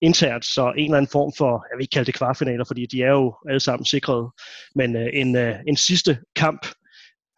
internt, 0.02 0.46
så 0.46 0.74
en 0.78 0.86
eller 0.86 0.98
anden 0.98 1.12
form 1.12 1.32
for, 1.38 1.66
jeg 1.72 1.78
vil 1.78 1.84
ikke 1.84 1.94
kalde 1.94 2.06
det 2.06 2.16
kvartfinaler, 2.16 2.66
fordi 2.66 2.86
de 2.86 3.04
er 3.04 3.12
jo 3.12 3.36
alle 3.50 3.60
sammen 3.60 3.86
sikrede, 3.86 4.30
men 4.76 4.96
en, 4.96 5.36
en 5.68 5.78
sidste 5.78 6.18
kamp, 6.36 6.68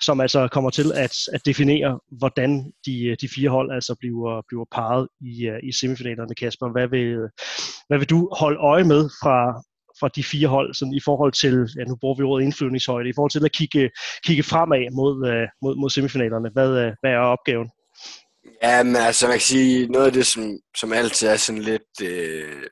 som 0.01 0.21
altså 0.21 0.47
kommer 0.47 0.69
til 0.69 0.91
at, 0.95 1.15
at 1.33 1.45
definere, 1.45 1.99
hvordan 2.17 2.71
de, 2.85 3.05
øh, 3.05 3.17
de 3.21 3.29
fire 3.35 3.49
hold 3.49 3.71
altså 3.71 3.95
bliver, 3.99 4.41
bliver 4.47 4.65
parret 4.71 5.07
i, 5.21 5.45
øh, 5.47 5.59
i 5.63 5.71
semifinalerne, 5.71 6.35
Kasper. 6.35 6.71
Hvad 6.71 6.87
vil, 6.87 7.17
hvad 7.87 7.97
vil 7.97 8.09
du 8.09 8.29
holde 8.39 8.59
øje 8.59 8.83
med 8.83 9.09
fra, 9.21 9.61
fra 9.99 10.09
de 10.15 10.23
fire 10.23 10.47
hold, 10.47 10.73
sådan 10.73 10.93
i 10.93 11.01
forhold 11.05 11.31
til, 11.31 11.55
ja 11.77 11.83
nu 11.83 11.95
bruger 11.95 12.15
vi 12.15 12.23
ordet 12.23 12.45
indflydningshøjde, 12.45 13.09
i 13.09 13.13
forhold 13.15 13.31
til 13.31 13.45
at 13.45 13.51
kigge, 13.51 13.89
kigge 14.25 14.43
fremad 14.43 14.95
mod, 14.95 15.15
øh, 15.31 15.47
mod, 15.61 15.75
mod 15.75 15.89
semifinalerne. 15.89 16.49
Hvad, 16.53 16.69
hvad 17.01 17.11
er 17.11 17.17
opgaven? 17.17 17.69
Ja, 18.63 18.83
men 18.83 18.95
altså 18.95 19.27
man 19.27 19.33
kan 19.33 19.41
sige, 19.41 19.87
noget 19.87 20.05
af 20.05 20.13
det, 20.13 20.27
som, 20.27 20.59
som 20.77 20.93
altid 20.93 21.27
er 21.27 21.35
sådan 21.35 21.61
lidt, 21.61 21.91
øh, 22.03 22.63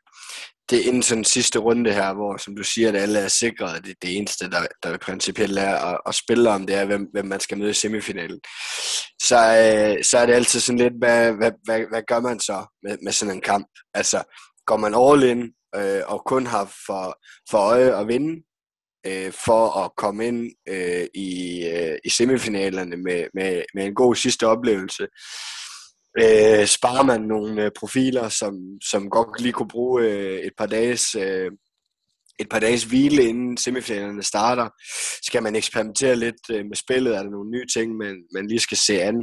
det 0.70 0.80
er 0.80 0.88
inden 0.88 1.04
sådan 1.04 1.24
sidste 1.24 1.60
runde 1.60 1.94
her, 1.94 2.14
hvor 2.14 2.38
som 2.38 2.56
du 2.56 2.64
siger, 2.64 2.90
at 2.90 2.96
alle 2.96 3.20
er 3.20 3.28
sikret, 3.28 3.86
det, 3.86 3.96
det 4.02 4.18
eneste, 4.18 4.50
der, 4.50 4.68
der 4.84 4.98
principielt 4.98 5.60
er 5.60 5.76
at, 5.76 6.02
at 6.06 6.16
spille 6.16 6.50
om, 6.50 6.66
det 6.66 6.76
er, 6.76 6.86
hvem, 6.86 7.08
hvem 7.14 7.26
man 7.26 7.40
skal 7.40 7.58
møde 7.58 7.70
i 7.70 7.74
semifinalen. 7.74 8.40
Så, 9.22 9.38
øh, 9.38 10.04
så 10.04 10.18
er 10.18 10.26
det 10.26 10.34
altid 10.34 10.60
sådan 10.60 10.80
lidt, 10.80 10.94
hvad, 11.00 11.34
hvad, 11.34 11.52
hvad, 11.64 11.80
hvad 11.92 12.02
gør 12.08 12.20
man 12.20 12.40
så 12.40 12.66
med, 12.84 12.98
med 13.04 13.12
sådan 13.12 13.36
en 13.36 13.42
kamp? 13.42 13.68
Altså, 13.94 14.24
går 14.66 14.78
man 14.78 14.96
all 14.96 15.24
in 15.24 15.52
øh, 15.76 16.02
og 16.08 16.24
kun 16.26 16.46
har 16.46 16.66
for, 16.86 17.20
for 17.50 17.58
øje 17.58 18.00
at 18.00 18.08
vinde, 18.08 18.44
øh, 19.06 19.32
for 19.46 19.86
at 19.86 19.92
komme 19.98 20.28
ind 20.28 20.52
øh, 20.70 21.08
i, 21.14 21.64
øh, 21.66 21.98
i 22.04 22.10
semifinalerne 22.10 22.98
med, 22.98 23.26
med, 23.34 23.64
med 23.74 23.86
en 23.86 23.96
god 23.96 24.16
sidste 24.16 24.48
oplevelse. 24.48 25.08
Øh, 26.18 26.66
sparer 26.66 27.04
man 27.04 27.22
nogle 27.22 27.64
øh, 27.64 27.72
profiler, 27.78 28.30
som, 28.30 28.54
som 28.84 29.10
godt 29.10 29.42
lige 29.42 29.54
kunne 29.54 29.68
bruge 29.68 30.04
øh, 30.04 30.40
et 30.40 30.54
par 30.58 30.66
dages 30.66 31.16
øh, 31.16 31.52
et 32.42 32.50
par 32.50 32.60
dages 32.60 32.84
hvile 32.84 33.24
inden 33.24 33.58
semifinalerne 33.58 34.24
starter. 34.24 34.70
Skal 35.26 35.44
man 35.44 35.56
eksperimentere 35.56 36.16
lidt 36.16 36.50
øh, 36.52 36.66
med 36.66 36.76
spillet? 36.76 37.16
Er 37.16 37.24
der 37.24 37.30
nogle 37.30 37.52
nye 37.52 37.66
ting, 37.74 37.98
man, 37.98 38.16
man 38.34 38.48
lige 38.48 38.60
skal 38.60 38.78
se 38.78 39.02
an? 39.02 39.16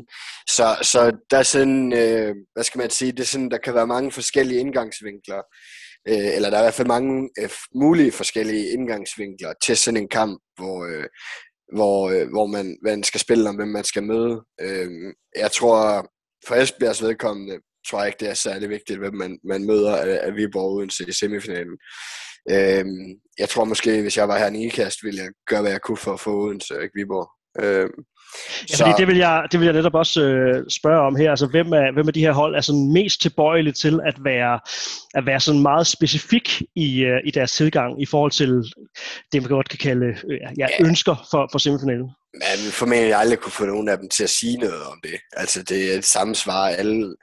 Så, 0.49 0.77
så 0.83 1.13
der 1.31 1.39
er 1.39 1.43
sådan, 1.43 1.93
øh, 1.93 2.35
hvad 2.55 2.65
skal 2.65 2.79
man 2.79 2.91
sige, 2.91 3.13
det 3.13 3.21
er 3.21 3.25
sådan, 3.25 3.51
der 3.51 3.59
kan 3.59 3.75
være 3.75 3.87
mange 3.87 4.13
forskellige 4.13 4.61
indgangsvinkler 4.61 5.43
øh, 6.09 6.35
eller 6.37 6.51
der 6.51 6.57
er 6.57 6.63
i 6.63 6.65
hvert 6.65 6.75
fald 6.75 6.89
mange 6.89 7.31
øh, 7.41 7.51
mulige 7.75 8.13
forskellige 8.13 8.71
indgangsvinkler 8.71 9.53
til 9.65 9.77
sådan 9.77 10.01
en 10.03 10.09
kamp, 10.09 10.41
hvor, 10.57 10.85
øh, 10.85 11.05
hvor, 11.75 12.11
øh, 12.11 12.29
hvor 12.31 12.47
man, 12.47 12.79
man 12.83 13.03
skal 13.03 13.21
spille 13.21 13.49
og 13.49 13.57
hvem 13.57 13.69
man 13.69 13.85
skal 13.85 14.03
møde. 14.03 14.45
Øh, 14.61 14.91
jeg 15.37 15.53
tror, 15.53 16.07
for 16.47 16.55
Esbjergs 16.55 17.03
vedkommende, 17.03 17.55
tror 17.89 17.99
jeg 17.99 18.07
ikke, 18.07 18.21
det 18.21 18.31
er 18.31 18.35
særlig 18.35 18.69
vigtigt, 18.69 18.99
hvem 18.99 19.15
man, 19.15 19.39
man 19.45 19.67
møder 19.67 19.97
af, 19.97 20.21
af 20.23 20.37
Viborg 20.37 20.73
Odense 20.73 21.05
i 21.09 21.13
semifinalen. 21.13 21.79
Øh, 22.51 22.85
jeg 23.39 23.49
tror 23.49 23.65
måske, 23.65 24.03
hvis 24.03 24.17
jeg 24.17 24.29
var 24.29 24.39
her 24.39 24.51
i 24.51 24.67
Ikast, 24.67 25.05
ville 25.05 25.23
jeg 25.23 25.31
gøre, 25.49 25.61
hvad 25.61 25.71
jeg 25.71 25.81
kunne 25.81 25.97
for 25.97 26.13
at 26.13 26.21
få 26.21 26.31
Odense 26.31 26.77
og 26.77 26.83
ikke 26.83 26.95
Viborg. 26.95 27.31
Øh, 27.65 27.91
Ja, 28.71 28.77
fordi 28.77 29.01
det 29.01 29.07
vil, 29.09 29.17
jeg, 29.17 29.47
det 29.53 29.61
vil 29.61 29.67
jeg 29.67 29.75
netop 29.75 29.95
også 29.95 30.23
øh, 30.23 30.65
spørge 30.71 31.01
om 31.01 31.17
her. 31.17 31.31
Altså, 31.31 31.47
hvem 31.47 31.73
af, 31.73 31.93
hvem 31.93 32.09
af 32.09 32.15
de 32.15 32.21
her 32.21 32.33
hold 32.33 32.57
er 32.57 32.61
sådan 32.61 32.93
mest 32.93 33.21
tilbøjelige 33.21 33.73
til 33.73 34.01
at 34.07 34.15
være, 34.25 34.61
at 35.15 35.27
være 35.27 35.41
sådan 35.41 35.63
meget 35.63 35.87
specifik 35.87 36.63
i, 36.77 37.05
øh, 37.05 37.21
i 37.25 37.31
deres 37.31 37.53
tilgang 37.53 38.03
i 38.03 38.07
forhold 38.07 38.31
til 38.31 38.51
det, 39.33 39.43
man 39.43 39.51
godt 39.51 39.69
kan 39.69 39.79
kalde 39.79 40.07
øh, 40.07 40.41
ja, 40.59 40.67
ønsker 40.81 41.27
for, 41.31 41.49
for 41.53 41.59
semifinalen? 41.59 42.11
Men 42.41 42.73
formentlig 42.73 43.15
aldrig 43.15 43.39
kunne 43.39 43.53
få 43.53 43.67
nogen 43.67 43.89
af 43.89 43.99
dem 43.99 44.09
til 44.09 44.25
at 44.25 44.31
sige 44.31 44.57
noget 44.57 44.83
om 44.83 45.01
det. 45.03 45.21
Altså, 45.33 45.63
det 45.63 45.93
er 45.93 45.99
et 45.99 46.05
samme 46.05 46.35
svar, 46.35 46.69
alle, 46.69 47.15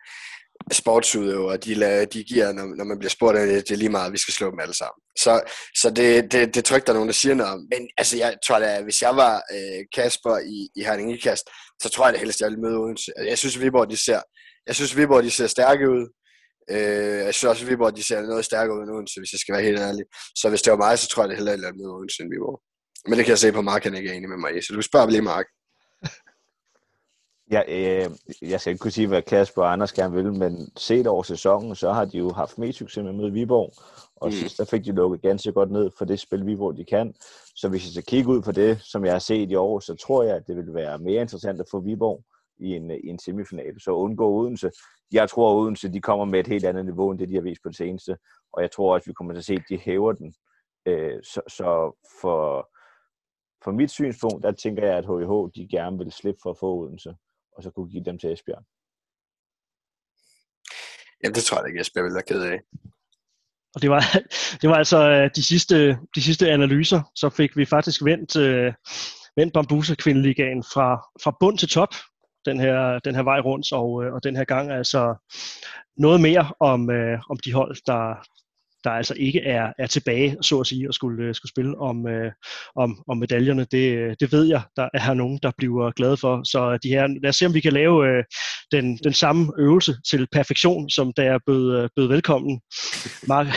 sportsudøvere, 0.72 1.58
de, 1.58 1.74
lader, 1.74 2.06
de 2.06 2.24
giver, 2.24 2.52
når, 2.52 2.66
når 2.76 2.84
man 2.84 3.00
bliver 3.00 3.10
spurgt 3.10 3.38
at 3.38 3.48
det, 3.48 3.68
det 3.68 3.72
er 3.72 3.78
lige 3.78 3.90
meget, 3.90 4.08
at 4.08 4.14
vi 4.14 4.18
skal 4.18 4.34
slå 4.34 4.52
dem 4.52 4.60
alle 4.60 4.74
sammen. 4.74 5.02
Så, 5.18 5.42
så 5.76 5.90
det, 5.90 6.32
det, 6.32 6.56
det 6.56 6.66
tror 6.66 6.78
der 6.78 6.90
er 6.90 6.94
nogen, 6.94 7.10
der 7.10 7.14
siger 7.14 7.36
noget 7.36 7.54
om. 7.54 7.60
Men 7.72 7.90
altså, 7.98 8.18
jeg 8.18 8.36
tror 8.48 8.60
da, 8.60 8.82
hvis 8.82 9.02
jeg 9.02 9.16
var 9.16 9.36
øh, 9.56 9.86
Kasper 9.96 10.38
i, 10.38 10.70
i 10.76 10.84
Herning 10.84 11.14
Ikast, 11.14 11.46
så 11.82 11.90
tror 11.90 12.06
jeg 12.06 12.14
det 12.14 12.22
helst, 12.22 12.42
jeg 12.42 12.50
ville 12.50 12.62
møde 12.62 12.78
Odense. 12.78 13.12
Altså, 13.18 13.30
jeg 13.30 13.38
synes, 13.38 13.62
Viborg, 13.62 13.90
de 13.90 13.98
ser, 13.98 14.22
jeg 14.68 14.76
synes, 14.76 14.98
Viborg, 14.98 15.24
de 15.24 15.32
ser 15.32 15.48
stærke 15.48 15.90
ud. 15.90 16.06
Øh, 16.72 17.18
jeg 17.28 17.34
synes 17.34 17.50
også, 17.50 17.66
at 17.66 17.70
Viborg, 17.72 17.98
de 17.98 18.04
ser 18.04 18.22
noget 18.22 18.46
stærkere 18.46 18.78
ud 18.78 18.84
end 18.84 18.92
Odense, 18.92 19.20
hvis 19.20 19.34
jeg 19.34 19.40
skal 19.40 19.54
være 19.54 19.64
helt 19.64 19.80
ærlig. 19.80 20.06
Så 20.36 20.50
hvis 20.50 20.62
det 20.62 20.72
var 20.72 20.78
mig, 20.78 21.00
så 21.00 21.08
tror 21.08 21.24
jeg 21.24 21.30
det 21.30 21.38
heller, 21.38 21.54
at 21.54 21.62
jeg 21.62 21.74
møde 21.76 21.94
Odense 21.98 22.24
end 22.24 22.32
Viborg. 22.34 22.60
Men 23.08 23.18
det 23.18 23.26
kan 23.26 23.32
jeg 23.32 23.40
se 23.40 23.52
på 23.52 23.62
Mark, 23.62 23.84
han 23.84 23.96
ikke 23.96 24.10
er 24.10 24.14
enig 24.14 24.30
med 24.30 24.38
mig 24.38 24.58
i. 24.58 24.62
Så 24.62 24.74
du 24.74 24.82
spørger 24.82 25.10
lige 25.10 25.22
Mark. 25.22 25.46
Ja, 27.52 27.62
øh, 27.68 28.12
jeg 28.42 28.62
skal 28.62 28.72
ikke 28.72 28.82
kunne 28.82 28.92
sige, 28.92 29.08
hvad 29.08 29.22
Kasper 29.22 29.62
og 29.62 29.74
Anders 29.74 29.94
gerne 29.94 30.14
vil, 30.14 30.34
men 30.34 30.72
set 30.78 31.08
over 31.08 31.24
sæsonen, 31.24 31.76
så 31.76 31.92
har 31.92 32.06
de 32.06 32.18
jo 32.18 32.30
haft 32.30 32.58
mest 32.58 32.78
succes 32.78 33.04
med 33.04 33.26
at 33.26 33.34
Viborg, 33.34 33.74
og 34.16 34.28
mm. 34.28 34.32
sidst 34.32 34.58
der 34.58 34.66
fik 34.66 34.86
de 34.86 34.92
lukket 34.92 35.22
ganske 35.22 35.52
godt 35.52 35.72
ned 35.72 35.92
for 35.98 36.06
det 36.06 36.20
spil 36.20 36.46
Viborg, 36.46 36.78
de 36.78 36.86
kan. 36.86 37.14
Så 37.56 37.70
hvis 37.70 37.86
jeg 37.86 37.92
skal 37.92 38.04
kigge 38.04 38.30
ud 38.30 38.42
på 38.42 38.52
det, 38.52 38.82
som 38.82 39.06
jeg 39.06 39.14
har 39.14 39.20
set 39.20 39.52
i 39.52 39.56
år, 39.56 39.80
så 39.80 39.96
tror 39.96 40.24
jeg, 40.24 40.36
at 40.36 40.48
det 40.48 40.56
vil 40.56 40.74
være 40.74 41.00
mere 41.00 41.22
interessant 41.22 41.60
at 41.60 41.66
få 41.72 41.80
Viborg 41.80 42.24
i 42.60 42.70
en, 42.70 42.92
i 42.92 43.08
en 43.08 43.20
semifinal, 43.20 43.82
så 43.82 43.92
undgå 43.92 44.30
Odense. 44.30 44.72
Jeg 45.12 45.30
tror, 45.30 45.52
at 45.52 45.56
Odense 45.56 45.94
de 45.94 46.02
kommer 46.02 46.26
med 46.26 46.40
et 46.40 46.48
helt 46.48 46.66
andet 46.66 46.86
niveau, 46.86 47.12
end 47.12 47.20
det, 47.20 47.30
de 47.30 47.36
har 47.36 47.42
vist 47.42 47.64
på 47.64 47.70
det 47.70 47.78
seneste, 47.78 48.18
og 48.54 48.62
jeg 48.62 48.72
tror 48.72 48.94
også, 48.94 49.04
at 49.04 49.08
vi 49.08 49.14
kommer 49.14 49.34
til 49.34 49.40
at 49.40 49.46
se, 49.46 49.54
at 49.54 49.64
de 49.70 49.78
hæver 49.78 50.12
den. 50.12 50.34
Øh, 50.86 51.24
så, 51.24 51.42
så 51.48 51.98
for, 52.22 52.70
for 53.64 53.72
mit 53.72 53.92
synspunkt, 53.92 54.44
der 54.44 54.52
tænker 54.52 54.86
jeg, 54.86 54.98
at 54.98 55.06
HIH 55.06 55.34
de 55.56 55.68
gerne 55.78 55.98
vil 55.98 56.12
slippe 56.12 56.40
for 56.44 56.50
at 56.50 56.58
få 56.58 56.76
Odense 56.78 57.16
og 57.56 57.64
så 57.64 57.70
kunne 57.70 57.90
give 57.90 58.04
dem 58.04 58.20
til 58.20 58.34
Esbjerg. 58.34 58.64
Jamen, 61.24 61.36
det 61.36 61.44
tror 61.44 61.58
jeg 61.58 61.68
ikke, 61.68 61.82
Esbjerg 61.82 62.04
ville 62.04 62.16
være 62.16 62.24
ked 62.28 62.42
af. 62.42 62.60
Og 63.76 63.82
det 63.82 63.90
var, 63.90 64.04
det 64.62 64.70
var 64.70 64.76
altså 64.76 65.10
øh, 65.10 65.30
de 65.36 65.44
sidste, 65.44 65.98
de 66.16 66.22
sidste 66.22 66.52
analyser, 66.52 67.02
så 67.16 67.30
fik 67.30 67.58
vi 67.58 67.66
faktisk 67.66 68.04
vendt, 68.04 68.36
uh, 68.36 68.74
vendt 69.38 69.54
Bambusa 69.54 69.96
kvindeligaen 69.96 70.64
fra, 70.64 71.08
fra 71.24 71.38
bund 71.40 71.58
til 71.58 71.70
top, 71.70 71.94
den 72.46 72.60
her, 72.60 73.00
den 73.00 73.16
her 73.16 73.24
vej 73.24 73.40
rundt, 73.40 73.72
og, 73.72 74.04
øh, 74.04 74.14
og 74.14 74.24
den 74.24 74.36
her 74.36 74.44
gang 74.44 74.72
altså 74.72 75.16
noget 75.98 76.22
mere 76.22 76.54
om, 76.60 76.90
uh, 76.90 77.20
om 77.30 77.38
de 77.46 77.54
hold, 77.54 77.76
der, 77.86 78.28
der 78.84 78.92
altså 78.92 79.14
ikke 79.18 79.42
er, 79.42 79.74
er 79.78 79.88
tilbage, 79.88 80.38
så 80.42 80.60
at 80.60 80.68
sige, 80.68 80.90
og 80.90 80.94
skulle, 80.94 81.24
øh, 81.24 81.36
skulle 81.36 81.50
spille 81.50 81.78
om, 81.78 82.08
øh, 82.08 82.32
om, 82.76 83.04
om 83.08 83.18
medaljerne. 83.18 83.66
Det, 83.72 84.20
det 84.20 84.32
ved 84.32 84.46
jeg, 84.46 84.62
der 84.76 84.90
er 84.94 85.14
nogen, 85.14 85.40
der 85.44 85.52
bliver 85.58 85.92
glade 85.92 86.18
for. 86.18 86.44
Så 86.44 86.78
de 86.84 86.90
her, 86.90 87.08
lad 87.08 87.30
os 87.30 87.36
se, 87.36 87.46
om 87.46 87.54
vi 87.54 87.60
kan 87.60 87.74
lave 87.74 88.08
øh, 88.08 88.24
den, 88.72 88.98
den 88.98 89.14
samme 89.14 89.54
øvelse 89.58 89.94
til 90.10 90.28
perfektion, 90.32 90.90
som 90.90 91.14
der 91.14 91.24
er 91.24 91.40
bød, 91.46 91.78
øh, 91.78 91.90
bød 91.96 92.08
velkommen. 92.08 92.62
Mark, 93.28 93.48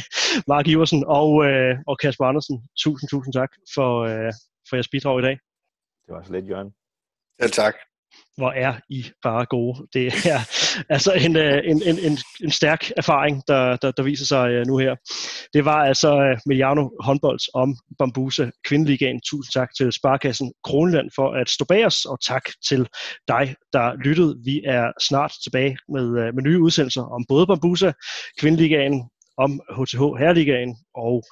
Mark 0.52 0.66
Iversen 0.68 1.04
og, 1.06 1.44
øh, 1.46 1.76
og 1.86 1.98
Kasper 1.98 2.24
Andersen, 2.24 2.68
tusind, 2.78 3.10
tusind 3.10 3.32
tak 3.32 3.50
for, 3.74 3.90
øh, 4.04 4.32
for 4.68 4.76
jeres 4.76 4.88
bidrag 4.88 5.18
i 5.18 5.22
dag. 5.22 5.38
Det 6.06 6.14
var 6.14 6.22
så 6.22 6.32
lidt, 6.32 6.48
Jørgen. 6.48 6.70
Selv 7.40 7.52
tak 7.52 7.74
hvor 8.36 8.50
er 8.50 8.74
I 8.90 9.10
bare 9.22 9.46
gode. 9.46 9.86
Det 9.92 10.06
er 10.06 10.40
altså 10.94 11.12
en, 11.12 11.36
øh, 11.36 11.62
en, 11.64 11.82
en, 11.82 11.98
en, 11.98 12.18
en 12.44 12.50
stærk 12.50 12.90
erfaring, 12.96 13.42
der, 13.48 13.76
der, 13.76 13.90
der 13.90 14.02
viser 14.02 14.24
sig 14.24 14.50
øh, 14.50 14.66
nu 14.66 14.78
her. 14.78 14.94
Det 15.52 15.64
var 15.64 15.84
altså 15.84 16.20
øh, 16.20 16.38
Miliano 16.46 16.88
håndbolds 17.00 17.44
om 17.54 17.76
Bambusa 17.98 18.50
Kvindeligaen. 18.64 19.20
Tusind 19.20 19.52
tak 19.52 19.68
til 19.78 19.92
Sparkassen 19.92 20.52
Kronland 20.64 21.10
for 21.14 21.30
at 21.32 21.48
stå 21.48 21.64
bag 21.64 21.86
os, 21.86 22.04
og 22.04 22.18
tak 22.20 22.44
til 22.68 22.88
dig, 23.28 23.54
der 23.72 23.96
lyttede. 24.04 24.38
Vi 24.44 24.62
er 24.66 24.92
snart 25.00 25.32
tilbage 25.44 25.76
med, 25.88 26.32
med 26.32 26.42
nye 26.42 26.60
udsendelser 26.60 27.02
om 27.02 27.24
både 27.28 27.46
Bambusa 27.46 27.92
Kvindeligaen, 28.38 29.10
om 29.38 29.60
HTH 29.76 30.02
Herligaen 30.20 30.76
og 30.94 31.24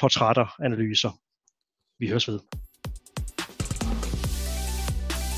portrætter, 0.00 0.46
analyser. 0.64 1.10
Vi 1.98 2.08
høres 2.08 2.28
ved. 2.28 2.69